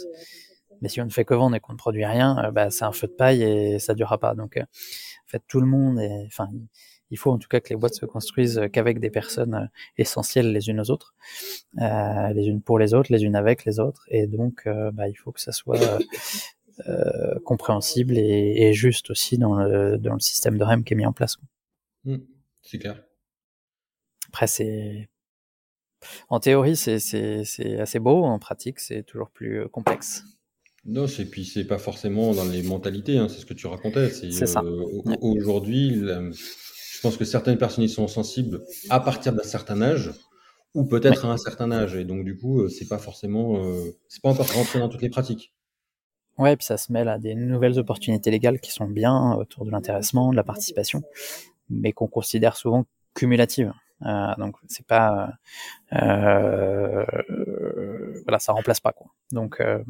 Mais 0.81 0.89
si 0.89 1.01
on 1.01 1.05
ne 1.05 1.11
fait 1.11 1.25
que 1.25 1.35
vendre 1.35 1.57
et 1.57 1.61
qu'on 1.61 1.73
ne 1.73 1.79
produit 1.79 2.05
rien, 2.05 2.39
euh, 2.39 2.51
bah, 2.51 2.71
c'est 2.71 2.85
un 2.85 2.93
feu 2.93 3.07
de 3.07 3.13
paille 3.13 3.43
et 3.43 3.79
ça 3.79 3.95
durera 3.95 4.19
pas. 4.19 4.35
Donc 4.35 4.57
euh, 4.57 4.63
en 4.63 5.29
fait 5.29 5.43
tout 5.47 5.61
le 5.61 5.67
monde 5.67 5.99
est, 6.01 6.25
enfin 6.27 6.49
il 7.11 7.19
faut 7.19 7.33
en 7.33 7.39
tout 7.39 7.49
cas 7.49 7.61
que 7.61 7.71
les 7.71 7.77
boîtes 7.77 7.95
se 7.95 8.07
construisent 8.07 8.61
qu'avec 8.73 9.01
des 9.01 9.11
personnes 9.11 9.69
essentielles 9.97 10.53
les 10.53 10.69
unes 10.69 10.81
aux 10.81 10.91
autres, 10.91 11.15
euh, 11.81 12.33
les 12.33 12.47
unes 12.47 12.63
pour 12.63 12.79
les 12.79 12.95
autres, 12.95 13.13
les 13.13 13.25
unes 13.25 13.35
avec 13.35 13.65
les 13.65 13.81
autres, 13.81 14.05
et 14.09 14.29
donc 14.29 14.69
bah, 14.93 15.09
il 15.09 15.15
faut 15.15 15.33
que 15.33 15.41
ça 15.41 15.51
soit 15.51 15.99
euh, 16.89 17.39
compréhensible 17.45 18.17
et, 18.17 18.69
et, 18.69 18.73
juste 18.73 19.11
aussi 19.11 19.37
dans 19.37 19.55
le, 19.55 19.99
dans 19.99 20.15
le 20.15 20.21
système 20.21 20.57
de 20.57 20.65
REM 20.65 20.85
qui 20.85 20.95
est 20.95 20.97
mis 20.97 21.05
en 21.05 21.13
place. 21.13 21.37
Mmh, 22.05 22.17
c'est 22.63 22.79
clair. 22.79 23.03
Après, 24.29 24.47
c'est 24.47 25.11
en 26.29 26.41
théorie, 26.41 26.77
c'est 26.77 27.81
assez 27.81 27.99
beau. 27.99 28.25
En 28.25 28.39
pratique, 28.39 28.81
c'est 28.81 29.03
toujours 29.03 29.31
plus 29.31 29.61
euh, 29.61 29.69
complexe. 29.69 30.25
Non, 30.85 31.07
et 31.07 31.25
puis 31.27 31.45
c'est 31.45 31.65
pas 31.65 31.79
forcément 31.79 32.33
dans 32.33 32.45
les 32.45 32.63
mentalités. 32.63 33.19
Hein, 33.19 33.29
c'est 33.29 33.41
ce 33.41 33.47
que 33.47 33.55
tu 33.55 33.67
racontais. 33.67 34.11
C'est 34.11 34.47
ça. 34.47 34.63
Euh, 34.65 35.17
aujourd'hui, 35.21 35.95
je 35.95 37.01
pense 37.03 37.17
que 37.17 37.25
certaines 37.25 37.59
personnes 37.59 37.85
y 37.85 37.89
sont 37.89 38.09
sensibles 38.09 38.63
à 38.89 39.01
partir 39.01 39.33
d'un 39.33 39.43
certain 39.43 39.81
âge 39.83 40.11
ou 40.75 40.85
peut-être 40.85 41.27
à 41.27 41.33
un 41.33 41.37
certain 41.37 41.71
âge. 41.71 41.97
Et 41.97 42.05
donc, 42.05 42.25
du 42.25 42.37
coup, 42.37 42.61
euh, 42.61 42.69
c'est 42.69 42.89
pas 42.89 42.99
forcément, 42.99 43.63
c'est 44.09 44.23
pas 44.23 44.31
encore 44.31 44.51
rentré 44.53 44.79
dans 44.79 44.89
toutes 44.89 45.03
les 45.03 45.11
pratiques. 45.11 45.53
Ouais, 46.39 46.57
puis 46.57 46.65
ça 46.65 46.79
se 46.79 46.91
mêle 46.91 47.09
à 47.09 47.19
des 47.19 47.35
nouvelles 47.35 47.79
opportunités 47.79 48.31
légales 48.31 48.61
qui 48.61 48.71
sont 48.71 48.87
bien 48.87 49.35
autour 49.35 49.67
de 49.67 49.71
l'intéressement, 49.71 50.31
de 50.31 50.37
la 50.37 50.43
participation, 50.45 51.03
mais 51.69 51.93
qu'on 51.93 52.07
considère 52.07 52.57
souvent 52.57 52.87
cumulatives. 53.15 53.75
Euh, 54.07 54.35
donc 54.39 54.57
c'est 54.67 54.87
pas 54.87 55.35
euh, 55.93 57.05
voilà, 58.25 58.39
ça 58.39 58.53
remplace 58.53 58.81
pas 58.81 58.93
quoi. 58.93 59.09
Donc 59.33 59.61
euh, 59.61 59.85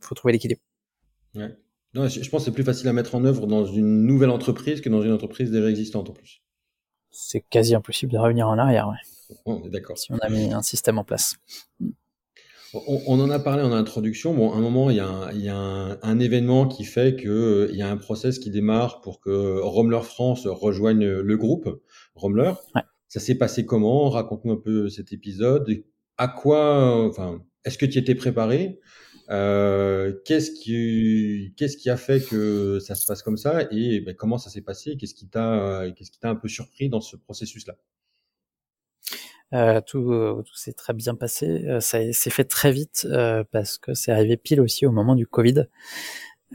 faut 0.00 0.14
trouver 0.14 0.32
l'équilibre. 0.32 0.60
Ouais. 1.34 1.56
Non, 1.94 2.06
je 2.06 2.28
pense 2.30 2.42
que 2.42 2.44
c'est 2.46 2.54
plus 2.54 2.64
facile 2.64 2.88
à 2.88 2.92
mettre 2.92 3.14
en 3.14 3.24
œuvre 3.24 3.46
dans 3.46 3.64
une 3.64 4.06
nouvelle 4.06 4.30
entreprise 4.30 4.80
que 4.80 4.88
dans 4.88 5.02
une 5.02 5.12
entreprise 5.12 5.50
déjà 5.50 5.68
existante 5.68 6.08
en 6.08 6.12
plus. 6.12 6.40
C'est 7.10 7.40
quasi 7.40 7.74
impossible 7.74 8.12
de 8.12 8.18
revenir 8.18 8.48
en 8.48 8.58
arrière, 8.58 8.88
ouais. 8.88 9.36
Oh, 9.44 9.62
d'accord. 9.68 9.98
Si 9.98 10.12
on 10.12 10.18
a 10.18 10.28
mis 10.28 10.52
un 10.52 10.62
système 10.62 10.98
en 10.98 11.04
place. 11.04 11.34
On, 12.72 13.18
en 13.18 13.30
a 13.30 13.40
parlé 13.40 13.64
en 13.64 13.72
introduction. 13.72 14.32
Bon, 14.32 14.52
à 14.52 14.56
un 14.56 14.60
moment, 14.60 14.90
il 14.90 14.96
y 14.96 15.00
a 15.00 15.08
un, 15.08 15.32
il 15.32 15.40
y 15.40 15.48
a 15.48 15.56
un, 15.56 16.18
événement 16.20 16.68
qui 16.68 16.84
fait 16.84 17.16
qu'il 17.16 17.28
euh, 17.28 17.68
il 17.72 17.76
y 17.76 17.82
a 17.82 17.90
un 17.90 17.96
process 17.96 18.38
qui 18.38 18.50
démarre 18.50 19.00
pour 19.00 19.20
que 19.20 19.58
Romler 19.60 20.02
France 20.02 20.46
rejoigne 20.46 21.04
le 21.04 21.36
groupe 21.36 21.82
Romler. 22.14 22.52
Ouais. 22.76 22.82
Ça 23.08 23.18
s'est 23.18 23.34
passé 23.34 23.66
comment? 23.66 24.08
Raconte-nous 24.08 24.52
un 24.52 24.60
peu 24.62 24.88
cet 24.88 25.12
épisode. 25.12 25.82
À 26.16 26.28
quoi, 26.28 27.04
enfin, 27.08 27.42
est-ce 27.64 27.76
que 27.76 27.86
tu 27.86 27.98
étais 27.98 28.14
préparé? 28.14 28.78
Euh, 29.30 30.12
qu'est-ce 30.24 30.50
qui, 30.50 31.54
qu'est-ce 31.56 31.76
qui 31.76 31.90
a 31.90 31.96
fait 31.96 32.20
que 32.20 32.78
ça 32.80 32.94
se 32.94 33.06
passe 33.06 33.22
comme 33.22 33.36
ça 33.36 33.62
et 33.70 34.00
ben, 34.00 34.14
comment 34.14 34.38
ça 34.38 34.50
s'est 34.50 34.62
passé 34.62 34.96
Qu'est-ce 34.96 35.14
qui 35.14 35.28
t'a, 35.28 35.84
qu'est-ce 35.96 36.10
qui 36.10 36.18
t'a 36.18 36.30
un 36.30 36.36
peu 36.36 36.48
surpris 36.48 36.88
dans 36.88 37.00
ce 37.00 37.16
processus-là? 37.16 37.76
Euh, 39.52 39.80
tout, 39.80 40.42
tout 40.46 40.54
s'est 40.54 40.72
très 40.72 40.92
bien 40.92 41.14
passé. 41.14 41.64
Euh, 41.66 41.80
ça 41.80 42.12
s'est 42.12 42.30
fait 42.30 42.44
très 42.44 42.70
vite 42.72 43.06
euh, 43.10 43.42
parce 43.50 43.78
que 43.78 43.94
c'est 43.94 44.12
arrivé 44.12 44.36
pile 44.36 44.60
aussi 44.60 44.86
au 44.86 44.92
moment 44.92 45.14
du 45.16 45.26
Covid. 45.26 45.66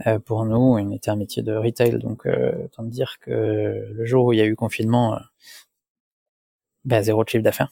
Euh, 0.06 0.18
pour 0.18 0.44
nous, 0.44 0.56
on 0.56 0.90
était 0.92 1.10
un 1.10 1.16
métier 1.16 1.42
de 1.42 1.54
retail, 1.54 1.98
donc 1.98 2.26
autant 2.26 2.84
dire 2.84 3.18
que 3.20 3.30
le 3.92 4.04
jour 4.04 4.26
où 4.26 4.32
il 4.32 4.38
y 4.38 4.42
a 4.42 4.46
eu 4.46 4.56
confinement, 4.56 5.18
bah, 6.84 7.02
zéro 7.02 7.24
chiffre 7.26 7.42
d'affaires. 7.42 7.70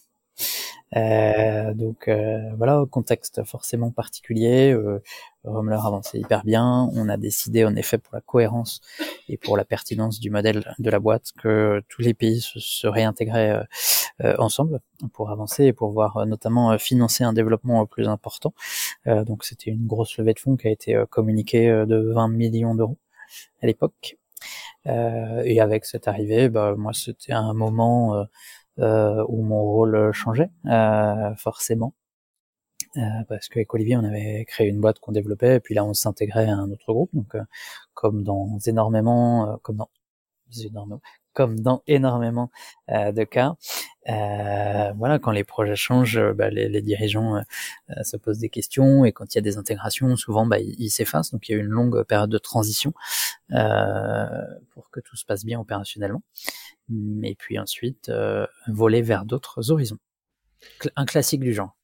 Euh, 0.97 1.75
donc 1.75 2.09
euh, 2.09 2.55
voilà, 2.57 2.85
contexte 2.91 3.43
forcément 3.45 3.91
particulier. 3.91 4.73
Euh, 4.73 5.03
avançait 5.45 6.19
hyper 6.19 6.45
bien. 6.45 6.89
On 6.95 7.09
a 7.09 7.17
décidé 7.17 7.65
en 7.65 7.77
effet 7.77 7.99
pour 7.99 8.15
la 8.15 8.21
cohérence 8.21 8.81
et 9.29 9.37
pour 9.37 9.57
la 9.57 9.65
pertinence 9.65 10.21
du 10.21 10.31
modèle 10.31 10.75
de 10.79 10.91
la 10.91 10.99
boîte 11.01 11.33
que 11.39 11.83
tous 11.89 12.01
les 12.03 12.15
pays 12.15 12.41
se, 12.41 12.61
se 12.61 12.87
réintégraient 12.87 13.63
euh, 14.23 14.35
ensemble 14.39 14.81
pour 15.13 15.31
avancer 15.31 15.65
et 15.65 15.73
pour 15.73 15.91
voir 15.91 16.25
notamment 16.27 16.79
financer 16.79 17.25
un 17.25 17.33
développement 17.33 17.85
plus 17.85 18.09
important. 18.09 18.55
donc 19.07 19.45
c'était 19.45 19.71
une 19.71 19.87
grosse 19.87 20.17
levée 20.17 20.33
de 20.33 20.39
fonds 20.39 20.57
qui 20.57 20.69
a 20.69 20.71
été 20.71 21.03
communiquée 21.11 21.69
de 21.69 22.13
20 22.15 22.29
millions 22.29 22.75
d'euros 22.75 22.99
à 23.63 23.67
l'époque. 23.67 24.17
et 24.87 25.61
avec 25.61 25.85
cette 25.85 26.09
arrivée, 26.09 26.49
bah, 26.49 26.75
moi 26.77 26.93
c'était 26.95 27.33
un 27.33 27.53
moment 27.53 28.27
où 28.79 29.43
mon 29.43 29.63
rôle 29.63 30.13
changeait 30.13 30.51
euh, 30.67 31.35
forcément. 31.37 31.95
Euh, 32.97 33.01
parce 33.29 33.49
qu'avec 33.49 33.73
Olivier, 33.75 33.97
on 33.97 34.05
avait 34.05 34.45
créé 34.47 34.69
une 34.69 34.81
boîte 34.81 35.01
qu'on 35.01 35.13
développait, 35.13 35.57
et 35.57 35.61
puis 35.61 35.75
là, 35.75 35.85
on 35.85 35.95
s'intégrait 35.95 36.49
à 36.49 36.55
un 36.57 36.71
autre 36.71 36.93
groupe. 36.93 37.11
Donc, 37.13 37.37
comme 37.95 38.23
dans 38.23 38.59
énormément, 38.67 39.59
comme 39.63 39.77
dans 39.77 39.91
énormément, 40.65 41.01
comme 41.35 41.61
dans 41.61 41.83
énormément 41.87 42.51
euh, 42.91 43.13
de 43.13 43.25
cas. 43.25 43.55
Euh, 44.09 44.93
voilà, 44.97 45.19
quand 45.19 45.33
les 45.33 45.45
projets 45.45 45.77
changent, 45.77 46.21
bah, 46.35 46.51
les, 46.51 46.83
dirigeants 46.83 47.37
euh, 47.37 48.03
se 48.03 48.17
posent 48.17 48.39
des 48.39 48.49
questions 48.49 49.05
et 49.05 49.13
quand 49.13 49.35
il 49.35 49.39
y 49.39 49.41
a 49.41 49.43
des 49.43 49.59
intégrations, 49.59 50.17
souvent 50.17 50.47
bah, 50.47 50.59
ils 50.61 50.91
s'effacent. 50.91 51.33
Donc 51.33 51.49
il 51.49 51.53
y 51.53 51.55
a 51.57 51.59
une 51.59 51.67
longue 51.67 52.05
période 52.05 52.31
de 52.31 52.39
transition 52.39 52.95
pour 53.51 54.91
que 54.91 55.01
tout 55.01 55.17
se 55.17 55.25
passe 55.25 55.45
bien 55.45 55.61
opérationnellement. 55.61 56.23
Mais 56.89 57.35
puis 57.39 57.59
ensuite, 57.59 58.11
voler 58.69 59.03
vers 59.03 59.25
d'autres 59.25 59.71
horizons. 59.71 59.99
Un 60.97 61.05
classique 61.05 61.41
du 61.41 61.53
genre. 61.53 61.77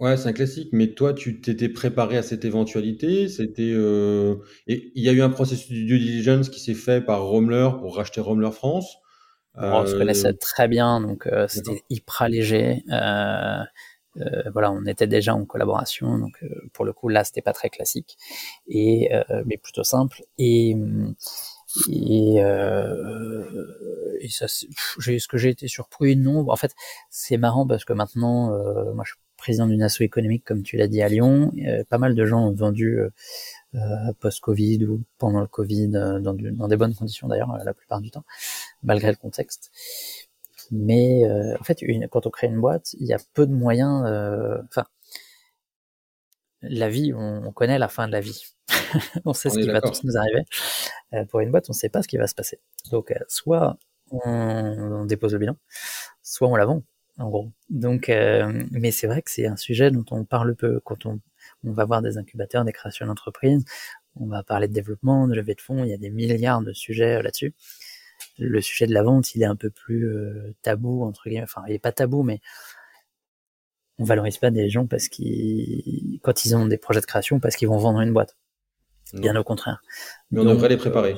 Ouais, 0.00 0.16
c'est 0.16 0.28
un 0.28 0.32
classique, 0.32 0.70
mais 0.72 0.92
toi, 0.92 1.14
tu 1.14 1.40
t'étais 1.40 1.68
préparé 1.68 2.16
à 2.16 2.22
cette 2.22 2.44
éventualité. 2.44 3.28
C'était 3.28 3.72
euh... 3.72 4.36
et 4.66 4.90
il 4.96 5.04
y 5.04 5.08
a 5.08 5.12
eu 5.12 5.22
un 5.22 5.30
processus 5.30 5.70
de 5.70 5.86
due 5.86 5.98
diligence 5.98 6.48
qui 6.48 6.58
s'est 6.58 6.74
fait 6.74 7.00
par 7.00 7.22
Romler 7.22 7.70
pour 7.78 7.96
racheter 7.96 8.20
Romler 8.20 8.50
France. 8.50 8.96
On 9.56 9.86
se 9.86 9.94
connaissait 9.94 10.28
euh, 10.28 10.38
très 10.38 10.66
bien, 10.66 11.00
donc 11.00 11.28
euh, 11.28 11.46
c'était 11.46 11.84
hyper 11.88 12.28
léger. 12.28 12.82
Euh, 12.90 13.62
euh, 14.16 14.50
voilà, 14.52 14.72
on 14.72 14.84
était 14.84 15.06
déjà 15.06 15.32
en 15.32 15.44
collaboration, 15.44 16.18
donc 16.18 16.42
euh, 16.42 16.48
pour 16.72 16.84
le 16.84 16.92
coup 16.92 17.08
là, 17.08 17.22
c'était 17.22 17.40
pas 17.40 17.52
très 17.52 17.70
classique, 17.70 18.16
et 18.66 19.10
mais 19.46 19.58
plutôt 19.58 19.84
simple. 19.84 20.22
Et 20.38 20.76
et, 21.88 22.36
et 24.20 24.28
ça, 24.28 24.46
j'ai 24.98 25.18
ce 25.18 25.28
que 25.28 25.38
j'ai 25.38 25.50
été 25.50 25.68
surpris, 25.68 26.16
non. 26.16 26.48
En 26.48 26.56
fait, 26.56 26.72
c'est 27.10 27.36
marrant 27.36 27.66
parce 27.66 27.84
que 27.84 27.92
maintenant, 27.92 28.50
moi, 28.94 29.04
je 29.06 29.14
président 29.44 29.66
d'une 29.66 29.82
asso 29.82 30.00
économique, 30.00 30.42
comme 30.42 30.62
tu 30.62 30.78
l'as 30.78 30.88
dit 30.88 31.02
à 31.02 31.08
Lyon. 31.08 31.52
Euh, 31.66 31.84
pas 31.84 31.98
mal 31.98 32.14
de 32.14 32.24
gens 32.24 32.48
ont 32.48 32.54
vendu 32.54 32.98
euh, 32.98 33.10
euh, 33.74 34.12
post-Covid 34.18 34.86
ou 34.86 35.02
pendant 35.18 35.40
le 35.40 35.46
Covid, 35.46 35.88
dans, 35.88 36.18
dans, 36.22 36.68
des 36.68 36.76
bonnes 36.76 36.94
conditions 36.94 37.28
d'ailleurs, 37.28 37.54
la 37.62 37.74
plupart 37.74 38.00
du 38.00 38.10
temps, 38.10 38.24
malgré 38.82 39.10
le 39.10 39.16
contexte. 39.16 39.70
Mais 40.70 41.24
en 41.60 41.62
fait, 41.62 41.82
une, 41.82 42.08
quand 42.08 42.26
on 42.26 42.30
crée 42.30 42.46
une 42.46 42.58
boîte, 42.58 42.94
il 42.94 43.06
y 43.06 43.12
a 43.12 43.18
peu 43.34 43.46
de 43.46 43.52
moyens. 43.52 44.00
Enfin, 44.70 44.86
la 46.62 46.88
vie, 46.88 47.12
on, 47.14 47.52
connaît 47.52 47.78
la 47.78 47.88
fin 47.88 48.06
de 48.06 48.12
la 48.12 48.20
vie. 48.20 48.46
on 49.24 49.32
sait 49.32 49.50
ce 49.50 49.58
qui 49.58 49.68
va 49.68 49.80
tous 49.80 50.04
nous 50.04 50.16
arriver. 50.16 50.44
pour 51.30 51.40
une 51.40 51.50
boîte, 51.50 51.66
on 51.68 51.72
ne 51.72 51.78
sait 51.78 51.88
pas 51.88 52.02
ce 52.02 52.08
qui 52.08 52.16
va 52.16 52.26
se 52.26 52.34
passer. 52.34 52.60
Donc, 52.90 53.14
soit 53.28 53.78
on, 54.10 54.20
on 54.20 55.04
dépose 55.04 55.32
le 55.32 55.38
bilan, 55.38 55.56
soit 56.22 56.48
on 56.48 56.56
la 56.56 56.66
vend 56.66 56.82
en 57.18 57.28
gros. 57.30 57.52
Donc, 57.70 58.08
euh, 58.08 58.64
mais 58.70 58.90
c'est 58.90 59.06
vrai 59.06 59.22
que 59.22 59.30
c'est 59.30 59.46
un 59.46 59.56
sujet 59.56 59.90
dont 59.90 60.04
on 60.10 60.24
parle 60.24 60.54
peu 60.54 60.80
quand 60.80 61.06
on, 61.06 61.20
on 61.64 61.72
va 61.72 61.84
voir 61.84 62.02
des 62.02 62.18
incubateurs, 62.18 62.64
des 62.64 62.72
créations 62.72 63.06
d'entreprises. 63.06 63.64
On 64.16 64.26
va 64.26 64.42
parler 64.42 64.68
de 64.68 64.72
développement, 64.72 65.28
de 65.28 65.34
levée 65.34 65.54
de 65.54 65.60
fonds. 65.60 65.84
Il 65.84 65.90
y 65.90 65.94
a 65.94 65.96
des 65.96 66.10
milliards 66.10 66.62
de 66.62 66.72
sujets 66.72 67.16
euh, 67.16 67.22
là-dessus. 67.22 67.54
Le 68.38 68.60
sujet 68.60 68.86
de 68.86 68.94
la 68.94 69.02
vente, 69.02 69.34
il 69.34 69.42
est 69.42 69.46
un 69.46 69.56
peu 69.56 69.70
plus 69.70 70.06
euh, 70.08 70.54
tabou 70.62 71.04
entre 71.04 71.28
guillemets. 71.28 71.44
Enfin, 71.44 71.62
il 71.68 71.74
est 71.74 71.78
pas 71.78 71.92
tabou, 71.92 72.22
mais 72.22 72.40
on 73.98 74.04
valorise 74.04 74.38
pas 74.38 74.50
des 74.50 74.68
gens 74.68 74.86
parce 74.86 75.08
qu'ils, 75.08 76.18
quand 76.22 76.44
ils 76.44 76.56
ont 76.56 76.66
des 76.66 76.78
projets 76.78 77.00
de 77.00 77.06
création, 77.06 77.38
parce 77.40 77.56
qu'ils 77.56 77.68
vont 77.68 77.78
vendre 77.78 78.00
une 78.00 78.12
boîte. 78.12 78.36
Bien 79.20 79.36
au 79.36 79.44
contraire. 79.44 79.82
Mais 80.30 80.40
on 80.40 80.44
devrait 80.44 80.68
les 80.68 80.76
préparer. 80.76 81.14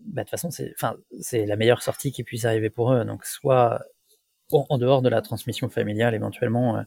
Bah, 0.00 0.22
de 0.22 0.26
toute 0.26 0.30
façon, 0.30 0.50
c'est, 0.50 0.72
enfin, 0.76 0.96
c'est 1.20 1.44
la 1.44 1.56
meilleure 1.56 1.82
sortie 1.82 2.12
qui 2.12 2.22
puisse 2.22 2.44
arriver 2.44 2.70
pour 2.70 2.92
eux. 2.92 3.04
Donc, 3.04 3.24
soit 3.24 3.80
en 4.52 4.78
dehors 4.78 5.02
de 5.02 5.08
la 5.08 5.20
transmission 5.20 5.68
familiale, 5.68 6.14
éventuellement, 6.14 6.78
euh, 6.78 6.82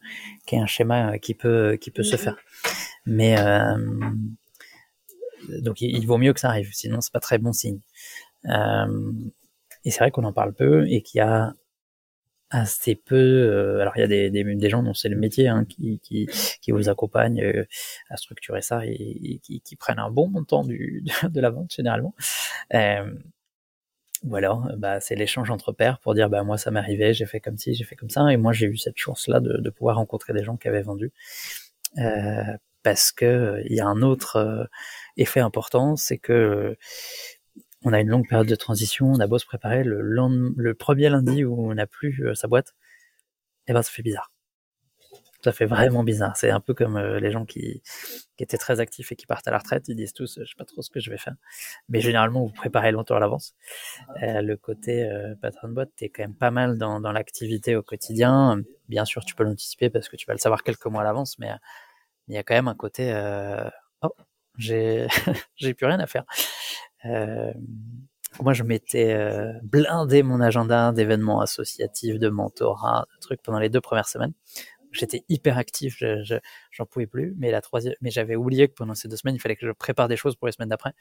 qui 0.46 0.56
est 0.56 0.60
un 0.60 0.66
schéma 0.66 1.20
qui 1.20 1.34
peut, 1.34 1.78
qui 1.80 1.92
peut 1.92 2.04
se 2.04 2.16
faire. 2.16 2.38
Mais 3.06 3.38
euh, 3.40 3.78
donc, 5.62 5.82
il, 5.82 6.06
vaut 6.08 6.18
mieux 6.18 6.34
que 6.34 6.40
ça 6.40 6.50
arrive. 6.50 6.70
Sinon, 6.74 7.02
c'est 7.02 7.14
pas 7.14 7.20
très 7.20 7.38
bon 7.38 7.54
signe. 7.54 7.80
Euh, 8.46 9.12
et 9.84 9.92
c'est 9.92 10.00
vrai 10.00 10.12
qu'on 10.12 10.24
en 10.24 10.34
parle 10.34 10.54
peu 10.54 10.88
et 10.88 11.02
qu'il 11.02 11.20
y 11.20 11.22
a 11.22 11.54
assez 12.52 12.96
peu. 12.96 13.16
Euh, 13.16 13.82
alors 13.82 13.94
il 13.98 14.02
y 14.02 14.04
a 14.04 14.08
des, 14.08 14.30
des, 14.30 14.44
des 14.44 14.70
gens 14.70 14.84
dont 14.84 14.94
c'est 14.94 15.10
le 15.10 15.16
métier 15.16 15.48
hein, 15.48 15.66
qui, 15.66 16.00
qui, 16.00 16.28
qui, 16.62 16.72
vous 16.72 16.90
accompagnent 16.90 17.42
euh, 17.42 17.66
à 18.10 18.18
structurer 18.18 18.62
ça 18.62 18.86
et, 18.86 19.40
qui, 19.42 19.62
qui, 19.62 19.76
prennent 19.76 20.00
un 20.00 20.12
bon 20.12 20.28
montant 20.28 20.64
du, 20.64 21.04
de, 21.24 21.42
la 21.42 21.50
vente 21.50 21.74
généralement. 21.74 22.14
Euh, 22.74 23.12
ou 24.24 24.36
alors, 24.36 24.70
bah, 24.78 25.00
c'est 25.00 25.16
l'échange 25.16 25.50
entre 25.50 25.72
pairs 25.72 25.98
pour 26.00 26.14
dire, 26.14 26.30
bah, 26.30 26.44
moi, 26.44 26.58
ça 26.58 26.70
arrivé, 26.76 27.12
j'ai 27.14 27.26
fait 27.26 27.40
comme 27.40 27.58
ci, 27.58 27.74
j'ai 27.74 27.84
fait 27.84 27.96
comme 27.96 28.12
ça, 28.12 28.32
et 28.32 28.38
moi, 28.38 28.54
j'ai 28.54 28.68
eu 28.68 28.78
cette 28.78 28.98
chance-là 28.98 29.40
de, 29.40 29.58
de, 29.58 29.70
pouvoir 29.72 29.96
rencontrer 29.96 30.32
des 30.34 30.44
gens 30.44 30.58
qui 30.58 30.68
avaient 30.68 30.84
vendu. 30.84 31.12
Euh, 31.98 32.44
parce 32.84 33.12
que 33.12 33.64
il 33.66 33.76
y 33.76 33.80
a 33.80 33.88
un 33.88 34.02
autre 34.04 34.70
effet 35.18 35.40
important, 35.40 35.96
c'est 35.96 36.18
que 36.18 36.78
on 37.84 37.94
a 37.94 38.00
une 38.00 38.10
longue 38.10 38.28
période 38.28 38.48
de 38.48 38.56
transition, 38.56 39.12
on 39.12 39.20
a 39.20 39.28
beau 39.28 39.40
se 39.40 39.46
préparer, 39.46 39.84
le, 39.84 40.02
le 40.02 40.74
premier 40.76 41.10
lundi 41.10 41.44
où 41.44 41.70
on 41.70 41.74
n'a 41.74 41.88
plus 41.88 42.24
euh, 42.24 42.36
sa 42.36 42.48
boîte, 42.48 42.76
eh 43.68 43.74
ben 43.74 43.82
ça 43.82 43.92
fait 43.92 44.04
bizarre. 44.04 44.32
Ça 45.44 45.52
fait 45.52 45.66
vraiment 45.66 46.04
bizarre. 46.04 46.38
C'est 46.38 46.52
un 46.52 46.60
peu 46.60 46.76
comme 46.76 46.98
euh, 46.98 47.20
les 47.20 47.32
gens 47.32 47.46
qui, 47.46 47.82
qui, 48.38 48.44
étaient 48.44 48.60
très 48.60 48.80
actifs 48.80 49.12
et 49.12 49.16
qui 49.16 49.26
partent 49.26 49.48
à 49.48 49.52
la 49.52 49.58
retraite, 49.58 49.88
ils 49.88 49.96
disent 49.96 50.14
tous, 50.14 50.38
je 50.40 50.46
sais 50.46 50.56
pas 50.56 50.66
trop 50.66 50.84
ce 50.84 50.92
que 50.92 51.00
je 51.00 51.10
vais 51.10 51.18
faire. 51.18 51.34
Mais 51.90 52.00
généralement, 52.00 52.46
vous 52.46 52.54
préparez 52.54 52.92
longtemps 52.92 53.16
à 53.16 53.20
l'avance. 53.20 53.56
Euh, 54.22 54.44
le 54.44 54.56
côté 54.58 55.10
patron 55.42 55.70
de 55.70 55.74
boîte, 55.74 55.90
t'es 55.96 56.10
quand 56.10 56.22
même 56.22 56.36
pas 56.36 56.52
mal 56.52 56.78
dans, 56.78 57.00
dans 57.02 57.12
l'activité 57.12 57.76
au 57.76 57.82
quotidien. 57.82 58.62
Bien 58.88 59.06
sûr, 59.06 59.26
tu 59.26 59.34
peux 59.34 59.44
l'anticiper 59.44 59.90
parce 59.90 60.10
que 60.10 60.16
tu 60.16 60.28
vas 60.28 60.34
le 60.34 60.40
savoir 60.40 60.62
quelques 60.62 60.86
mois 60.86 61.02
à 61.02 61.06
l'avance, 61.06 61.40
mais 61.40 61.50
il 62.28 62.36
y 62.36 62.38
a 62.38 62.44
quand 62.44 62.54
même 62.54 62.68
un 62.68 62.76
côté, 62.76 63.12
oh, 64.04 64.14
j'ai, 64.60 65.08
j'ai 65.56 65.74
plus 65.74 65.88
rien 65.88 66.00
à 66.00 66.06
faire. 66.06 66.26
Euh, 67.06 67.52
moi, 68.40 68.54
je 68.54 68.64
m'étais 68.64 69.14
euh, 69.14 69.52
blindé 69.64 70.24
mon 70.24 70.40
agenda 70.40 70.92
d'événements 70.92 71.42
associatifs, 71.42 72.18
de 72.18 72.30
mentorat, 72.30 73.06
de 73.14 73.20
trucs 73.20 73.42
pendant 73.42 73.60
les 73.60 73.70
deux 73.70 73.82
premières 73.82 74.08
semaines. 74.08 74.34
J'étais 74.92 75.24
hyper 75.30 75.58
actif, 75.58 75.98
j'en 76.00 76.24
je, 76.24 76.36
j'en 76.72 76.86
pouvais 76.86 77.08
plus. 77.08 77.34
Mais 77.38 77.52
la 77.52 77.62
troisième, 77.62 77.96
mais 78.02 78.10
j'avais 78.12 78.36
oublié 78.36 78.68
que 78.68 78.74
pendant 78.74 78.96
ces 78.96 79.08
deux 79.08 79.16
semaines, 79.18 79.36
il 79.36 79.40
fallait 79.40 79.56
que 79.56 79.66
je 79.66 79.72
prépare 79.72 80.08
des 80.08 80.18
choses 80.18 80.36
pour 80.36 80.48
les 80.48 80.54
semaines 80.54 80.70
d'après. 80.70 80.94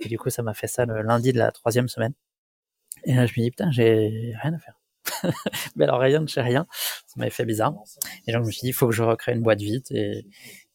Et 0.00 0.08
du 0.08 0.18
coup, 0.18 0.30
ça 0.30 0.42
m'a 0.42 0.54
fait 0.54 0.66
ça 0.66 0.86
le 0.86 1.02
lundi 1.02 1.32
de 1.32 1.38
la 1.38 1.50
troisième 1.50 1.88
semaine. 1.88 2.14
Et 3.04 3.14
là, 3.14 3.26
je 3.26 3.32
me 3.32 3.44
dis 3.44 3.50
putain, 3.50 3.70
j'ai 3.70 4.34
rien 4.42 4.54
à 4.54 4.58
faire. 4.58 4.80
mais 5.76 5.84
alors 5.84 6.00
rien 6.00 6.20
de 6.20 6.28
chez 6.28 6.40
rien, 6.40 6.66
ça 7.06 7.14
m'avait 7.16 7.30
fait 7.30 7.44
bizarre. 7.44 7.74
Et 8.26 8.32
donc 8.32 8.42
je 8.42 8.46
me 8.46 8.52
suis 8.52 8.62
dit, 8.62 8.68
il 8.68 8.72
faut 8.72 8.88
que 8.88 8.94
je 8.94 9.02
recrée 9.02 9.32
une 9.32 9.42
boîte 9.42 9.60
vite 9.60 9.90
et, 9.92 10.26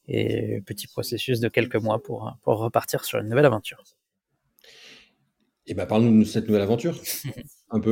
et 0.08 0.62
petit 0.62 0.88
processus 0.88 1.40
de 1.40 1.50
quelques 1.50 1.76
mois 1.76 2.02
pour, 2.02 2.34
pour 2.44 2.60
repartir 2.60 3.04
sur 3.06 3.20
une 3.20 3.30
nouvelle 3.30 3.46
aventure. 3.46 3.84
Et 5.68 5.72
eh 5.72 5.74
ben, 5.76 5.86
parle-nous 5.86 6.20
de 6.20 6.26
cette 6.26 6.48
nouvelle 6.48 6.64
aventure, 6.64 7.00
un 7.70 7.80
peu. 7.80 7.92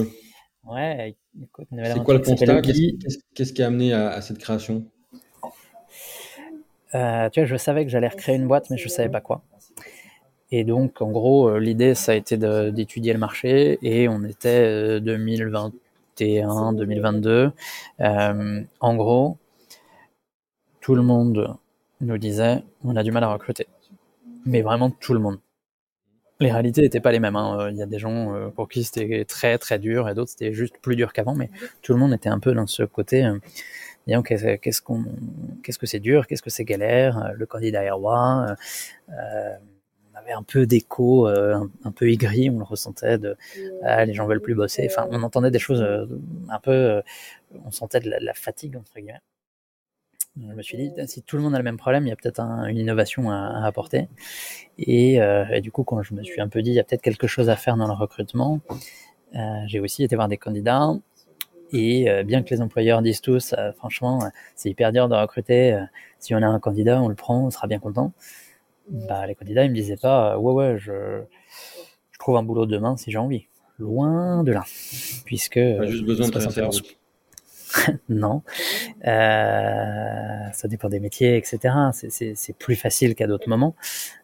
Ouais, 0.65 1.15
écoute, 1.41 1.67
C'est 1.72 2.03
quoi 2.03 2.15
le 2.15 2.20
constat? 2.20 2.61
Qu'est-ce 2.61 3.53
qui 3.53 3.61
a 3.61 3.67
amené 3.67 3.93
à, 3.93 4.22
cette 4.22 4.39
création? 4.39 4.86
Euh, 6.95 7.30
Tu 7.30 7.39
vois, 7.39 7.47
je 7.47 7.55
savais 7.57 7.86
que 7.86 7.91
j'allais 7.91 8.07
recréer 8.07 8.36
une 8.36 8.47
boîte, 8.47 8.70
mais 8.72 8.78
je 8.78 8.86
ne 8.86 8.89
savais 8.89 9.09
pas 9.09 9.22
quoi. 9.22 9.43
Et 10.51 10.63
donc, 10.63 10.99
en 11.01 11.11
gros, 11.11 11.47
euh, 11.47 11.59
l'idée, 11.59 11.93
ça 11.93 12.13
a 12.13 12.15
été 12.15 12.38
d'étudier 12.38 13.13
le 13.13 13.20
marché, 13.20 13.78
et 13.84 14.09
on 14.09 14.24
était 14.24 14.99
2021, 14.99 16.74
euh, 16.74 16.74
2022. 16.74 17.51
en 17.99 18.95
gros, 18.95 19.38
tout 20.82 20.95
le 20.95 21.03
monde 21.03 21.55
nous 22.01 22.17
disait, 22.17 22.63
on 22.84 22.95
a 22.95 23.03
du 23.03 23.11
mal 23.11 23.24
à 23.24 23.32
recruter. 23.32 23.67
Mais 24.45 24.63
vraiment 24.63 24.89
tout 24.89 25.13
le 25.13 25.20
monde 25.20 25.39
les 26.40 26.52
réalités 26.52 26.82
n'étaient 26.82 27.00
pas 27.00 27.12
les 27.12 27.20
mêmes. 27.20 27.36
Hein. 27.36 27.70
Il 27.72 27.78
y 27.78 27.82
a 27.82 27.86
des 27.86 28.00
gens 28.00 28.34
euh, 28.34 28.48
pour 28.50 28.70
qui 28.70 28.84
c'était 28.84 29.26
très 29.26 29.58
très 29.58 29.80
dur 29.80 30.08
et 30.10 30.14
d'autres 30.14 30.32
c'était 30.32 30.54
juste 30.54 30.78
plus 30.82 30.96
dur 30.96 31.14
qu'avant, 31.14 31.36
mais 31.36 31.50
tout 31.82 31.94
le 31.94 32.00
monde 32.00 32.14
était 32.14 32.30
un 32.30 32.40
peu 32.40 32.54
dans 32.54 32.68
ce 32.68 32.84
côté. 32.84 33.26
Euh, 33.26 34.22
qu'est-ce 34.24 34.82
qu'on, 34.82 35.06
qu'est-ce 35.64 35.80
que 35.80 35.86
c'est 35.86 36.00
dur, 36.00 36.28
qu'est-ce 36.28 36.42
que 36.42 36.50
c'est 36.50 36.66
galère. 36.66 37.18
Euh, 37.18 37.32
le 37.36 37.46
candidat 37.46 37.84
est. 37.84 37.92
Euh, 37.92 38.56
on 40.14 40.18
avait 40.18 40.32
un 40.34 40.44
peu 40.44 40.66
d'écho, 40.66 41.28
un, 41.28 41.92
peu 41.96 42.10
aigri, 42.10 42.50
on 42.50 42.58
le 42.58 42.66
ressentait 42.66 43.18
de 43.18 43.38
ah, 43.84 44.04
les 44.04 44.14
gens 44.14 44.28
veulent 44.28 44.42
plus 44.42 44.56
bosser. 44.56 44.86
Enfin, 44.92 45.08
on 45.12 45.24
entendait 45.24 45.50
des 45.50 45.60
choses 45.60 45.82
un 46.50 46.60
peu, 46.60 47.02
on 47.66 47.72
sentait 47.72 48.02
de 48.02 48.10
la 48.10 48.34
fatigue 48.34 48.76
entre 48.76 48.96
guillemets. 48.96 49.22
Je 50.38 50.54
me 50.54 50.62
suis 50.62 50.78
dit, 50.78 50.92
si 51.08 51.22
tout 51.22 51.38
le 51.38 51.44
monde 51.44 51.56
a 51.56 51.58
le 51.58 51.64
même 51.64 51.78
problème, 51.78 52.06
il 52.06 52.10
y 52.10 52.14
a 52.14 52.16
peut-être 52.16 52.40
une 52.40 52.78
innovation 52.78 53.30
à, 53.32 53.66
apporter. 53.66 54.08
Euh, 54.88 55.46
et, 55.52 55.62
du 55.62 55.72
coup, 55.72 55.84
quand 55.84 56.02
je 56.02 56.14
me 56.14 56.24
suis 56.24 56.40
un 56.40 56.48
peu 56.48 56.62
dit, 56.62 56.72
il 56.72 56.76
y 56.76 56.80
a 56.80 56.84
peut-être 56.84 57.02
quelque 57.02 57.28
chose 57.28 57.50
à 57.50 57.56
faire 57.56 57.76
dans 57.76 57.88
le 57.88 57.94
recrutement, 57.94 58.62
euh, 59.36 59.40
j'ai 59.68 59.80
aussi 59.80 60.04
été 60.04 60.16
voir 60.16 60.28
des 60.28 60.38
candidats. 60.38 60.94
Et 61.72 62.10
euh, 62.10 62.24
bien 62.24 62.42
que 62.42 62.50
les 62.52 62.62
employeurs 62.62 63.02
disent 63.02 63.22
tous, 63.22 63.54
franchement, 63.78 64.32
c'est 64.56 64.70
hyper 64.70 64.92
dur 64.92 65.10
de 65.10 65.16
recruter. 65.16 65.78
si 66.20 66.34
on 66.34 66.42
a 66.42 66.48
un 66.48 66.60
candidat, 66.60 67.02
on 67.02 67.10
le 67.10 67.16
prend, 67.16 67.46
on 67.46 67.50
sera 67.50 67.68
bien 67.68 67.80
content. 67.80 68.14
Bah, 68.90 69.28
les 69.28 69.36
candidats, 69.36 69.66
ils 69.66 69.70
me 69.70 69.76
disaient 69.76 69.98
pas, 69.98 70.38
ouais, 70.40 70.54
ouais, 70.54 70.78
je, 70.80 71.22
je 72.12 72.20
trouve 72.20 72.38
un 72.38 72.44
boulot 72.44 72.66
demain 72.66 72.98
si 72.98 73.12
j'ai 73.12 73.18
envie. 73.18 73.46
Loin 73.78 74.44
de 74.44 74.52
là, 74.52 74.64
puisque 75.26 75.60
juste 75.86 76.04
besoin 76.04 76.28
de 76.28 76.34
non. 78.09 78.43
Euh, 79.05 80.51
ça 80.53 80.67
dépend 80.67 80.89
des 80.89 80.99
métiers, 80.99 81.38
etc. 81.38 81.76
C'est 81.91 82.57
plus 82.57 82.76
facile 82.76 83.15
qu'à 83.15 83.28
d'autres 83.28 83.49
moments. 83.49 83.76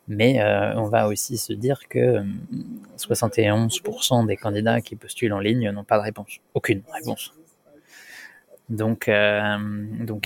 Mais 0.07 0.41
euh, 0.41 0.75
on 0.75 0.87
va 0.87 1.07
aussi 1.07 1.37
se 1.37 1.53
dire 1.53 1.87
que 1.89 2.23
71% 2.97 4.13
hum, 4.13 4.27
des 4.27 4.37
candidats 4.37 4.81
qui 4.81 4.95
postulent 4.95 5.33
en 5.33 5.39
ligne 5.39 5.69
n'ont 5.71 5.83
pas 5.83 5.97
de 5.97 6.03
réponse. 6.03 6.39
Aucune 6.53 6.83
réponse. 6.93 7.33
Donc, 8.69 9.09
euh, 9.09 9.57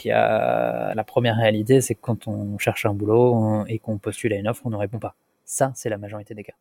y 0.06 0.12
a 0.12 0.94
la 0.94 1.04
première 1.04 1.36
réalité, 1.36 1.82
c'est 1.82 1.96
que 1.96 2.02
quand 2.02 2.28
on 2.28 2.58
cherche 2.58 2.86
un 2.86 2.94
boulot 2.94 3.66
et 3.68 3.80
qu'on 3.80 3.98
postule 3.98 4.32
à 4.34 4.38
une 4.38 4.48
offre, 4.48 4.62
on 4.66 4.70
ne 4.70 4.78
répond 4.78 5.00
pas. 5.00 5.16
Ça, 5.44 5.74
c'est 5.76 5.90
la 5.90 5.98
majorité 5.98 6.34
des 6.34 6.44
cas. 6.44 6.54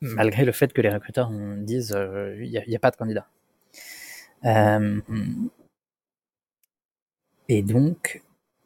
malgré 0.00 0.44
le 0.44 0.52
fait 0.52 0.72
que 0.72 0.80
les 0.80 0.90
recruteurs 0.90 1.30
disent 1.58 1.96
il 2.38 2.64
n'y 2.68 2.76
a, 2.76 2.78
pas 2.78 2.92
de 2.92 2.96
candidats. 2.96 3.26
Euh, 4.44 5.00
et 7.48 7.62
donc, 7.62 8.22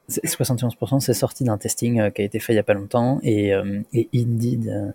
71%, 0.08 1.00
c'est 1.00 1.14
sorti 1.14 1.44
d'un 1.44 1.58
testing 1.58 2.00
euh, 2.00 2.10
qui 2.10 2.22
a 2.22 2.24
été 2.24 2.40
fait 2.40 2.52
il 2.52 2.56
y 2.56 2.60
a 2.60 2.64
pas 2.64 2.74
longtemps 2.74 3.20
et, 3.22 3.54
euh, 3.54 3.80
et 3.92 4.08
Indeed 4.14 4.94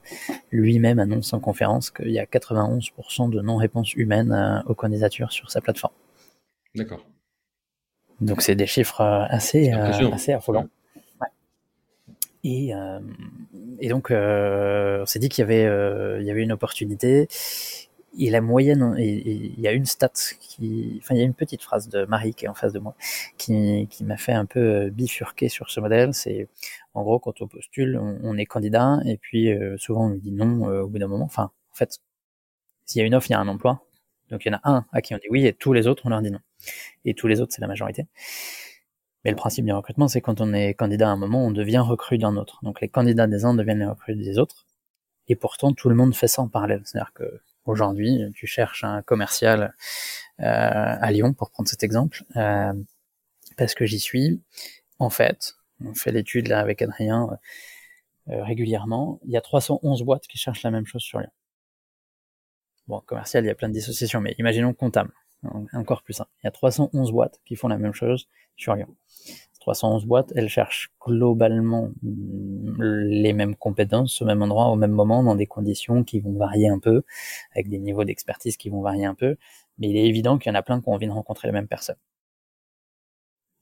lui-même 0.52 1.00
annonce 1.00 1.34
en 1.34 1.40
conférence 1.40 1.90
qu'il 1.90 2.12
y 2.12 2.20
a 2.20 2.26
91% 2.26 3.30
de 3.30 3.42
non-réponse 3.42 3.94
humaine 3.94 4.64
aux 4.68 4.76
candidatures 4.76 5.32
sur 5.32 5.50
sa 5.52 5.62
plateforme. 5.62 5.94
D'accord. 6.76 7.06
Donc 8.22 8.42
c'est 8.42 8.56
des 8.56 8.68
chiffres 8.68 9.02
assez, 9.02 9.72
assez 9.72 10.34
affolants. 10.34 10.68
Et, 12.48 12.74
et, 13.80 13.90
donc 13.90 14.12
on 14.12 15.06
s'est 15.06 15.20
dit 15.20 15.30
qu'il 15.30 15.42
y 15.42 15.46
avait, 15.46 15.64
il 16.22 16.26
y 16.26 16.32
avait 16.32 16.44
une 16.44 16.52
opportunité 16.52 17.28
et 18.18 18.30
la 18.30 18.42
moyenne, 18.42 18.96
il 18.98 19.60
y 19.60 19.68
a 19.68 19.72
une 19.72 19.86
stat 19.86 20.12
qui, 20.40 21.00
enfin, 21.02 21.16
il 21.16 21.20
y 21.20 21.22
a 21.22 21.26
une 21.26 21.34
petite 21.34 21.62
phrase 21.62 21.90
de 21.90 22.06
Marie 22.06 22.34
qui 22.34 22.46
est 22.46 22.48
en 22.48 22.54
face 22.54 22.74
de 22.74 22.80
moi, 22.80 22.96
qui, 23.38 23.88
qui 23.90 24.04
m'a 24.04 24.18
fait 24.18 24.34
un 24.34 24.46
peu 24.46 24.60
euh, 24.60 24.90
bifurquer 24.90 25.50
sur 25.50 25.70
ce 25.70 25.80
modèle. 25.80 26.14
C'est, 26.14 26.48
en 26.94 27.04
gros, 27.04 27.20
quand 27.20 27.42
on 27.42 27.48
postule, 27.48 27.98
on, 27.98 28.38
est 28.38 28.46
candidat, 28.46 29.00
et 29.06 29.18
puis 29.18 29.52
euh, 29.52 29.78
souvent 29.78 30.06
on 30.06 30.10
nous 30.10 30.18
dit 30.20 30.32
non 30.32 30.70
euh, 30.70 30.84
au 30.84 30.88
bout 30.88 31.00
d'un 31.00 31.08
moment. 31.08 31.26
Enfin, 31.26 31.52
en 31.72 31.76
fait, 31.76 32.00
s'il 32.86 33.00
y 33.00 33.04
a 33.04 33.08
une 33.08 33.16
offre, 33.16 33.30
il 33.30 33.34
y 33.34 33.36
a 33.36 33.40
un 33.40 33.48
emploi. 33.48 33.82
Donc 34.30 34.46
il 34.46 34.52
y 34.52 34.56
en 34.56 34.58
a 34.58 34.62
un 34.64 34.86
à 34.92 35.02
qui 35.02 35.14
on 35.14 35.18
dit 35.18 35.28
oui, 35.30 35.46
et 35.46 35.54
tous 35.54 35.74
les 35.74 35.88
autres, 35.88 36.04
on 36.06 36.10
leur 36.10 36.22
dit 36.22 36.32
non. 36.32 36.40
Et 37.06 37.14
tous 37.14 37.28
les 37.28 37.42
autres, 37.42 37.54
c'est 37.54 37.62
la 37.62 37.68
majorité. 37.68 38.08
Mais 39.24 39.32
le 39.32 39.38
principe 39.38 39.66
du 39.66 39.74
recrutement, 39.74 40.08
c'est 40.08 40.22
quand 40.22 40.42
on 40.42 40.54
est 40.54 40.74
candidat 40.76 41.10
à 41.10 41.12
un 41.12 41.18
moment, 41.18 41.46
on 41.46 41.52
devient 41.52 41.80
recrue 41.80 42.18
d'un 42.18 42.38
autre. 42.38 42.60
Donc 42.64 42.82
les 42.82 42.90
candidats 42.90 43.28
des 43.28 43.46
uns 43.46 43.56
deviennent 43.56 43.80
les 43.80 43.86
recrues 43.86 44.16
des 44.16 44.38
autres. 44.40 44.66
Et 45.28 45.36
pourtant, 45.36 45.74
tout 45.74 45.90
le 45.90 45.96
monde 45.96 46.16
fait 46.16 46.28
ça 46.28 46.42
en 46.44 46.48
parallèle. 46.48 46.82
C'est-à-dire 46.86 47.12
que 47.14 47.42
Aujourd'hui, 47.66 48.22
tu 48.36 48.46
cherches 48.46 48.84
un 48.84 49.02
commercial 49.02 49.74
euh, 50.40 50.44
à 50.44 51.12
Lyon, 51.12 51.34
pour 51.34 51.50
prendre 51.50 51.68
cet 51.68 51.82
exemple, 51.82 52.24
euh, 52.36 52.74
parce 53.58 53.74
que 53.74 53.86
j'y 53.86 54.00
suis. 54.00 54.42
En 55.00 55.10
fait, 55.10 55.56
on 55.84 55.96
fait 55.96 56.12
l'étude 56.12 56.48
là 56.48 56.60
avec 56.60 56.82
Adrien 56.82 57.30
euh, 58.30 58.44
régulièrement. 58.44 59.20
Il 59.26 59.32
y 59.32 59.38
a 59.38 59.42
311 59.42 60.04
boîtes 60.04 60.28
qui 60.28 60.38
cherchent 60.38 60.64
la 60.64 60.72
même 60.72 60.86
chose 60.86 61.02
sur 61.02 61.20
Lyon. 61.20 61.32
Bon, 62.88 63.00
commercial, 63.00 63.44
il 63.44 63.48
y 63.48 63.52
a 63.52 63.56
plein 63.56 63.70
de 63.70 63.74
dissociations, 63.74 64.22
mais 64.22 64.36
imaginons 64.38 64.74
comptable. 64.74 65.12
encore 65.74 66.04
plus 66.04 66.14
simple. 66.14 66.30
Il 66.44 66.46
y 66.46 66.48
a 66.48 66.52
311 66.52 67.12
boîtes 67.12 67.40
qui 67.46 67.56
font 67.56 67.68
la 67.68 67.80
même 67.80 67.94
chose 67.94 68.28
sur 68.58 68.76
Lyon. 68.76 68.96
311 69.66 70.06
boîtes, 70.06 70.32
elles 70.36 70.48
cherchent 70.48 70.92
globalement 71.02 71.90
les 72.04 73.34
mêmes 73.34 73.56
compétences 73.56 74.22
au 74.22 74.26
même 74.26 74.44
endroit, 74.44 74.68
au 74.68 74.76
même 74.76 74.92
moment, 74.92 75.24
dans 75.24 75.34
des 75.34 75.48
conditions 75.48 76.04
qui 76.04 76.20
vont 76.20 76.34
varier 76.34 76.70
un 76.70 76.78
peu, 76.78 77.02
avec 77.54 77.68
des 77.68 77.80
niveaux 77.80 78.04
d'expertise 78.04 78.58
qui 78.58 78.70
vont 78.70 78.82
varier 78.82 79.06
un 79.06 79.16
peu. 79.16 79.38
Mais 79.80 79.90
il 79.90 79.98
est 79.98 80.06
évident 80.06 80.38
qu'il 80.38 80.52
y 80.52 80.56
en 80.56 80.60
a 80.60 80.62
plein 80.62 80.82
qui 80.82 80.90
ont 80.90 80.94
envie 80.94 81.08
de 81.08 81.12
rencontrer 81.12 81.48
les 81.48 81.52
mêmes 81.52 81.68
personnes. 81.68 81.98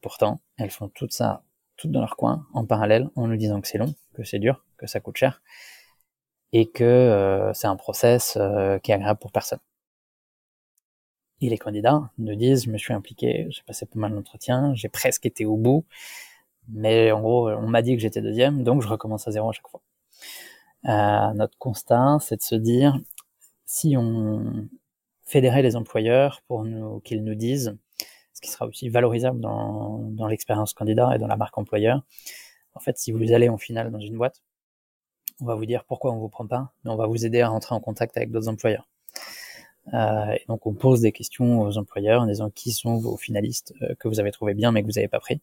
Pourtant, 0.02 0.42
elles 0.58 0.72
font 0.72 0.90
tout 0.90 1.08
ça, 1.10 1.44
toutes 1.78 1.92
dans 1.92 2.02
leur 2.02 2.18
coin, 2.18 2.46
en 2.54 2.66
parallèle, 2.66 3.10
en 3.16 3.28
nous 3.28 3.38
disant 3.38 3.62
que 3.62 3.68
c'est 3.70 3.78
long, 3.78 3.96
que 4.14 4.26
c'est 4.26 4.40
dur, 4.40 4.66
que 4.78 4.88
ça 4.88 5.00
coûte 5.00 5.16
cher, 5.16 5.42
et 6.52 6.70
que 6.70 6.84
euh, 6.84 7.54
c'est 7.54 7.68
un 7.68 7.78
process 7.78 8.38
euh, 8.38 8.78
qui 8.80 8.92
est 8.92 8.96
agréable 8.96 9.20
pour 9.20 9.32
personne. 9.32 9.60
Et 11.44 11.50
les 11.50 11.58
candidats 11.58 12.10
nous 12.18 12.36
disent, 12.36 12.64
je 12.64 12.72
me 12.72 12.78
suis 12.78 12.94
impliqué, 12.94 13.48
j'ai 13.50 13.64
passé 13.64 13.86
pas 13.86 14.00
mal 14.00 14.16
d'entretiens, 14.16 14.74
j'ai 14.76 14.88
presque 14.88 15.26
été 15.26 15.46
au 15.46 15.58
bout, 15.58 15.84
mais 16.70 17.12
en 17.12 17.20
gros, 17.20 17.50
on 17.50 17.68
m'a 17.68 17.82
dit 17.82 17.96
que 17.96 18.02
j'étais 18.02 18.22
deuxième, 18.22 18.64
donc 18.64 18.82
je 18.82 18.88
recommence 18.88 19.28
à 19.28 19.32
zéro 19.32 19.50
à 19.50 19.52
chaque 19.52 19.68
fois. 19.68 19.82
Euh, 20.86 21.34
notre 21.34 21.58
constat, 21.58 22.18
c'est 22.22 22.38
de 22.38 22.42
se 22.42 22.56
dire, 22.56 22.98
si 23.66 23.98
on 23.98 24.70
fédérait 25.26 25.64
les 25.64 25.76
employeurs 25.76 26.42
pour 26.48 26.66
qu'ils 27.04 27.26
nous 27.26 27.36
disent, 27.36 27.78
ce 28.34 28.40
qui 28.40 28.50
sera 28.50 28.66
aussi 28.66 28.88
valorisable 28.88 29.42
dans, 29.42 30.00
dans 30.12 30.28
l'expérience 30.28 30.74
candidat 30.74 31.14
et 31.14 31.20
dans 31.20 31.28
la 31.28 31.36
marque 31.36 31.58
employeur, 31.58 32.04
en 32.74 32.80
fait, 32.80 32.98
si 32.98 33.12
vous 33.12 33.34
allez 33.34 33.50
en 33.50 33.58
finale 33.58 33.92
dans 33.92 34.00
une 34.00 34.16
boîte, 34.16 34.42
on 35.42 35.46
va 35.46 35.56
vous 35.56 35.66
dire 35.66 35.84
pourquoi 35.84 36.14
on 36.14 36.20
vous 36.20 36.30
prend 36.30 36.48
pas, 36.48 36.72
mais 36.86 36.92
on 36.92 36.96
va 36.96 37.06
vous 37.06 37.26
aider 37.26 37.42
à 37.42 37.50
rentrer 37.50 37.76
en 37.76 37.82
contact 37.82 38.16
avec 38.16 38.32
d'autres 38.32 38.48
employeurs. 38.48 38.88
Euh, 39.94 40.36
donc 40.48 40.66
on 40.66 40.74
pose 40.74 41.02
des 41.02 41.12
questions 41.12 41.62
aux 41.62 41.78
employeurs 41.78 42.22
en 42.22 42.28
disant 42.28 42.50
qui 42.50 42.72
sont 42.72 42.98
vos 42.98 43.18
finalistes 43.18 43.74
euh, 43.82 43.94
que 44.00 44.08
vous 44.08 44.22
avez 44.22 44.32
trouvé 44.32 44.54
bien 44.54 44.72
mais 44.72 44.82
que 44.82 44.88
vous 44.88 44.94
n'avez 44.94 45.10
pas 45.10 45.20
pris. 45.20 45.42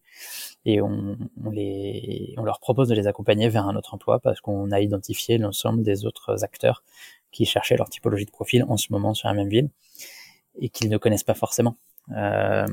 Et 0.65 0.81
on, 0.81 1.19
on, 1.45 1.51
les, 1.51 2.35
on 2.39 2.45
leur 2.45 2.59
propose 2.61 2.89
de 2.89 2.95
les 2.95 3.07
accompagner 3.07 3.49
vers 3.49 3.67
un 3.67 3.77
autre 3.77 3.95
emploi 3.95 4.19
parce 4.19 4.41
qu'on 4.41 4.71
a 4.71 4.81
identifié 4.81 5.39
l'ensemble 5.39 5.83
des 5.83 6.07
autres 6.07 6.43
acteurs 6.43 6.83
qui 7.31 7.45
cherchaient 7.45 7.77
leur 7.77 7.91
typologie 7.91 8.25
de 8.25 8.31
profil 8.31 8.65
en 8.65 8.77
ce 8.77 8.87
moment 8.91 9.15
sur 9.15 9.29
la 9.29 9.35
même 9.35 9.49
ville 9.49 9.69
et 10.59 10.69
qu'ils 10.69 10.91
ne 10.91 10.97
connaissent 10.97 11.25
pas 11.25 11.35
forcément. 11.35 11.77
Euh, 12.17 12.67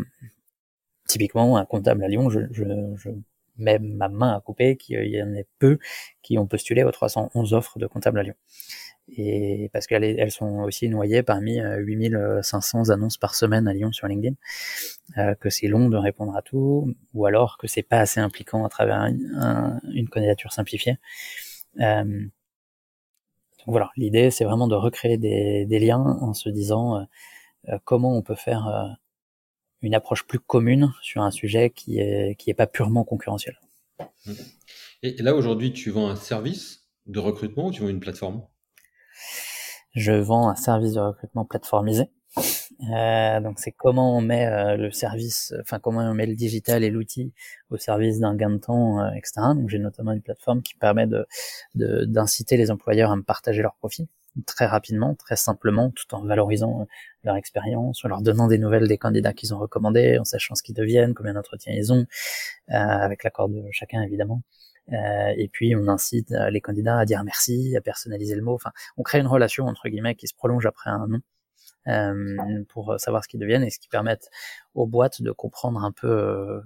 typiquement, 1.07 1.57
un 1.57 1.65
comptable 1.65 2.03
à 2.03 2.07
Lyon, 2.07 2.30
je, 2.30 2.41
je, 2.51 2.63
je 2.95 3.09
mets 3.57 3.80
ma 3.80 4.07
main 4.07 4.36
à 4.36 4.39
couper 4.39 4.78
qu'il 4.78 5.05
y 5.07 5.22
en 5.22 5.34
ait 5.34 5.47
peu 5.59 5.80
qui 6.22 6.38
ont 6.38 6.47
postulé 6.47 6.84
aux 6.84 6.91
311 6.91 7.53
offres 7.53 7.80
de 7.80 7.88
comptable 7.88 8.20
à 8.20 8.24
Lyon 8.24 8.36
et 9.10 9.70
parce 9.72 9.88
qu'elles 9.88 10.03
elles 10.03 10.32
sont 10.32 10.60
aussi 10.60 10.89
noyées 10.89 11.24
parmi 11.24 11.60
8500 11.60 12.89
euh, 12.89 12.93
annonces 12.93 13.18
par 13.18 13.36
semaine 13.36 13.68
à 13.68 13.74
Lyon 13.74 13.91
sur 13.91 14.08
LinkedIn, 14.08 14.36
euh, 15.18 15.36
que 15.36 15.49
c'est 15.49 15.68
long 15.68 15.89
de 15.89 15.97
répondre 15.97 16.36
à 16.36 16.41
tout, 16.41 16.93
ou 17.14 17.26
alors 17.26 17.58
que 17.58 17.68
c'est 17.68 17.84
pas 17.84 17.99
assez 17.99 18.20
impliquant 18.20 18.66
à 18.66 18.70
travers 18.70 19.01
une 19.03 20.10
candidature 20.10 20.51
simplifiée. 20.51 20.97
Euh, 21.80 22.03
donc 22.03 23.68
voilà, 23.68 23.91
l'idée 23.95 24.32
c'est 24.32 24.45
vraiment 24.45 24.68
de 24.68 24.76
recréer 24.76 25.18
des, 25.18 25.80
liens 25.80 26.18
en 26.22 26.34
se 26.34 26.49
disant 26.49 27.05
comment 27.84 28.16
on 28.16 28.22
peut 28.22 28.36
faire 28.36 28.97
une 29.82 29.93
approche 29.93 30.26
plus 30.26 30.39
commune 30.39 30.93
sur 31.01 31.22
un 31.22 31.32
sujet 31.32 31.70
qui 31.70 31.99
est 31.99 32.36
qui 32.36 32.49
est 32.49 32.53
pas 32.53 32.68
purement 32.68 33.03
concurrentiel. 33.03 33.60
Et 35.03 35.22
là 35.22 35.36
aujourd'hui, 35.36 35.74
tu 35.74 35.91
vends 35.91 36.10
un 36.10 36.16
service 36.16 36.88
de 37.08 37.20
recrutement 37.20 37.68
ou 37.68 37.72
tu 37.72 37.82
vends 37.82 37.89
une 37.89 37.99
plateforme? 37.99 38.43
Je 39.93 40.13
vends 40.13 40.49
un 40.49 40.55
service 40.55 40.93
de 40.93 40.99
recrutement 40.99 41.45
plateformisé. 41.45 42.09
Euh, 42.95 43.39
donc 43.39 43.59
c'est 43.59 43.72
comment 43.72 44.15
on 44.15 44.22
met 44.22 44.45
euh, 44.45 44.78
le 44.78 44.91
service, 44.91 45.53
enfin 45.61 45.80
comment 45.80 46.01
on 46.01 46.13
met 46.13 46.28
le 46.28 46.36
digital 46.36 46.84
et 46.84 46.91
l'outil 46.91 47.34
au 47.72 47.78
service 47.78 48.20
d'un 48.20 48.36
gain 48.36 48.51
de 48.51 48.57
temps, 48.57 48.99
euh, 48.99 49.09
etc. 49.15 49.41
Donc 49.55 49.70
j'ai 49.70 49.80
notamment 49.80 50.11
une 50.11 50.22
plateforme 50.22 50.61
qui 50.61 50.76
permet 50.76 51.07
de 51.07 51.26
d'inciter 51.74 52.57
les 52.57 52.70
employeurs 52.70 53.11
à 53.11 53.15
me 53.15 53.24
partager 53.24 53.61
leurs 53.63 53.76
profils 53.76 54.07
très 54.45 54.68
rapidement, 54.68 55.15
très 55.15 55.36
simplement, 55.36 55.91
tout 55.91 56.13
en 56.13 56.24
valorisant 56.24 56.82
euh, 56.82 56.86
leur 57.24 57.36
expérience, 57.36 58.05
en 58.05 58.07
leur 58.09 58.22
donnant 58.22 58.47
des 58.47 58.59
nouvelles 58.59 58.88
des 58.88 58.97
candidats 58.99 59.34
qu'ils 59.34 59.53
ont 59.55 59.59
recommandés, 59.59 60.20
en 60.20 60.24
sachant 60.24 60.53
ce 60.53 60.61
qu'ils 60.61 60.76
deviennent, 60.76 61.15
combien 61.15 61.34
d'entretiens 61.34 61.74
ils 61.76 61.91
ont, 61.91 62.05
avec 62.68 63.24
l'accord 63.24 63.49
de 63.49 63.63
chacun 63.72 64.01
évidemment. 64.03 64.43
Euh, 64.94 65.34
et 65.36 65.50
puis 65.50 65.76
on 65.76 65.88
incite 65.88 66.32
euh, 66.32 66.50
les 66.50 66.62
candidats 66.62 67.00
à 67.00 67.06
dire 67.06 67.24
merci, 67.24 67.76
à 67.76 67.82
personnaliser 67.82 68.36
le 68.36 68.42
mot. 68.42 68.54
Enfin, 68.54 68.72
on 68.96 69.04
crée 69.04 69.20
une 69.20 69.28
relation 69.28 69.66
entre 69.66 69.90
guillemets 69.90 70.16
qui 70.16 70.28
se 70.28 70.36
prolonge 70.36 70.66
après 70.66 70.90
un 70.90 71.08
nom. 71.08 71.20
Euh, 71.88 72.66
pour 72.68 73.00
savoir 73.00 73.24
ce 73.24 73.30
qu'ils 73.30 73.40
deviennent 73.40 73.64
et 73.64 73.70
ce 73.70 73.80
qui 73.80 73.88
permettent 73.88 74.30
aux 74.74 74.86
boîtes 74.86 75.22
de 75.22 75.32
comprendre 75.32 75.86
un 75.86 75.94
peu 75.94 76.62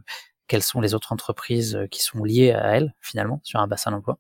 quelles 0.48 0.64
sont 0.64 0.82
les 0.82 0.96
autres 0.96 1.14
entreprises 1.14 1.80
qui 1.92 2.02
sont 2.02 2.24
liées 2.24 2.54
à 2.54 2.76
elles 2.76 2.96
finalement 3.02 3.40
sur 3.44 3.60
un 3.60 3.68
bassin 3.68 3.92
d'emploi, 3.92 4.18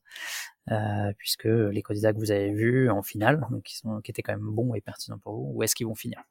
puisque 1.18 1.45
les 1.45 1.82
candidats 1.82 2.14
que 2.14 2.20
vous 2.20 2.30
avez 2.30 2.54
vus 2.54 2.91
en 2.91 3.02
finale, 3.02 3.43
qui, 3.66 3.78
sont, 3.78 3.99
qui 4.02 4.12
étaient 4.12 4.22
quand 4.22 4.34
même 4.34 4.52
bons 4.52 4.76
et 4.76 4.82
pertinents 4.82 5.18
pour 5.18 5.34
vous, 5.34 5.52
où 5.56 5.64
est-ce 5.64 5.74
qu'ils 5.74 5.88
vont 5.88 5.95
finir? 5.95 6.22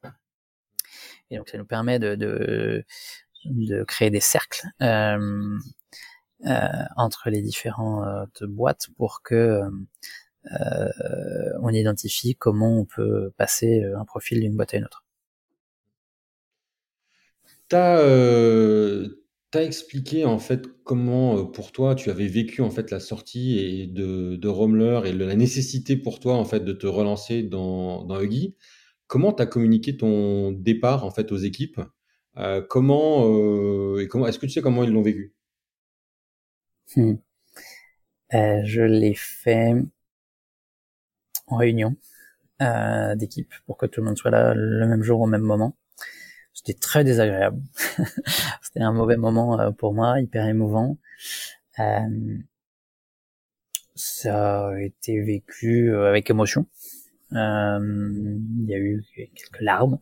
Et 1.31 1.37
donc 1.37 1.49
ça 1.49 1.57
nous 1.57 1.65
permet 1.65 1.99
de, 1.99 2.15
de, 2.15 2.85
de 3.43 3.83
créer 3.83 4.09
des 4.09 4.21
cercles 4.21 4.65
entre 6.95 7.29
les 7.29 7.41
différentes 7.41 8.43
boîtes 8.43 8.87
pour 8.97 9.21
que 9.21 9.61
euh, 10.45 10.89
on 11.61 11.69
identifie 11.69 12.35
comment 12.35 12.79
on 12.79 12.85
peut 12.85 13.31
passer 13.37 13.83
un 13.83 14.05
profil 14.05 14.39
d'une 14.39 14.55
boîte 14.55 14.73
à 14.73 14.77
une 14.77 14.85
autre. 14.85 15.03
Tu 17.69 17.75
as, 17.75 17.99
euh, 17.99 19.07
expliqué 19.53 20.25
en 20.25 20.39
fait 20.39 20.65
comment 20.83 21.45
pour 21.45 21.71
toi 21.71 21.93
tu 21.93 22.09
avais 22.09 22.27
vécu 22.27 22.61
en 22.61 22.71
fait 22.71 22.89
la 22.89 22.99
sortie 22.99 23.59
et 23.59 23.87
de, 23.87 24.37
de 24.37 24.47
Romler 24.47 25.01
et 25.05 25.13
la 25.13 25.35
nécessité 25.35 25.97
pour 25.97 26.19
toi 26.19 26.35
en 26.35 26.45
fait 26.45 26.61
de 26.61 26.73
te 26.73 26.87
relancer 26.87 27.43
dans, 27.43 28.03
dans 28.03 28.21
Huggy. 28.21 28.55
Comment 29.07 29.33
tu 29.33 29.43
as 29.43 29.45
communiqué 29.45 29.97
ton 29.97 30.51
départ 30.53 31.05
en 31.05 31.11
fait 31.11 31.31
aux 31.31 31.37
équipes? 31.37 31.81
Comment 32.69 33.99
et 33.99 34.07
comment 34.07 34.25
est-ce 34.25 34.39
que 34.39 34.45
tu 34.45 34.53
sais 34.53 34.61
comment 34.61 34.83
ils 34.83 34.91
l'ont 34.91 35.01
vécu? 35.01 35.35
Hmm. 36.95 37.13
Euh, 38.33 38.61
je 38.65 38.81
l'ai 38.81 39.13
fait 39.13 39.73
en 41.47 41.57
réunion 41.57 41.95
euh, 42.61 43.15
d'équipe 43.15 43.53
pour 43.65 43.77
que 43.77 43.85
tout 43.85 44.01
le 44.01 44.07
monde 44.07 44.17
soit 44.17 44.31
là 44.31 44.53
le 44.53 44.87
même 44.87 45.03
jour 45.03 45.21
au 45.21 45.27
même 45.27 45.41
moment. 45.41 45.75
C'était 46.53 46.73
très 46.77 47.03
désagréable. 47.03 47.61
C'était 48.61 48.81
un 48.81 48.93
mauvais 48.93 49.17
moment 49.17 49.59
euh, 49.59 49.71
pour 49.71 49.93
moi, 49.93 50.19
hyper 50.19 50.47
émouvant. 50.47 50.97
Ça 53.95 54.67
a 54.67 54.79
été 54.79 55.21
vécu 55.21 55.95
avec 55.95 56.29
émotion. 56.29 56.65
Euh, 57.33 57.79
il 58.63 58.69
y 58.69 58.73
a 58.73 58.77
eu 58.77 59.03
quelques 59.15 59.61
larmes 59.61 59.99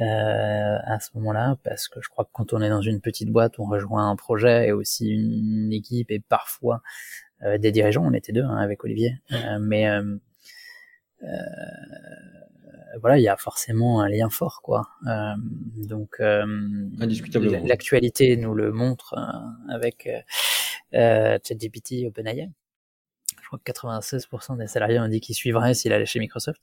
euh, 0.00 0.76
à 0.84 0.98
ce 1.00 1.10
moment-là 1.14 1.56
parce 1.62 1.88
que 1.88 2.00
je 2.02 2.08
crois 2.08 2.24
que 2.24 2.30
quand 2.32 2.52
on 2.52 2.60
est 2.60 2.68
dans 2.68 2.82
une 2.82 3.00
petite 3.00 3.30
boîte, 3.30 3.58
on 3.58 3.64
rejoint 3.64 4.10
un 4.10 4.16
projet 4.16 4.68
et 4.68 4.72
aussi 4.72 5.08
une 5.08 5.72
équipe 5.72 6.10
et 6.10 6.20
parfois 6.20 6.82
euh, 7.42 7.58
des 7.58 7.72
dirigeants. 7.72 8.04
On 8.04 8.12
était 8.12 8.32
deux 8.32 8.42
hein, 8.42 8.56
avec 8.56 8.84
Olivier, 8.84 9.18
mais 9.60 9.88
voilà, 13.00 13.18
il 13.18 13.22
y 13.22 13.28
a 13.28 13.36
forcément 13.36 14.00
un 14.00 14.08
lien 14.08 14.30
fort, 14.30 14.60
quoi. 14.62 14.88
Euh, 15.06 15.34
donc, 15.88 16.16
euh, 16.20 16.44
l'actualité 17.64 18.36
nous 18.36 18.54
le 18.54 18.72
montre 18.72 19.14
avec 19.68 20.08
euh, 20.94 21.38
ChatGPT, 21.44 22.06
OpenAI 22.06 22.50
je 23.44 23.48
crois 23.48 23.60
que 23.62 23.70
96% 23.70 24.56
des 24.56 24.66
salariés 24.66 24.98
ont 24.98 25.08
dit 25.08 25.20
qu'ils 25.20 25.34
suivraient 25.34 25.74
s'il 25.74 25.92
allait 25.92 26.06
chez 26.06 26.18
Microsoft. 26.18 26.60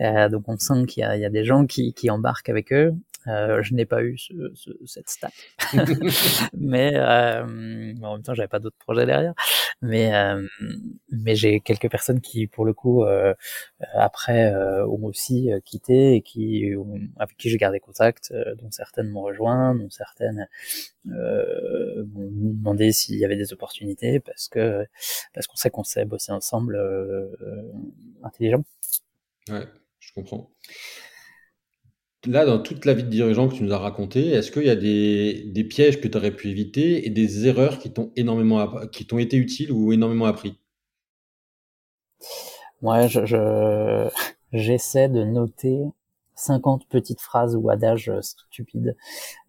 Euh, 0.00 0.28
donc 0.28 0.48
on 0.48 0.58
sent 0.58 0.86
qu'il 0.86 1.04
y, 1.04 1.20
y 1.20 1.24
a, 1.24 1.30
des 1.30 1.44
gens 1.44 1.66
qui, 1.66 1.94
qui 1.94 2.10
embarquent 2.10 2.48
avec 2.48 2.72
eux. 2.72 2.92
Euh, 3.26 3.62
je 3.62 3.74
n'ai 3.74 3.84
pas 3.84 4.02
eu 4.02 4.18
ce, 4.18 4.32
ce, 4.54 4.70
cette 4.86 5.08
stat, 5.08 5.30
mais 6.56 6.92
euh, 6.96 7.42
en 8.02 8.14
même 8.14 8.22
temps 8.22 8.34
j'avais 8.34 8.48
pas 8.48 8.58
d'autres 8.58 8.78
projets 8.78 9.06
derrière. 9.06 9.34
Mais 9.82 10.14
euh, 10.14 10.46
mais 11.10 11.34
j'ai 11.34 11.60
quelques 11.60 11.90
personnes 11.90 12.20
qui 12.20 12.46
pour 12.46 12.66
le 12.66 12.74
coup 12.74 13.04
euh, 13.04 13.34
après 13.94 14.52
euh, 14.52 14.86
ont 14.86 15.04
aussi 15.04 15.50
quitté 15.64 16.16
et 16.16 16.20
qui 16.20 16.74
avec 17.16 17.36
qui 17.38 17.48
j'ai 17.48 17.56
gardé 17.56 17.80
contact, 17.80 18.32
dont 18.58 18.70
certaines 18.70 19.08
m'ont 19.08 19.22
rejoint, 19.22 19.74
dont 19.74 19.88
certaines 19.88 20.48
m'ont 21.04 22.30
demandé 22.30 22.92
s'il 22.92 23.16
y 23.16 23.24
avait 23.24 23.36
des 23.36 23.54
opportunités 23.54 24.20
parce 24.20 24.48
que 24.48 24.86
parce 25.32 25.46
qu'on 25.46 25.56
sait 25.56 25.70
qu'on 25.70 25.84
sait 25.84 26.04
bosser 26.04 26.32
ensemble 26.32 26.78
intelligent. 28.22 28.64
Ouais, 29.48 29.66
je 29.98 30.12
comprends. 30.12 30.50
Là, 32.26 32.46
dans 32.46 32.58
toute 32.62 32.86
la 32.86 32.94
vie 32.94 33.02
de 33.02 33.08
dirigeant 33.10 33.46
que 33.48 33.54
tu 33.56 33.62
nous 33.62 33.72
as 33.74 33.78
raconté, 33.78 34.28
est-ce 34.28 34.50
qu'il 34.50 34.64
y 34.64 34.70
a 34.70 34.74
des, 34.76 35.42
des 35.52 35.64
pièges 35.64 36.00
que 36.00 36.08
tu 36.08 36.16
aurais 36.16 36.34
pu 36.34 36.48
éviter 36.48 37.06
et 37.06 37.10
des 37.10 37.46
erreurs 37.46 37.78
qui 37.78 37.92
t'ont 37.92 38.10
énormément 38.16 38.86
qui 38.88 39.06
t'ont 39.06 39.18
été 39.18 39.36
utiles 39.36 39.70
ou 39.72 39.92
énormément 39.92 40.24
appris? 40.26 40.54
Ouais, 42.82 43.08
je, 43.08 43.26
je- 43.26 44.08
j'essaie 44.52 45.08
de 45.08 45.24
noter 45.24 45.80
50 46.34 46.86
petites 46.88 47.20
phrases 47.20 47.54
ou 47.56 47.68
adages 47.70 48.10
stupides 48.22 48.96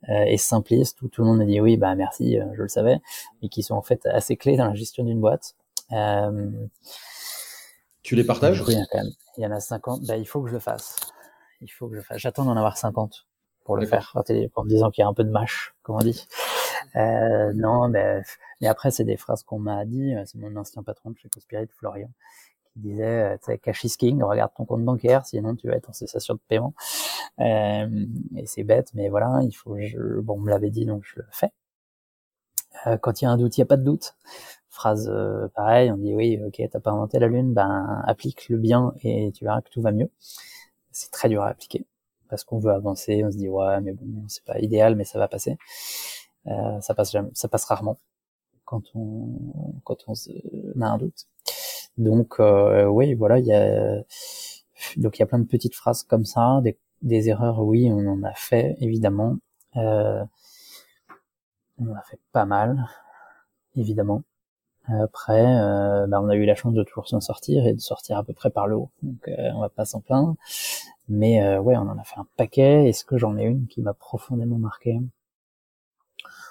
et 0.10 0.38
simplistes 0.38 1.02
où 1.04 1.08
tout 1.10 1.22
le 1.24 1.28
monde 1.30 1.40
me 1.40 1.46
dit 1.46 1.62
oui, 1.62 1.78
bah 1.78 1.96
merci, 1.96 2.38
je 2.56 2.62
le 2.64 2.70
savais, 2.70 3.00
et 3.44 3.50
qui 3.50 3.64
sont 3.64 3.76
en 3.76 3.82
fait 3.84 4.06
assez 4.08 4.38
clés 4.38 4.58
dans 4.58 4.68
la 4.68 4.76
gestion 4.76 5.04
d'une 5.06 5.22
boîte. 5.22 5.56
tu 8.04 8.16
les 8.16 8.24
partages? 8.24 8.62
Oui, 8.68 8.76
quand 8.92 8.98
même. 9.00 9.12
Il 9.38 9.44
y 9.44 9.48
en 9.48 9.52
a 9.52 9.60
50. 9.60 10.04
Bah, 10.06 10.18
il 10.18 10.28
faut 10.28 10.42
que 10.42 10.50
je 10.50 10.54
le 10.54 10.60
fasse. 10.60 10.96
Il 11.62 11.70
faut 11.70 11.88
que 11.88 11.96
je 11.96 12.02
fasse. 12.02 12.18
J'attends 12.18 12.46
d'en 12.46 12.58
avoir 12.58 12.78
50 12.78 13.28
pour 13.64 13.78
le 13.78 13.86
faire, 13.86 14.12
en 14.16 14.64
me 14.64 14.70
disant 14.70 14.90
qu'il 14.90 15.04
y 15.04 15.06
a 15.06 15.08
un 15.08 15.14
peu 15.14 15.24
de 15.24 15.30
mâche, 15.30 15.76
comme 15.84 15.96
on 15.96 16.00
dit. 16.00 16.28
Euh, 16.96 17.54
non, 17.54 17.88
mais, 17.90 18.22
mais 18.60 18.68
après, 18.68 18.90
c'est 18.90 19.04
des 19.04 19.18
phrases 19.18 19.44
qu'on 19.44 19.60
m'a 19.60 19.86
dit. 19.86 20.14
C'est 20.26 20.40
mon 20.40 20.56
ancien 20.56 20.82
patron 20.84 21.12
de 21.12 21.18
chez 21.18 21.30
Cospirit, 21.30 21.68
Florian, 21.78 22.10
qui 22.74 22.80
disait, 22.80 23.38
sais, 23.42 23.60
cash 23.60 23.84
is 23.84 23.96
king, 23.98 24.24
regarde 24.24 24.52
ton 24.58 24.66
compte 24.66 24.84
bancaire, 24.84 25.26
sinon 25.26 25.56
tu 25.56 25.68
vas 25.68 25.76
être 25.76 25.90
en 25.90 25.94
cessation 25.94 26.34
de 26.34 26.40
paiement. 26.48 26.74
Euh, 27.40 28.06
et 28.36 28.46
c'est 28.46 28.64
bête, 28.64 28.92
mais 28.94 29.10
voilà, 29.10 29.42
il 29.44 29.54
faut, 29.54 29.78
je, 29.80 30.20
bon, 30.20 30.36
on 30.36 30.40
me 30.40 30.50
l'avait 30.50 30.70
dit, 30.70 30.86
donc 30.86 31.04
je 31.06 31.18
le 31.18 31.26
fais. 31.32 31.52
Euh, 32.88 32.98
quand 32.98 33.22
il 33.22 33.26
y 33.26 33.28
a 33.28 33.32
un 33.32 33.38
doute, 33.38 33.58
il 33.58 33.62
n'y 33.62 33.64
a 33.64 33.68
pas 33.68 33.78
de 33.78 33.84
doute. 33.84 34.16
Phrase 34.70 35.10
euh, 35.10 35.48
pareil, 35.50 35.92
on 35.92 35.98
dit 35.98 36.14
oui, 36.16 36.40
ok, 36.46 36.62
t'as 36.72 36.80
pas 36.80 36.92
inventé 36.92 37.20
la 37.20 37.28
lune, 37.28 37.54
ben 37.54 38.02
applique 38.06 38.48
le 38.50 38.58
bien 38.58 38.94
et 39.04 39.32
tu 39.34 39.44
verras 39.44 39.62
que 39.62 39.70
tout 39.70 39.82
va 39.82 39.92
mieux. 39.92 40.10
C'est 40.92 41.12
très 41.12 41.30
dur 41.30 41.44
à 41.44 41.50
appliquer 41.50 41.86
parce 42.30 42.44
qu'on 42.46 42.60
veut 42.60 42.72
avancer, 42.72 43.24
on 43.26 43.32
se 43.32 43.38
dit 43.38 43.50
ouais, 43.50 43.82
mais 43.82 43.94
bon, 43.94 44.26
c'est 44.28 44.46
pas 44.46 44.58
idéal, 44.60 44.96
mais 44.96 45.04
ça 45.04 45.20
va 45.20 45.28
passer. 45.28 45.58
Euh, 46.48 46.82
ça 46.82 46.96
passe 46.96 47.12
jamais, 47.12 47.30
ça 47.34 47.48
passe 47.48 47.66
rarement 47.66 48.00
quand 48.66 48.84
on 48.96 49.82
quand 49.84 49.98
on, 50.08 50.16
se, 50.16 50.32
a 50.82 50.86
un 50.86 50.98
doute. 50.98 51.28
Donc 51.98 52.40
euh, 52.40 52.86
oui, 52.86 53.14
voilà, 53.16 53.40
il 53.40 53.46
y 53.46 53.54
a 53.54 54.02
donc 54.98 55.18
il 55.18 55.22
y 55.22 55.24
a 55.24 55.26
plein 55.28 55.40
de 55.40 55.46
petites 55.48 55.76
phrases 55.76 56.04
comme 56.04 56.26
ça, 56.26 56.62
des, 56.64 56.78
des 57.02 57.30
erreurs, 57.30 57.60
oui, 57.60 57.90
on 57.92 58.08
en 58.08 58.24
a 58.24 58.34
fait 58.34 58.78
évidemment. 58.80 59.38
Euh, 59.78 60.24
on 61.80 61.92
en 61.92 61.96
a 61.96 62.02
fait 62.04 62.20
pas 62.32 62.46
mal, 62.46 62.88
évidemment. 63.76 64.24
Après, 65.00 65.46
euh, 65.46 66.08
bah, 66.08 66.22
on 66.22 66.30
a 66.30 66.36
eu 66.36 66.46
la 66.46 66.56
chance 66.56 66.74
de 66.74 66.84
toujours 66.84 67.08
s'en 67.08 67.22
sortir 67.22 67.66
et 67.66 67.74
de 67.74 67.80
sortir 67.80 68.18
à 68.18 68.24
peu 68.24 68.34
près 68.34 68.50
par 68.50 68.68
le 68.68 68.76
haut. 68.76 68.90
Donc, 69.04 69.28
euh, 69.28 69.52
on 69.56 69.62
va 69.62 69.70
pas 69.70 69.86
s'en 69.86 70.02
plaindre. 70.02 70.36
Mais 71.08 71.44
euh, 71.44 71.60
ouais, 71.60 71.78
on 71.78 71.82
en 71.82 71.98
a 71.98 72.04
fait 72.04 72.20
un 72.20 72.28
paquet. 72.38 72.88
Est-ce 72.88 73.06
que 73.06 73.18
j'en 73.18 73.38
ai 73.38 73.44
une 73.44 73.68
qui 73.68 73.82
m'a 73.82 73.94
profondément 73.94 74.58
marqué? 74.58 75.00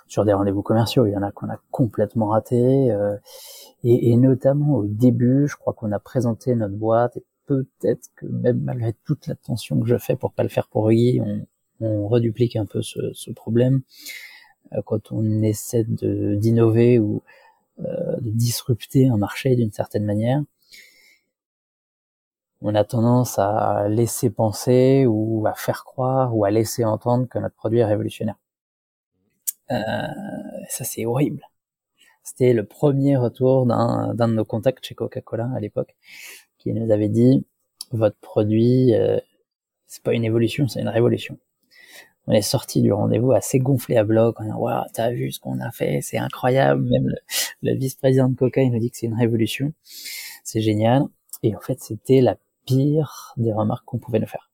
Sur 0.06 0.24
des 0.24 0.32
rendez-vous 0.32 0.62
commerciaux, 0.62 1.06
il 1.06 1.12
y 1.12 1.16
en 1.16 1.22
a 1.22 1.30
qu'on 1.30 1.48
a 1.48 1.58
complètement 1.70 2.28
raté. 2.28 2.90
Euh, 2.90 3.16
et, 3.84 4.10
et, 4.10 4.16
notamment 4.16 4.74
au 4.74 4.86
début, 4.86 5.46
je 5.46 5.56
crois 5.56 5.72
qu'on 5.72 5.92
a 5.92 5.98
présenté 5.98 6.54
notre 6.54 6.74
boîte 6.74 7.16
et 7.16 7.24
peut-être 7.46 8.10
que 8.16 8.26
même 8.26 8.60
malgré 8.60 8.92
toute 9.04 9.26
l'attention 9.26 9.80
que 9.80 9.86
je 9.86 9.98
fais 9.98 10.16
pour 10.16 10.32
pas 10.32 10.42
le 10.42 10.48
faire 10.48 10.68
pour 10.68 10.90
Guy, 10.90 11.20
on, 11.20 11.46
on 11.80 12.08
reduplique 12.08 12.56
un 12.56 12.66
peu 12.66 12.82
ce, 12.82 13.12
ce 13.12 13.30
problème. 13.30 13.82
Euh, 14.72 14.82
quand 14.84 15.12
on 15.12 15.42
essaie 15.42 15.84
d'innover 15.84 16.98
ou 16.98 17.22
de 18.20 18.30
disrupter 18.30 19.08
un 19.08 19.16
marché 19.16 19.56
d'une 19.56 19.72
certaine 19.72 20.04
manière, 20.04 20.42
on 22.62 22.74
a 22.74 22.84
tendance 22.84 23.38
à 23.38 23.88
laisser 23.88 24.30
penser 24.30 25.06
ou 25.06 25.46
à 25.46 25.54
faire 25.54 25.84
croire 25.84 26.36
ou 26.36 26.44
à 26.44 26.50
laisser 26.50 26.84
entendre 26.84 27.26
que 27.28 27.38
notre 27.38 27.54
produit 27.54 27.78
est 27.78 27.84
révolutionnaire. 27.84 28.36
Euh, 29.70 29.76
ça 30.68 30.84
c'est 30.84 31.06
horrible. 31.06 31.42
C'était 32.22 32.52
le 32.52 32.64
premier 32.64 33.16
retour 33.16 33.66
d'un 33.66 34.14
de 34.14 34.26
nos 34.26 34.44
contacts 34.44 34.84
chez 34.84 34.94
Coca-Cola 34.94 35.48
à 35.56 35.60
l'époque 35.60 35.96
qui 36.58 36.72
nous 36.72 36.90
avait 36.90 37.08
dit 37.08 37.46
votre 37.92 38.16
produit 38.18 38.94
euh, 38.94 39.18
c'est 39.86 40.02
pas 40.02 40.12
une 40.14 40.24
évolution, 40.24 40.68
c'est 40.68 40.80
une 40.80 40.88
révolution 40.88 41.38
on 42.26 42.32
est 42.32 42.42
sorti 42.42 42.82
du 42.82 42.92
rendez-vous 42.92 43.32
assez 43.32 43.58
gonflé 43.58 43.96
à 43.96 44.04
bloc 44.04 44.40
en 44.40 44.44
disant 44.44 44.58
waouh 44.58 44.84
t'as 44.92 45.10
vu 45.10 45.32
ce 45.32 45.40
qu'on 45.40 45.60
a 45.60 45.70
fait 45.70 46.00
c'est 46.02 46.18
incroyable 46.18 46.82
même 46.88 47.12
le, 47.62 47.74
vice-président 47.74 48.28
de 48.28 48.36
Coca 48.36 48.62
il 48.62 48.70
nous 48.72 48.78
dit 48.78 48.90
que 48.90 48.96
c'est 48.96 49.06
une 49.06 49.18
révolution. 49.18 49.72
C'est 50.44 50.60
génial. 50.60 51.04
Et 51.42 51.54
en 51.56 51.60
fait 51.60 51.80
c'était 51.80 52.20
la 52.20 52.36
pire 52.66 53.34
des 53.36 53.52
remarques 53.52 53.84
qu'on 53.84 53.98
pouvait 53.98 54.20
nous 54.20 54.26
faire. 54.26 54.50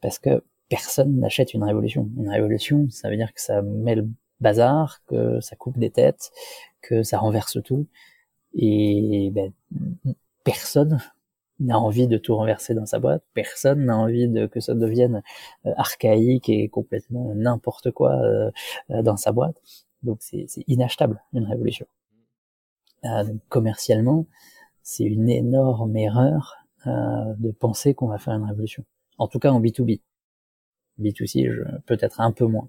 Parce 0.00 0.18
que 0.18 0.42
personne 0.68 1.18
n'achète 1.18 1.54
une 1.54 1.64
révolution. 1.64 2.10
Une 2.16 2.28
révolution 2.28 2.88
ça 2.90 3.10
veut 3.10 3.16
dire 3.16 3.32
que 3.32 3.40
ça 3.40 3.62
met 3.62 3.94
le 3.94 4.08
bazar 4.40 5.00
que 5.06 5.40
ça 5.40 5.56
coupe 5.56 5.78
des 5.78 5.90
têtes 5.90 6.30
que 6.82 7.02
ça 7.02 7.18
renverse 7.18 7.58
tout. 7.62 7.86
Et 8.54 9.30
ben, 9.32 9.52
personne 10.44 11.00
n'a 11.60 11.78
envie 11.78 12.06
de 12.06 12.18
tout 12.18 12.36
renverser 12.36 12.74
dans 12.74 12.86
sa 12.86 12.98
boîte. 12.98 13.24
Personne 13.34 13.86
n'a 13.86 13.96
envie 13.96 14.28
de 14.28 14.46
que 14.46 14.60
ça 14.60 14.74
devienne 14.74 15.22
euh, 15.64 15.72
archaïque 15.76 16.48
et 16.48 16.68
complètement 16.68 17.34
n'importe 17.34 17.90
quoi 17.90 18.12
euh, 18.12 18.50
euh, 18.90 19.02
dans 19.02 19.16
sa 19.16 19.32
boîte. 19.32 19.56
Donc 20.02 20.18
c'est 20.20 20.46
inachetable 20.66 21.22
une 21.32 21.44
révolution. 21.44 21.86
donc, 23.02 23.40
commercialement, 23.48 24.26
c'est 24.82 25.04
une 25.04 25.28
énorme 25.28 25.96
erreur 25.96 26.56
de 26.84 27.50
penser 27.50 27.94
qu'on 27.94 28.06
va 28.06 28.18
faire 28.18 28.34
une 28.34 28.44
révolution. 28.44 28.84
En 29.18 29.26
tout 29.26 29.40
cas 29.40 29.50
en 29.50 29.60
B2B. 29.60 30.00
B2C, 31.00 31.82
peut-être 31.86 32.20
un 32.20 32.30
peu 32.30 32.46
moins. 32.46 32.68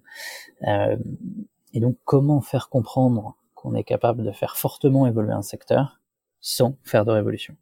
et 0.63 1.79
donc 1.79 1.97
comment 2.05 2.41
faire 2.41 2.69
comprendre 2.69 3.37
qu'on 3.53 3.75
est 3.75 3.83
capable 3.83 4.23
de 4.23 4.31
faire 4.31 4.57
fortement 4.57 5.05
évoluer 5.05 5.33
un 5.33 5.43
secteur 5.43 6.01
sans 6.39 6.77
faire 6.83 7.05
de 7.05 7.11
révolution? 7.11 7.55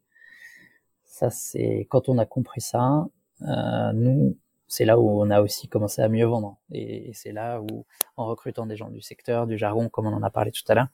Ça, 1.16 1.30
c'est 1.30 1.86
quand 1.88 2.10
on 2.10 2.18
a 2.18 2.26
compris 2.26 2.60
ça, 2.60 3.06
euh, 3.40 3.92
nous, 3.94 4.36
c'est 4.68 4.84
là 4.84 4.98
où 4.98 5.08
on 5.08 5.30
a 5.30 5.40
aussi 5.40 5.66
commencé 5.66 6.02
à 6.02 6.10
mieux 6.10 6.26
vendre. 6.26 6.58
Et, 6.72 7.10
c'est 7.14 7.32
là 7.32 7.58
où, 7.62 7.86
en 8.18 8.26
recrutant 8.26 8.66
des 8.66 8.76
gens 8.76 8.90
du 8.90 9.00
secteur, 9.00 9.46
du 9.46 9.56
jargon, 9.56 9.88
comme 9.88 10.06
on 10.06 10.12
en 10.12 10.22
a 10.22 10.28
parlé 10.28 10.52
tout 10.52 10.62
à 10.68 10.74
l'heure, 10.74 10.88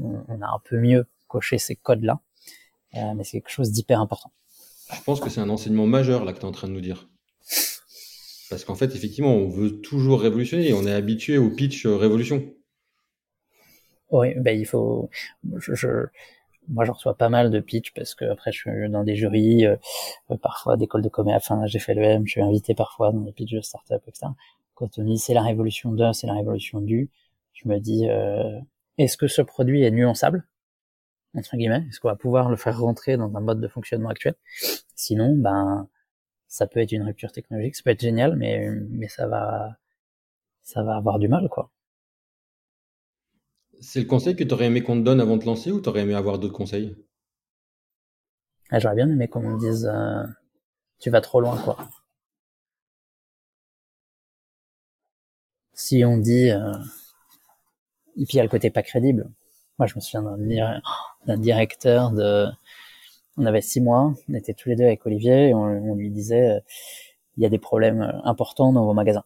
on, 0.00 0.40
a 0.40 0.46
un 0.46 0.60
peu 0.64 0.78
mieux 0.78 1.06
coché 1.26 1.58
ces 1.58 1.76
codes-là. 1.76 2.18
Euh, 2.94 3.12
mais 3.14 3.24
c'est 3.24 3.42
quelque 3.42 3.50
chose 3.50 3.70
d'hyper 3.70 4.00
important. 4.00 4.32
Je 4.90 5.02
pense 5.02 5.20
que 5.20 5.28
c'est 5.28 5.42
un 5.42 5.50
enseignement 5.50 5.86
majeur 5.86 6.24
là 6.24 6.32
que 6.32 6.38
tu 6.38 6.46
es 6.46 6.48
en 6.48 6.52
train 6.52 6.68
de 6.68 6.72
nous 6.72 6.80
dire. 6.80 7.10
Parce 8.48 8.64
qu'en 8.64 8.74
fait, 8.74 8.94
effectivement, 8.94 9.34
on 9.34 9.50
veut 9.50 9.82
toujours 9.82 10.22
révolutionner. 10.22 10.72
On 10.72 10.86
est 10.86 10.94
habitué 10.94 11.36
au 11.36 11.50
pitch 11.50 11.84
révolution. 11.86 12.42
Oui, 14.10 14.34
ben 14.36 14.58
il 14.58 14.64
faut. 14.64 15.10
Je, 15.58 15.74
je, 15.74 16.06
moi 16.68 16.84
je 16.84 16.92
reçois 16.92 17.16
pas 17.16 17.28
mal 17.28 17.50
de 17.50 17.60
pitch 17.60 17.92
parce 17.94 18.14
que 18.14 18.24
après 18.26 18.52
je 18.52 18.58
suis 18.58 18.90
dans 18.90 19.04
des 19.04 19.16
jurys, 19.16 19.66
euh, 19.66 19.76
euh, 20.30 20.36
parfois 20.36 20.76
d'écoles 20.76 21.02
de 21.02 21.08
commerce, 21.08 21.50
enfin 21.50 21.66
j'ai 21.66 21.78
fait 21.78 21.94
le 21.94 22.02
M, 22.02 22.26
je 22.26 22.32
suis 22.32 22.42
invité 22.42 22.74
parfois 22.74 23.12
dans 23.12 23.20
des 23.20 23.32
pitchs 23.32 23.54
de 23.54 23.60
start-up, 23.60 24.02
etc. 24.08 24.28
Quand 24.74 24.98
on 24.98 25.04
dit 25.04 25.18
c'est 25.18 25.34
la 25.34 25.42
révolution 25.42 25.92
de, 25.92 26.12
c'est 26.12 26.26
la 26.26 26.34
révolution 26.34 26.80
du, 26.80 27.10
je 27.52 27.68
me 27.68 27.78
dis 27.80 28.08
euh, 28.08 28.60
est-ce 28.98 29.16
que 29.16 29.28
ce 29.28 29.42
produit 29.42 29.82
est 29.84 29.90
nuançable? 29.90 30.46
Entre 31.34 31.56
guillemets, 31.56 31.84
est-ce 31.88 32.00
qu'on 32.00 32.08
va 32.08 32.16
pouvoir 32.16 32.48
le 32.50 32.56
faire 32.56 32.78
rentrer 32.78 33.16
dans 33.16 33.36
un 33.36 33.40
mode 33.40 33.60
de 33.60 33.68
fonctionnement 33.68 34.08
actuel? 34.10 34.34
Sinon, 34.94 35.36
ben 35.36 35.88
ça 36.48 36.66
peut 36.66 36.80
être 36.80 36.92
une 36.92 37.02
rupture 37.04 37.32
technologique, 37.32 37.76
ça 37.76 37.82
peut 37.84 37.90
être 37.90 38.00
génial, 38.00 38.36
mais 38.36 38.70
mais 38.90 39.08
ça 39.08 39.26
va 39.28 39.76
ça 40.62 40.82
va 40.82 40.96
avoir 40.96 41.18
du 41.18 41.28
mal 41.28 41.48
quoi. 41.50 41.70
C'est 43.80 44.00
le 44.00 44.06
conseil 44.06 44.34
que 44.34 44.42
tu 44.44 44.52
aurais 44.52 44.66
aimé 44.66 44.82
qu'on 44.82 44.96
te 44.96 45.04
donne 45.04 45.20
avant 45.20 45.36
de 45.36 45.42
te 45.42 45.46
lancer 45.46 45.70
ou 45.70 45.80
tu 45.80 45.88
aurais 45.88 46.00
aimé 46.00 46.14
avoir 46.14 46.38
d'autres 46.38 46.54
conseils? 46.54 46.96
Ah, 48.70 48.78
J'aurais 48.78 48.96
bien 48.96 49.08
aimé 49.08 49.28
qu'on 49.28 49.40
me 49.40 49.58
dise 49.58 49.86
euh, 49.86 50.24
tu 50.98 51.10
vas 51.10 51.20
trop 51.20 51.40
loin 51.40 51.56
quoi. 51.62 51.78
Si 55.72 56.04
on 56.04 56.18
dit 56.18 56.50
euh, 56.50 56.72
et 58.16 58.24
puis 58.26 58.34
il 58.34 58.36
y 58.36 58.40
a 58.40 58.42
le 58.42 58.48
côté 58.48 58.70
pas 58.70 58.82
crédible. 58.82 59.30
Moi 59.78 59.86
je 59.86 59.94
me 59.94 60.00
souviens 60.00 60.22
d'un 61.26 61.38
directeur 61.38 62.10
de 62.10 62.46
on 63.36 63.46
avait 63.46 63.62
six 63.62 63.80
mois, 63.80 64.12
on 64.28 64.34
était 64.34 64.54
tous 64.54 64.68
les 64.68 64.76
deux 64.76 64.84
avec 64.84 65.06
Olivier 65.06 65.50
et 65.50 65.54
on, 65.54 65.94
lui 65.94 66.10
disait 66.10 66.56
euh, 66.56 66.60
il 67.36 67.44
y 67.44 67.46
a 67.46 67.48
des 67.48 67.58
problèmes 67.60 68.20
importants 68.24 68.72
dans 68.72 68.84
vos 68.84 68.94
magasins. 68.94 69.24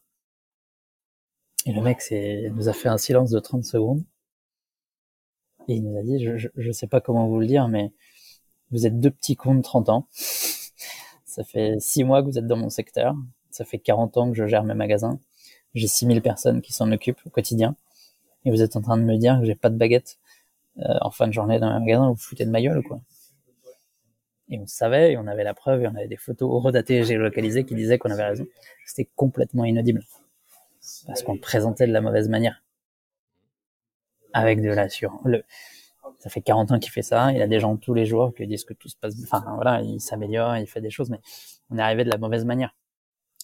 Et 1.65 1.73
le 1.73 1.81
mec 1.81 2.03
nous 2.55 2.69
a 2.69 2.73
fait 2.73 2.89
un 2.89 2.99
silence 2.99 3.31
de 3.31 3.39
30 3.41 3.65
secondes 3.65 4.05
et 5.69 5.75
il 5.75 5.85
nous 5.85 5.99
a 5.99 6.03
dit, 6.03 6.23
je, 6.23 6.49
je, 6.55 6.73
sais 6.73 6.87
pas 6.87 7.01
comment 7.01 7.29
vous 7.29 7.39
le 7.39 7.47
dire, 7.47 7.69
mais 7.69 7.93
vous 8.71 8.87
êtes 8.87 8.99
deux 9.01 9.11
petits 9.11 9.37
cons 9.37 9.55
de 9.55 9.63
30 9.63 9.89
ans. 9.89 10.07
Ça 11.25 11.45
fait 11.45 11.77
six 11.81 12.05
mois 12.05 12.23
que 12.23 12.27
vous 12.27 12.39
êtes 12.39 12.47
dans 12.47 12.57
mon 12.57 12.71
secteur. 12.71 13.15
Ça 13.51 13.65
fait 13.65 13.79
40 13.79 14.17
ans 14.17 14.31
que 14.31 14.37
je 14.37 14.47
gère 14.47 14.65
mes 14.65 14.75
magasins. 14.75 15.19
J'ai 15.75 15.87
6000 15.87 16.21
personnes 16.23 16.63
qui 16.63 16.73
s'en 16.73 16.91
occupent 16.93 17.21
au 17.27 17.31
quotidien. 17.31 17.77
Et 18.45 18.51
vous 18.51 18.63
êtes 18.63 18.77
en 18.77 18.83
train 18.83 18.97
de 18.97 19.03
me 19.03 19.17
dire 19.17 19.39
que 19.41 19.47
j'ai 19.47 19.55
pas 19.55 19.71
de 19.71 19.77
baguette 19.77 20.19
euh, 20.79 20.99
en 21.01 21.11
fin 21.11 21.29
de 21.29 21.33
journée 21.33 21.59
dans 21.59 21.73
mes 21.73 21.81
magasins. 21.81 22.09
Vous, 22.09 22.15
vous 22.15 22.21
foutez 22.21 22.45
de 22.45 22.51
ma 22.51 22.61
gueule, 22.61 22.83
quoi. 22.83 23.01
Et 24.49 24.59
on 24.59 24.67
savait, 24.67 25.13
et 25.13 25.17
on 25.17 25.27
avait 25.27 25.45
la 25.45 25.55
preuve, 25.55 25.83
et 25.83 25.89
on 25.89 25.95
avait 25.95 26.09
des 26.09 26.17
photos 26.17 26.63
redatées 26.63 26.99
et 26.99 27.05
géolocalisées 27.05 27.65
qui 27.65 27.75
disaient 27.75 27.99
qu'on 27.99 28.11
avait 28.11 28.25
raison. 28.25 28.47
C'était 28.85 29.09
complètement 29.17 29.65
inaudible. 29.65 30.05
Parce 31.07 31.23
qu'on 31.23 31.35
le 31.35 31.41
présentait 31.41 31.87
de 31.87 31.93
la 31.93 32.01
mauvaise 32.01 32.29
manière 32.29 32.63
avec 34.33 34.61
de 34.61 34.71
l'assurance. 34.71 35.21
Le, 35.25 35.45
ça 36.19 36.31
fait 36.31 36.41
40 36.41 36.73
ans 36.73 36.79
qu'il 36.79 36.93
fait 36.93 37.03
ça. 37.03 37.33
Il 37.33 37.43
a 37.43 37.47
des 37.47 37.61
gens 37.61 37.77
tous 37.77 37.95
les 37.95 38.07
jours 38.07 38.33
qui 38.35 38.47
disent 38.47 38.65
que 38.65 38.75
tout 38.75 38.89
se 38.89 38.97
passe, 38.97 39.15
enfin 39.25 39.45
voilà, 39.57 39.83
il 39.83 40.01
s'améliore, 40.01 40.57
il 40.57 40.67
fait 40.67 40.81
des 40.81 40.91
choses, 40.91 41.11
mais 41.11 41.21
on 41.71 41.79
est 41.79 41.83
arrivé 41.83 42.05
de 42.05 42.11
la 42.11 42.19
mauvaise 42.19 42.45
manière. 42.45 42.75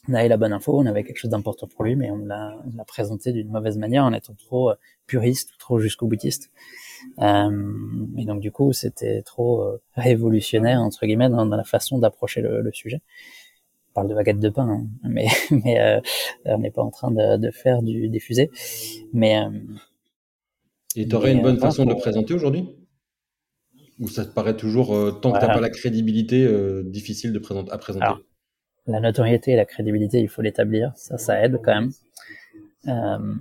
on 0.08 0.14
avait 0.14 0.28
la 0.28 0.36
bonne 0.36 0.52
info, 0.52 0.78
on 0.78 0.86
avait 0.86 1.02
quelque 1.04 1.18
chose 1.18 1.30
d'important 1.30 1.66
pour 1.66 1.84
lui, 1.84 1.96
mais 1.96 2.10
on 2.10 2.18
l'a, 2.18 2.54
présenté 2.86 3.32
d'une 3.32 3.50
mauvaise 3.50 3.78
manière 3.78 4.04
en 4.04 4.12
étant 4.12 4.34
trop 4.34 4.70
euh, 4.70 4.74
puriste, 5.06 5.54
trop 5.58 5.80
jusqu'au 5.80 6.06
boutiste. 6.06 6.50
Euh, 7.20 7.74
et 8.16 8.24
donc 8.24 8.40
du 8.40 8.52
coup, 8.52 8.72
c'était 8.72 9.22
trop 9.22 9.62
euh, 9.62 9.80
révolutionnaire 9.94 10.80
entre 10.80 11.04
guillemets 11.06 11.28
dans, 11.30 11.44
la 11.44 11.64
façon 11.64 11.98
d'approcher 11.98 12.42
le, 12.42 12.70
sujet. 12.72 13.00
On 13.90 13.92
parle 13.94 14.08
de 14.08 14.14
baguette 14.14 14.38
de 14.38 14.50
pain, 14.50 14.68
hein, 14.68 14.86
mais 15.02 15.26
mais 15.50 15.80
euh, 15.80 16.00
on 16.44 16.58
n'est 16.58 16.70
pas 16.70 16.82
en 16.82 16.90
train 16.90 17.10
de, 17.10 17.36
de 17.36 17.50
faire 17.50 17.82
du 17.82 18.08
des 18.08 18.20
fusées. 18.20 18.50
Mais 19.12 19.36
et 21.00 21.08
tu 21.08 21.14
aurais 21.14 21.32
une 21.32 21.42
bonne 21.42 21.58
façon 21.58 21.84
de 21.84 21.90
le 21.90 21.96
présenter 21.96 22.34
aujourd'hui? 22.34 22.68
Ou 24.00 24.08
ça 24.08 24.24
te 24.24 24.32
paraît 24.32 24.56
toujours 24.56 24.88
tant 25.20 25.32
que 25.32 25.38
t'as 25.38 25.52
pas 25.52 25.60
la 25.60 25.70
crédibilité 25.70 26.48
difficile 26.84 27.32
de 27.32 27.38
présenter 27.38 27.72
à 27.72 27.78
présenter? 27.78 28.14
La 28.86 29.00
notoriété 29.00 29.52
et 29.52 29.56
la 29.56 29.66
crédibilité, 29.66 30.20
il 30.20 30.28
faut 30.28 30.40
l'établir. 30.40 30.92
Ça, 30.96 31.18
ça 31.18 31.42
aide 31.44 31.60
quand 31.62 31.74
même. 31.74 31.92
Euh, 32.86 33.34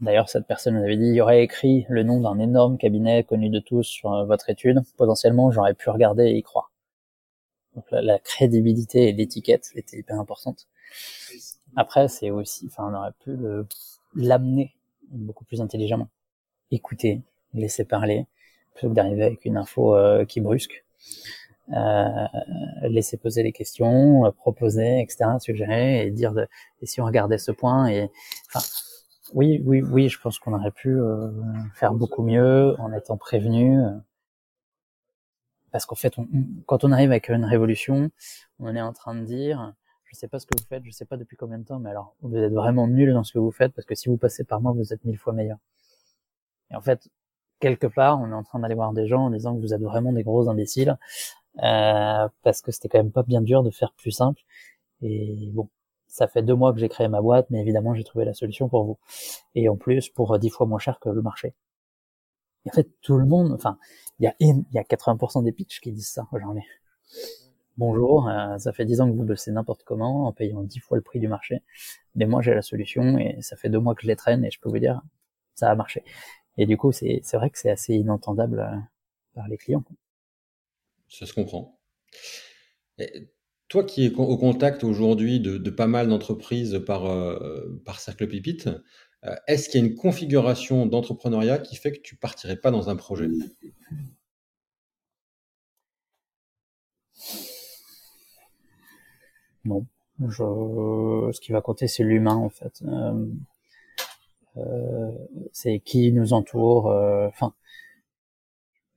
D'ailleurs, 0.00 0.28
cette 0.28 0.46
personne 0.46 0.74
nous 0.74 0.82
avait 0.82 0.96
dit, 0.96 1.06
il 1.06 1.14
y 1.14 1.20
aurait 1.20 1.42
écrit 1.42 1.86
le 1.88 2.02
nom 2.02 2.20
d'un 2.20 2.38
énorme 2.38 2.78
cabinet 2.78 3.24
connu 3.24 3.48
de 3.48 3.60
tous 3.60 3.84
sur 3.84 4.12
euh, 4.12 4.24
votre 4.24 4.50
étude. 4.50 4.80
Potentiellement, 4.96 5.50
j'aurais 5.50 5.74
pu 5.74 5.88
regarder 5.88 6.24
et 6.24 6.36
y 6.36 6.42
croire. 6.42 6.72
Donc 7.74 7.84
la, 7.90 8.18
crédibilité 8.18 9.08
et 9.08 9.12
l'étiquette 9.12 9.70
étaient 9.74 9.98
hyper 9.98 10.18
importantes. 10.18 10.66
Après, 11.76 12.08
c'est 12.08 12.30
aussi, 12.30 12.66
enfin, 12.66 12.90
on 12.90 12.94
aurait 12.94 13.12
pu 13.20 13.36
l'amener 14.14 14.74
beaucoup 15.10 15.44
plus 15.44 15.60
intelligemment. 15.60 16.08
Écouter, 16.70 17.22
laisser 17.52 17.84
parler, 17.84 18.26
plutôt 18.74 18.90
que 18.90 18.94
d'arriver 18.94 19.24
avec 19.24 19.44
une 19.44 19.56
info 19.56 19.94
euh, 19.94 20.24
qui 20.24 20.40
brusque 20.40 20.84
euh, 21.72 22.26
laisser 22.82 23.16
poser 23.16 23.42
les 23.42 23.52
questions, 23.52 24.26
euh, 24.26 24.30
proposer, 24.30 25.00
etc., 25.00 25.24
suggérer 25.38 26.06
et 26.06 26.10
dire 26.10 26.32
de, 26.32 26.46
et 26.82 26.86
si 26.86 27.00
on 27.00 27.06
regardait 27.06 27.38
ce 27.38 27.52
point 27.52 27.86
et 27.86 28.10
enfin 28.48 28.60
oui 29.32 29.62
oui 29.64 29.80
oui 29.80 30.10
je 30.10 30.20
pense 30.20 30.38
qu'on 30.38 30.52
aurait 30.52 30.70
pu 30.72 30.90
euh, 30.90 31.30
faire 31.74 31.94
beaucoup 31.94 32.22
mieux 32.22 32.78
en 32.78 32.92
étant 32.92 33.16
prévenu 33.16 33.78
parce 35.72 35.86
qu'en 35.86 35.94
fait 35.94 36.18
on, 36.18 36.28
quand 36.66 36.84
on 36.84 36.92
arrive 36.92 37.10
avec 37.10 37.30
une 37.30 37.46
révolution 37.46 38.10
on 38.58 38.76
est 38.76 38.82
en 38.82 38.92
train 38.92 39.14
de 39.14 39.24
dire 39.24 39.72
je 40.04 40.14
sais 40.16 40.28
pas 40.28 40.38
ce 40.38 40.44
que 40.46 40.52
vous 40.58 40.66
faites 40.68 40.84
je 40.84 40.90
sais 40.90 41.06
pas 41.06 41.16
depuis 41.16 41.38
combien 41.38 41.58
de 41.58 41.64
temps 41.64 41.78
mais 41.78 41.88
alors 41.88 42.14
vous 42.20 42.36
êtes 42.36 42.52
vraiment 42.52 42.86
nul 42.88 43.14
dans 43.14 43.24
ce 43.24 43.32
que 43.32 43.38
vous 43.38 43.50
faites 43.50 43.72
parce 43.72 43.86
que 43.86 43.94
si 43.94 44.10
vous 44.10 44.18
passez 44.18 44.44
par 44.44 44.60
moi 44.60 44.72
vous 44.72 44.92
êtes 44.92 45.02
mille 45.06 45.18
fois 45.18 45.32
meilleur 45.32 45.56
et 46.74 46.76
en 46.76 46.82
fait 46.82 47.08
quelque 47.60 47.86
part 47.86 48.20
on 48.20 48.30
est 48.30 48.34
en 48.34 48.42
train 48.42 48.58
d'aller 48.58 48.74
voir 48.74 48.92
des 48.92 49.06
gens 49.06 49.26
en 49.26 49.30
disant 49.30 49.54
que 49.54 49.60
vous 49.60 49.72
êtes 49.72 49.80
vraiment 49.80 50.12
des 50.12 50.24
gros 50.24 50.48
imbéciles 50.48 50.98
euh, 51.62 52.28
parce 52.42 52.60
que 52.60 52.72
c'était 52.72 52.88
quand 52.88 52.98
même 52.98 53.12
pas 53.12 53.22
bien 53.22 53.40
dur 53.40 53.62
de 53.62 53.70
faire 53.70 53.92
plus 53.92 54.10
simple. 54.10 54.42
Et 55.02 55.50
bon, 55.52 55.68
ça 56.08 56.26
fait 56.26 56.42
deux 56.42 56.54
mois 56.54 56.72
que 56.72 56.80
j'ai 56.80 56.88
créé 56.88 57.08
ma 57.08 57.20
boîte, 57.20 57.46
mais 57.50 57.60
évidemment 57.60 57.94
j'ai 57.94 58.04
trouvé 58.04 58.24
la 58.24 58.34
solution 58.34 58.68
pour 58.68 58.84
vous. 58.84 58.98
Et 59.54 59.68
en 59.68 59.76
plus 59.76 60.08
pour 60.08 60.38
dix 60.38 60.50
fois 60.50 60.66
moins 60.66 60.78
cher 60.78 60.98
que 61.00 61.08
le 61.08 61.22
marché. 61.22 61.54
Et 62.66 62.70
en 62.70 62.72
fait, 62.72 62.88
tout 63.02 63.18
le 63.18 63.26
monde, 63.26 63.52
enfin, 63.52 63.78
il 64.18 64.24
y 64.24 64.26
a, 64.26 64.34
y 64.40 64.78
a 64.78 64.82
80% 64.82 65.44
des 65.44 65.52
pitchs 65.52 65.80
qui 65.80 65.92
disent 65.92 66.08
ça 66.08 66.26
aujourd'hui. 66.32 66.64
Bonjour, 67.76 68.28
euh, 68.28 68.56
ça 68.58 68.72
fait 68.72 68.84
dix 68.84 69.00
ans 69.00 69.10
que 69.10 69.16
vous 69.16 69.24
bossez 69.24 69.50
n'importe 69.50 69.82
comment 69.82 70.26
en 70.26 70.32
payant 70.32 70.62
dix 70.62 70.78
fois 70.78 70.96
le 70.96 71.02
prix 71.02 71.18
du 71.18 71.28
marché. 71.28 71.62
Mais 72.14 72.24
moi 72.26 72.40
j'ai 72.40 72.54
la 72.54 72.62
solution 72.62 73.18
et 73.18 73.36
ça 73.42 73.56
fait 73.56 73.68
deux 73.68 73.80
mois 73.80 73.94
que 73.94 74.02
je 74.02 74.06
les 74.06 74.16
traîne 74.16 74.44
et 74.44 74.50
je 74.50 74.60
peux 74.60 74.68
vous 74.68 74.78
dire, 74.78 75.02
ça 75.54 75.70
a 75.70 75.74
marché. 75.74 76.04
Et 76.56 76.66
du 76.66 76.76
coup, 76.76 76.92
c'est 76.92 77.20
vrai 77.34 77.50
que 77.50 77.58
c'est 77.58 77.70
assez 77.70 77.94
inentendable 77.94 78.60
euh, 78.60 78.78
par 79.34 79.48
les 79.48 79.56
clients 79.56 79.84
ça 81.08 81.26
se 81.26 81.32
comprend. 81.32 81.78
toi 83.68 83.84
qui 83.84 84.04
es 84.04 84.12
au 84.14 84.36
contact 84.36 84.84
aujourd'hui 84.84 85.40
de, 85.40 85.70
pas 85.70 85.86
mal 85.86 86.08
d'entreprises 86.08 86.82
par, 86.86 87.06
euh, 87.06 87.80
par 87.84 88.00
Cercle 88.00 88.26
Pipite, 88.28 88.68
euh, 89.24 89.34
est-ce 89.46 89.68
qu'il 89.68 89.80
y 89.80 89.84
a 89.84 89.86
une 89.86 89.94
configuration 89.94 90.86
d'entrepreneuriat 90.86 91.58
qui 91.58 91.76
fait 91.76 91.92
que 91.92 92.00
tu 92.00 92.16
partirais 92.16 92.56
pas 92.56 92.70
dans 92.70 92.90
un 92.90 92.96
projet? 92.96 93.28
Non. 99.64 99.86
Ce 100.20 101.40
qui 101.40 101.52
va 101.52 101.60
compter, 101.60 101.88
c'est 101.88 102.04
l'humain, 102.04 102.36
en 102.36 102.50
fait. 102.50 102.82
Euh, 102.86 103.26
c'est 105.52 105.80
qui 105.80 106.12
nous 106.12 106.32
entoure. 106.32 106.86
Enfin, 106.86 107.54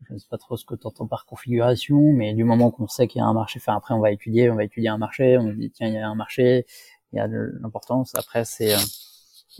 je 0.08 0.14
ne 0.14 0.20
sais 0.20 0.28
pas 0.30 0.38
trop 0.38 0.56
ce 0.58 0.66
que 0.66 0.76
tu 0.76 0.88
entends 0.88 1.08
par 1.08 1.26
configuration, 1.26 2.00
mais 2.14 2.34
du 2.34 2.44
moment 2.44 2.72
qu'on 2.72 2.88
sait 2.88 3.08
qu'il 3.08 3.20
y 3.20 3.22
a 3.22 3.26
un 3.26 3.34
marché, 3.34 3.60
enfin 3.60 3.76
après 3.76 3.94
on 3.94 4.00
va 4.00 4.12
étudier, 4.12 4.50
on 4.50 4.56
va 4.56 4.64
étudier 4.64 4.90
un 4.90 4.98
marché, 4.98 5.38
on 5.38 5.52
dit 5.52 5.72
tiens 5.72 5.88
il 5.88 5.96
y 5.96 5.98
a 5.98 6.08
un 6.08 6.16
marché, 6.16 6.66
il 7.12 7.18
y 7.18 7.20
a 7.20 7.28
de 7.28 7.58
l'importance. 7.62 8.14
Après 8.16 8.46
c'est 8.46 8.74
euh, 8.74 8.80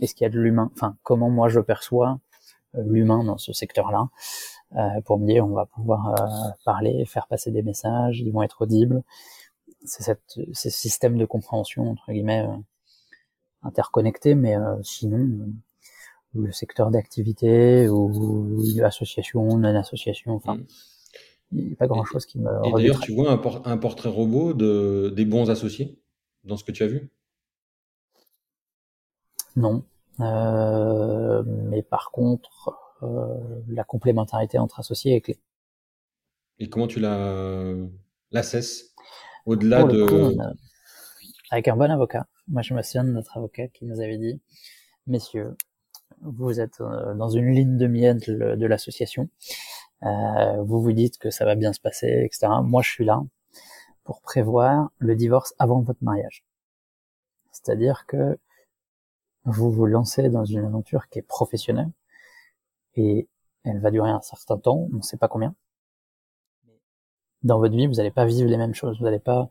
est-ce 0.00 0.14
qu'il 0.14 0.24
y 0.24 0.26
a 0.26 0.30
de 0.30 0.38
l'humain, 0.38 0.70
enfin 0.74 0.96
comment 1.02 1.28
moi 1.28 1.48
je 1.48 1.60
perçois 1.60 2.20
euh, 2.76 2.82
l'humain 2.86 3.24
dans 3.24 3.36
ce 3.36 3.52
secteur-là, 3.52 4.08
euh, 4.76 5.00
pour 5.02 5.18
me 5.18 5.26
dire 5.26 5.44
on 5.46 5.54
va 5.54 5.66
pouvoir 5.66 6.14
parler, 6.64 7.04
faire 7.04 7.26
passer 7.26 7.50
des 7.50 7.62
messages, 7.62 8.20
ils 8.20 8.32
vont 8.32 8.42
être 8.42 8.62
audibles. 8.62 9.02
C'est 9.84 10.02
cette, 10.02 10.40
ce 10.52 10.70
système 10.70 11.18
de 11.18 11.24
compréhension 11.24 11.90
entre 11.90 12.12
guillemets 12.12 12.46
interconnecté, 13.62 14.34
mais 14.34 14.56
sinon 14.82 15.52
le 16.42 16.52
secteur 16.52 16.90
d'activité 16.90 17.88
ou 17.88 18.62
association, 18.82 19.58
non-association, 19.58 20.34
enfin, 20.34 20.56
mm. 20.56 20.66
il 21.52 21.66
n'y 21.66 21.72
a 21.72 21.76
pas 21.76 21.86
grand-chose 21.86 22.26
qui 22.26 22.38
me... 22.38 22.50
Et 22.66 22.72
d'ailleurs, 22.72 23.00
tu 23.00 23.12
vois 23.12 23.30
un, 23.30 23.76
portrait 23.78 24.08
robot 24.08 24.54
de, 24.54 25.12
des 25.14 25.24
bons 25.24 25.50
associés 25.50 25.98
dans 26.44 26.56
ce 26.56 26.64
que 26.64 26.72
tu 26.72 26.82
as 26.82 26.86
vu? 26.86 27.10
Non. 29.56 29.84
Euh, 30.20 31.42
mais 31.46 31.82
par 31.82 32.10
contre, 32.10 32.72
euh, 33.02 33.34
la 33.68 33.84
complémentarité 33.84 34.58
entre 34.58 34.80
associés 34.80 35.14
est 35.14 35.20
clé. 35.20 35.38
Et 36.58 36.68
comment 36.68 36.88
tu 36.88 36.98
la 36.98 37.74
l'assesses 38.30 38.94
au-delà 39.46 39.84
de... 39.84 40.36
avec 41.50 41.68
un 41.68 41.76
bon 41.76 41.90
avocat. 41.90 42.26
Moi, 42.48 42.62
je 42.62 42.74
me 42.74 42.82
souviens 42.82 43.04
de 43.04 43.10
notre 43.10 43.36
avocat 43.36 43.68
qui 43.68 43.84
nous 43.84 44.00
avait 44.00 44.18
dit, 44.18 44.40
messieurs, 45.06 45.56
vous 46.22 46.60
êtes 46.60 46.80
euh, 46.80 47.14
dans 47.14 47.28
une 47.28 47.50
ligne 47.52 47.76
de 47.76 47.86
miel 47.86 48.18
de 48.18 48.66
l'association, 48.66 49.28
euh, 50.04 50.62
vous 50.62 50.80
vous 50.80 50.92
dites 50.92 51.18
que 51.18 51.30
ça 51.30 51.44
va 51.44 51.54
bien 51.54 51.72
se 51.72 51.80
passer, 51.80 52.22
etc. 52.24 52.48
Moi, 52.62 52.82
je 52.82 52.90
suis 52.90 53.04
là 53.04 53.22
pour 54.04 54.20
prévoir 54.20 54.90
le 54.98 55.16
divorce 55.16 55.54
avant 55.58 55.80
votre 55.80 56.02
mariage. 56.02 56.44
C'est-à-dire 57.52 58.06
que 58.06 58.38
vous 59.44 59.70
vous 59.70 59.86
lancez 59.86 60.28
dans 60.28 60.44
une 60.44 60.64
aventure 60.64 61.08
qui 61.08 61.18
est 61.18 61.22
professionnelle 61.22 61.90
et 62.94 63.28
elle 63.64 63.80
va 63.80 63.90
durer 63.90 64.10
un 64.10 64.20
certain 64.20 64.58
temps, 64.58 64.88
on 64.92 64.96
ne 64.96 65.02
sait 65.02 65.16
pas 65.16 65.28
combien. 65.28 65.54
Dans 67.42 67.58
votre 67.58 67.74
vie, 67.74 67.86
vous 67.86 67.94
n'allez 67.94 68.10
pas 68.10 68.24
vivre 68.24 68.48
les 68.48 68.56
mêmes 68.56 68.74
choses, 68.74 68.98
vous 68.98 69.04
n'allez 69.04 69.20
pas 69.20 69.48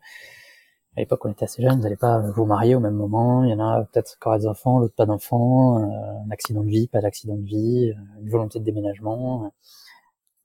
à 0.98 1.00
l'époque 1.00 1.24
on 1.24 1.30
était 1.30 1.44
assez 1.44 1.62
jeunes, 1.62 1.76
vous 1.76 1.82
n'allez 1.82 1.94
pas 1.96 2.18
vous 2.18 2.44
marier 2.44 2.74
au 2.74 2.80
même 2.80 2.96
moment, 2.96 3.44
il 3.44 3.50
y 3.50 3.54
en 3.54 3.60
a 3.60 3.84
peut-être 3.84 4.18
aura 4.26 4.36
des 4.36 4.48
enfants, 4.48 4.80
l'autre 4.80 4.96
pas 4.96 5.06
d'enfants, 5.06 5.78
euh, 5.78 6.26
un 6.26 6.30
accident 6.32 6.64
de 6.64 6.68
vie, 6.68 6.88
pas 6.88 7.00
d'accident 7.00 7.36
de 7.36 7.44
vie, 7.44 7.92
euh, 7.96 8.20
une 8.20 8.28
volonté 8.28 8.58
de 8.58 8.64
déménagement. 8.64 9.52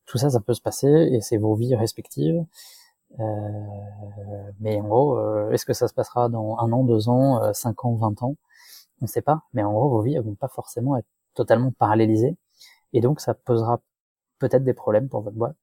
Tout 0.06 0.20
ça, 0.20 0.30
ça 0.30 0.40
peut 0.40 0.54
se 0.54 0.62
passer 0.62 1.10
et 1.12 1.22
c'est 1.22 1.38
vos 1.38 1.56
vies 1.56 1.76
respectives. 1.76 2.46
Euh, 3.20 3.24
mais 4.60 4.80
en 4.80 4.88
gros, 4.88 5.50
est-ce 5.52 5.66
que 5.66 5.74
ça 5.74 5.88
se 5.88 5.94
passera 5.96 6.30
dans 6.30 6.58
un 6.60 6.72
an, 6.72 6.84
deux 6.84 7.10
ans, 7.10 7.52
cinq 7.54 7.84
ans, 7.86 7.96
vingt 7.96 8.22
ans? 8.22 8.36
On 9.02 9.06
ne 9.06 9.08
sait 9.08 9.22
pas. 9.24 9.42
Mais 9.54 9.64
en 9.64 9.74
gros, 9.74 9.90
vos 9.90 10.02
vies 10.02 10.16
elles 10.16 10.22
vont 10.22 10.36
pas 10.36 10.50
forcément 10.50 10.98
être 10.98 11.08
totalement 11.34 11.72
parallélisées. 11.72 12.38
Et 12.94 13.02
donc, 13.02 13.22
ça 13.22 13.34
posera 13.34 13.80
peut-être 14.40 14.64
des 14.64 14.74
problèmes 14.74 15.10
pour 15.10 15.22
votre 15.22 15.38
boîte 15.38 15.56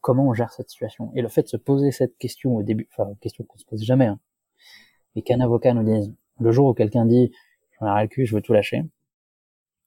comment 0.00 0.28
on 0.28 0.34
gère 0.34 0.52
cette 0.52 0.70
situation. 0.70 1.10
Et 1.14 1.22
le 1.22 1.28
fait 1.28 1.42
de 1.42 1.48
se 1.48 1.56
poser 1.56 1.90
cette 1.90 2.16
question 2.18 2.56
au 2.56 2.62
début, 2.62 2.88
enfin 2.92 3.12
question 3.20 3.44
qu'on 3.44 3.58
se 3.58 3.64
pose 3.64 3.82
jamais, 3.82 4.06
hein, 4.06 4.18
et 5.16 5.22
qu'un 5.22 5.40
avocat 5.40 5.74
nous 5.74 5.84
dise 5.84 6.12
le 6.40 6.52
jour 6.52 6.68
où 6.68 6.74
quelqu'un 6.74 7.06
dit 7.06 7.32
j'en 7.80 7.96
ai 7.96 8.08
le 8.16 8.24
je 8.24 8.34
veux 8.34 8.42
tout 8.42 8.52
lâcher, 8.52 8.84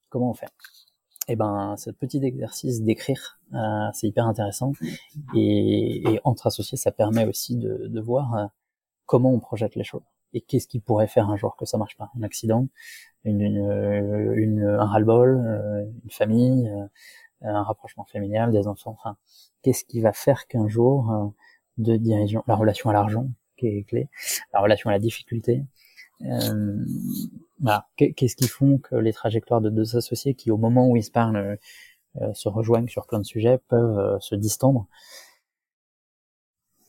comment 0.08 0.30
on 0.30 0.34
fait? 0.34 0.48
Eh 1.30 1.36
ben, 1.36 1.74
ce 1.76 1.90
petit 1.90 2.24
exercice 2.24 2.82
d'écrire, 2.82 3.38
euh, 3.52 3.58
c'est 3.92 4.06
hyper 4.06 4.26
intéressant. 4.26 4.72
Et, 5.36 6.20
entre 6.24 6.46
associés, 6.46 6.78
ça 6.78 6.90
permet 6.90 7.26
aussi 7.26 7.56
de, 7.56 8.00
voir 8.00 8.34
euh, 8.34 8.46
comment 9.04 9.30
on 9.32 9.38
projette 9.38 9.74
les 9.74 9.84
choses 9.84 10.02
et 10.32 10.40
qu'est-ce 10.40 10.66
qui 10.66 10.78
pourrait 10.80 11.06
faire 11.06 11.28
un 11.28 11.36
jour 11.36 11.56
que 11.56 11.66
ça 11.66 11.78
marche 11.78 11.96
pas? 11.96 12.10
Un 12.18 12.22
accident, 12.22 12.66
un 13.24 13.30
ras-le-bol, 14.86 15.42
euh, 15.46 15.84
une 16.04 16.10
famille, 16.10 16.70
un 17.42 17.62
rapprochement 17.62 18.04
familial, 18.04 18.50
des 18.52 18.66
enfants. 18.66 18.96
Enfin, 18.98 19.16
qu'est-ce 19.62 19.84
qui 19.84 20.00
va 20.00 20.12
faire 20.12 20.46
qu'un 20.46 20.68
jour 20.68 21.10
euh, 21.10 21.26
de 21.78 21.96
dirigeant, 21.96 22.44
la 22.46 22.56
relation 22.56 22.90
à 22.90 22.92
l'argent 22.92 23.28
qui 23.56 23.66
est 23.66 23.84
clé, 23.84 24.08
la 24.52 24.60
relation 24.60 24.90
à 24.90 24.92
la 24.92 24.98
difficulté. 24.98 25.64
Euh. 26.22 26.84
Qu'est-ce 27.96 28.36
qui 28.36 28.46
font 28.46 28.78
que 28.78 28.94
les 28.94 29.12
trajectoires 29.12 29.60
de 29.60 29.70
deux 29.70 29.96
associés 29.96 30.34
qui, 30.34 30.50
au 30.50 30.56
moment 30.56 30.88
où 30.88 30.96
ils 30.96 31.02
se 31.02 31.10
parlent, 31.10 31.58
euh, 32.20 32.32
se 32.32 32.48
rejoignent 32.48 32.88
sur 32.88 33.06
plein 33.06 33.18
de 33.18 33.24
sujets, 33.24 33.58
peuvent 33.68 34.18
se 34.20 34.34
distendre? 34.36 34.86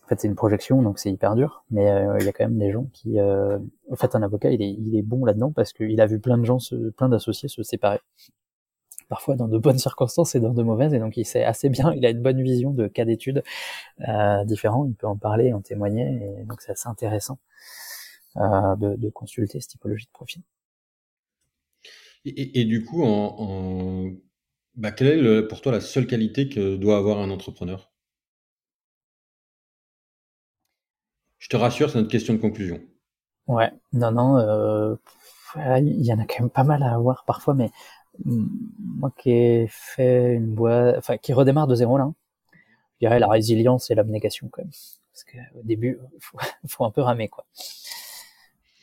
Fait, 0.08 0.20
c'est 0.20 0.28
une 0.28 0.36
projection, 0.36 0.82
donc 0.82 1.00
c'est 1.00 1.12
hyper 1.12 1.36
dur. 1.36 1.64
Mais 1.72 1.86
il 2.20 2.26
y 2.26 2.30
a 2.30 2.32
quand 2.32 2.44
même 2.44 2.60
des 2.60 2.72
gens 2.72 2.86
qui, 2.94 3.20
en 3.20 3.96
fait, 3.96 4.16
un 4.16 4.22
avocat, 4.22 4.52
il 4.52 4.62
est, 4.62 4.72
il 4.72 4.96
est 4.96 5.02
bon 5.02 5.26
là-dedans 5.26 5.52
parce 5.52 5.74
qu'il 5.74 6.00
a 6.02 6.06
vu 6.06 6.20
plein 6.20 6.38
de 6.38 6.46
gens, 6.46 6.60
se, 6.60 6.90
plein 6.92 7.10
d'associés 7.10 7.50
se 7.50 7.64
séparer 7.64 8.00
parfois 9.10 9.36
dans 9.36 9.48
de 9.48 9.58
bonnes 9.58 9.78
circonstances 9.88 10.36
et 10.36 10.40
dans 10.40 10.54
de 10.54 10.64
mauvaises, 10.64 10.94
et 10.94 11.00
donc 11.00 11.18
il 11.18 11.26
sait 11.26 11.44
assez 11.44 11.70
bien, 11.70 11.94
il 11.94 12.06
a 12.06 12.12
une 12.12 12.22
bonne 12.22 12.42
vision 12.42 12.72
de 12.72 12.88
cas 12.88 13.06
d'études 13.06 13.44
euh, 14.08 14.46
différents, 14.46 14.86
il 14.86 14.96
peut 14.96 15.08
en 15.08 15.18
parler, 15.18 15.52
en 15.52 15.62
témoigner, 15.62 16.40
et 16.40 16.44
donc 16.46 16.62
c'est 16.62 16.72
assez 16.72 16.88
intéressant 16.88 17.40
euh, 18.38 18.76
de, 18.78 18.96
de, 18.96 19.10
consulter 19.10 19.60
cette 19.60 19.72
typologie 19.72 20.06
de 20.06 20.12
profil. 20.12 20.42
Et, 22.26 22.62
et, 22.62 22.66
du 22.66 22.84
coup, 22.86 23.04
en, 23.04 23.36
en... 23.40 24.12
Bah, 24.76 24.92
quelle 24.92 25.08
est 25.08 25.22
le, 25.22 25.48
pour 25.48 25.62
toi 25.62 25.72
la 25.72 25.82
seule 25.82 26.06
qualité 26.06 26.48
que 26.48 26.76
doit 26.76 26.98
avoir 26.98 27.20
un 27.20 27.32
entrepreneur? 27.32 27.92
Je 31.40 31.48
te 31.48 31.56
rassure, 31.56 31.90
c'est 31.90 31.98
notre 31.98 32.12
question 32.12 32.34
de 32.34 32.40
conclusion. 32.40 32.80
Ouais, 33.48 33.72
non, 33.94 34.12
non, 34.12 34.38
euh, 34.38 34.96
il 35.56 36.06
y 36.06 36.14
en 36.14 36.20
a 36.20 36.26
quand 36.26 36.42
même 36.42 36.50
pas 36.50 36.64
mal 36.64 36.84
à 36.84 36.94
avoir 36.94 37.24
parfois, 37.26 37.54
mais 37.54 37.72
moi 38.26 39.12
qui 39.18 39.32
ai 39.32 39.68
fait 39.70 40.34
une 40.34 40.54
boîte, 40.54 40.96
enfin 40.98 41.18
qui 41.18 41.34
redémarre 41.34 41.68
de 41.68 41.76
zéro 41.76 41.98
là, 41.98 42.12
je 42.54 43.08
dirais 43.08 43.20
la 43.20 43.28
résilience 43.28 43.90
et 43.92 43.96
l'abnégation 43.96 44.50
quand 44.52 44.62
même. 44.62 44.72
Parce 45.12 45.24
qu'au 45.24 45.64
début, 45.64 46.00
il 46.14 46.20
faut, 46.22 46.38
faut, 46.68 46.86
un 46.86 46.92
peu 46.92 47.02
ramer 47.02 47.30
quoi. 47.30 47.46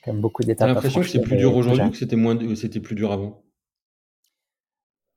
Comme 0.05 0.21
beaucoup 0.21 0.43
d'étapes. 0.43 0.69
J'ai 0.69 0.75
l'impression 0.75 1.01
que 1.01 1.09
c'est 1.09 1.21
plus 1.21 1.37
dur 1.37 1.55
aujourd'hui 1.55 1.87
ou 1.87 1.91
que 1.91 1.97
c'était 1.97 2.17
moins, 2.17 2.39
c'était 2.55 2.81
plus 2.81 2.95
dur 2.95 3.13
avant? 3.13 3.43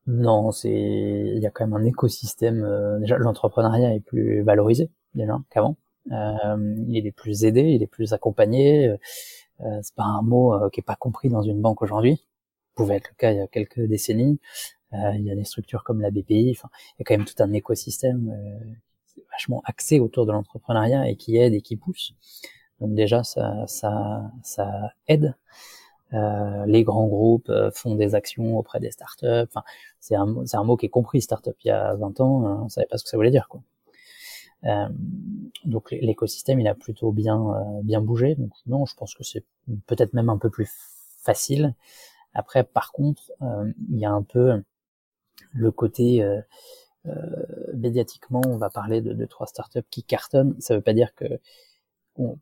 Non, 0.07 0.51
c'est, 0.51 0.71
il 0.71 1.39
y 1.39 1.45
a 1.45 1.51
quand 1.51 1.67
même 1.67 1.79
un 1.79 1.85
écosystème. 1.85 2.63
Euh, 2.63 2.97
déjà, 2.99 3.17
l'entrepreneuriat 3.17 3.93
est 3.93 3.99
plus 3.99 4.41
valorisé 4.41 4.89
déjà 5.13 5.39
qu'avant. 5.51 5.77
Euh, 6.11 6.75
il 6.87 7.05
est 7.05 7.11
plus 7.11 7.45
aidé, 7.45 7.61
il 7.61 7.83
est 7.83 7.87
plus 7.87 8.13
accompagné. 8.13 8.97
Euh, 9.61 9.79
c'est 9.81 9.95
pas 9.95 10.03
un 10.03 10.21
mot 10.21 10.53
euh, 10.53 10.69
qui 10.69 10.79
est 10.79 10.83
pas 10.83 10.95
compris 10.95 11.29
dans 11.29 11.43
une 11.43 11.61
banque 11.61 11.81
aujourd'hui 11.81 12.25
pouvait 12.79 12.95
être 12.95 13.09
le 13.09 13.15
cas 13.17 13.31
il 13.31 13.37
y 13.37 13.41
a 13.41 13.47
quelques 13.47 13.81
décennies. 13.81 14.39
Euh, 14.93 15.11
il 15.15 15.23
y 15.23 15.31
a 15.31 15.35
des 15.35 15.43
structures 15.43 15.83
comme 15.83 16.01
la 16.01 16.11
BPI. 16.11 16.51
Enfin, 16.51 16.69
il 16.95 16.99
y 16.99 17.01
a 17.01 17.05
quand 17.05 17.17
même 17.17 17.25
tout 17.25 17.41
un 17.43 17.51
écosystème 17.53 18.31
euh, 18.31 19.21
vachement 19.31 19.61
axé 19.65 19.99
autour 19.99 20.25
de 20.25 20.31
l'entrepreneuriat 20.31 21.09
et 21.09 21.15
qui 21.15 21.37
aide 21.37 21.53
et 21.53 21.61
qui 21.61 21.75
pousse. 21.75 22.13
Donc 22.79 22.95
déjà, 22.95 23.23
ça, 23.23 24.31
aide. 25.07 25.35
Euh, 26.13 26.65
les 26.65 26.83
grands 26.83 27.07
groupes 27.07 27.51
font 27.73 27.93
des 27.95 28.15
actions 28.15 28.57
auprès 28.57 28.79
des 28.79 28.89
startups. 28.89 29.27
Enfin, 29.43 29.63
c'est 29.99 30.15
un, 30.15 30.25
mot 30.63 30.77
qui 30.77 30.87
est 30.87 30.89
compris 30.89 31.21
startup 31.21 31.55
il 31.63 31.67
y 31.67 31.71
a 31.71 31.93
20 31.95 32.21
ans. 32.21 32.45
Hein, 32.45 32.61
on 32.63 32.69
savait 32.69 32.87
pas 32.87 32.97
ce 32.97 33.03
que 33.03 33.09
ça 33.09 33.17
voulait 33.17 33.31
dire, 33.31 33.47
quoi. 33.49 33.61
Donc 35.65 35.91
l'écosystème, 35.91 36.59
il 36.59 36.67
a 36.67 36.75
plutôt 36.75 37.11
bien, 37.11 37.81
bien 37.83 38.01
bougé. 38.01 38.35
Donc 38.35 38.51
non, 38.65 38.85
je 38.85 38.95
pense 38.95 39.13
que 39.13 39.23
c'est 39.23 39.43
peut-être 39.85 40.13
même 40.13 40.29
un 40.29 40.37
peu 40.37 40.49
plus 40.49 40.69
facile. 41.21 41.75
Après, 42.39 42.63
par 42.63 42.93
contre, 42.93 43.33
euh, 43.41 43.69
il 43.89 43.99
y 43.99 44.05
a 44.05 44.11
un 44.11 44.23
peu 44.23 44.63
le 45.51 45.71
côté 45.71 46.23
euh, 46.23 46.39
euh, 47.05 47.11
médiatiquement, 47.73 48.41
on 48.47 48.55
va 48.55 48.69
parler 48.69 49.01
de 49.01 49.11
deux 49.11 49.27
trois 49.27 49.45
startups 49.45 49.83
qui 49.89 50.03
cartonnent. 50.03 50.55
Ça 50.59 50.73
veut 50.75 50.81
pas 50.81 50.93
dire 50.93 51.13
que 51.15 51.25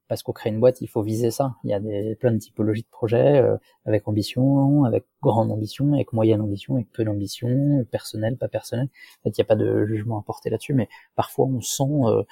parce 0.07 0.23
qu'on 0.23 0.33
crée 0.33 0.49
une 0.49 0.59
boîte, 0.59 0.81
il 0.81 0.87
faut 0.87 1.03
viser 1.03 1.29
ça. 1.29 1.55
Il 1.63 1.69
y 1.69 1.73
a 1.73 1.79
des, 1.79 2.15
plein 2.15 2.31
de 2.31 2.37
typologies 2.37 2.81
de 2.81 2.87
projets 2.87 3.43
avec 3.85 4.07
ambition, 4.07 4.85
avec 4.85 5.05
grande 5.21 5.51
ambition, 5.51 5.93
avec 5.93 6.13
moyenne 6.13 6.41
ambition, 6.41 6.75
avec 6.75 6.91
peu 6.91 7.03
d'ambition, 7.03 7.85
personnel, 7.91 8.37
pas 8.37 8.47
personnel. 8.47 8.87
En 9.19 9.23
fait, 9.23 9.37
il 9.37 9.39
n'y 9.39 9.43
a 9.43 9.45
pas 9.45 9.55
de 9.55 9.85
jugement 9.85 10.19
à 10.19 10.23
porter 10.23 10.49
là-dessus, 10.49 10.73
mais 10.73 10.89
parfois 11.15 11.45
on 11.45 11.61
sent 11.61 12.25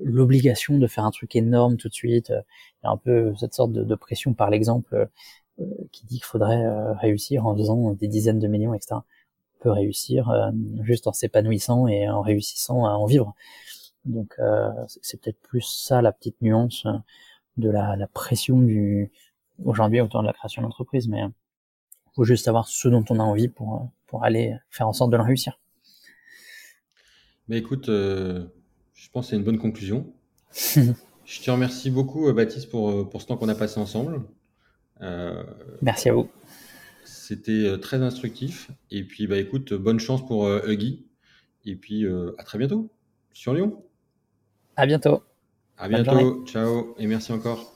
l'obligation 0.00 0.78
de 0.78 0.86
faire 0.86 1.04
un 1.04 1.10
truc 1.10 1.36
énorme 1.36 1.76
tout 1.76 1.88
de 1.88 1.94
suite. 1.94 2.30
Il 2.30 2.86
y 2.86 2.86
a 2.86 2.90
un 2.90 2.96
peu 2.96 3.34
cette 3.36 3.52
sorte 3.52 3.72
de, 3.72 3.84
de 3.84 3.94
pression 3.94 4.32
par 4.32 4.48
l'exemple 4.50 4.94
euh, 4.94 5.06
qui 5.92 6.04
dit 6.06 6.16
qu'il 6.16 6.24
faudrait 6.24 6.64
euh, 6.64 6.92
réussir 6.94 7.46
en 7.46 7.56
faisant 7.56 7.92
des 7.92 8.08
dizaines 8.08 8.38
de 8.38 8.48
millions, 8.48 8.74
etc. 8.74 8.96
On 8.96 9.62
peut 9.62 9.70
réussir 9.70 10.28
euh, 10.30 10.50
juste 10.82 11.06
en 11.06 11.12
s'épanouissant 11.12 11.86
et 11.86 12.08
en 12.08 12.20
réussissant 12.20 12.84
à 12.86 12.90
en 12.90 13.06
vivre. 13.06 13.34
Donc 14.04 14.38
c'est 15.00 15.18
peut-être 15.18 15.40
plus 15.40 15.62
ça 15.62 16.02
la 16.02 16.12
petite 16.12 16.42
nuance 16.42 16.86
de 17.56 17.70
la, 17.70 17.96
la 17.96 18.06
pression 18.06 18.60
du 18.60 19.10
aujourd'hui 19.64 20.02
autour 20.02 20.20
de 20.20 20.26
la 20.26 20.34
création 20.34 20.60
d'entreprise, 20.60 21.08
mais 21.08 21.22
faut 22.14 22.24
juste 22.24 22.44
savoir 22.44 22.68
ce 22.68 22.88
dont 22.88 23.02
on 23.08 23.18
a 23.18 23.22
envie 23.22 23.48
pour 23.48 23.88
pour 24.06 24.22
aller 24.22 24.54
faire 24.68 24.88
en 24.88 24.92
sorte 24.92 25.10
de 25.10 25.16
le 25.16 25.22
réussir. 25.22 25.58
Mais 27.48 27.56
écoute, 27.56 27.86
je 27.86 28.46
pense 29.10 29.24
que 29.24 29.30
c'est 29.30 29.36
une 29.36 29.44
bonne 29.44 29.58
conclusion. 29.58 30.12
je 30.52 31.40
te 31.42 31.50
remercie 31.50 31.90
beaucoup, 31.90 32.30
Baptiste, 32.30 32.68
pour, 32.68 33.08
pour 33.08 33.22
ce 33.22 33.26
temps 33.26 33.38
qu'on 33.38 33.48
a 33.48 33.54
passé 33.54 33.80
ensemble. 33.80 34.20
Euh, 35.02 35.42
Merci 35.82 36.08
à 36.08 36.12
vous. 36.12 36.30
C'était 37.04 37.66
euh, 37.66 37.76
très 37.76 38.02
instructif. 38.02 38.70
Et 38.90 39.04
puis, 39.04 39.26
bah, 39.26 39.38
écoute, 39.38 39.72
bonne 39.74 40.00
chance 40.00 40.24
pour 40.26 40.46
euh, 40.46 40.62
Huggy. 40.66 41.06
Et 41.64 41.76
puis, 41.76 42.04
à 42.36 42.42
très 42.44 42.58
bientôt 42.58 42.90
sur 43.32 43.54
Lyon. 43.54 43.82
À 44.76 44.86
bientôt. 44.86 45.22
À 45.78 45.88
bientôt. 45.88 46.44
Ciao. 46.44 46.94
Et 46.98 47.06
merci 47.06 47.32
encore. 47.32 47.73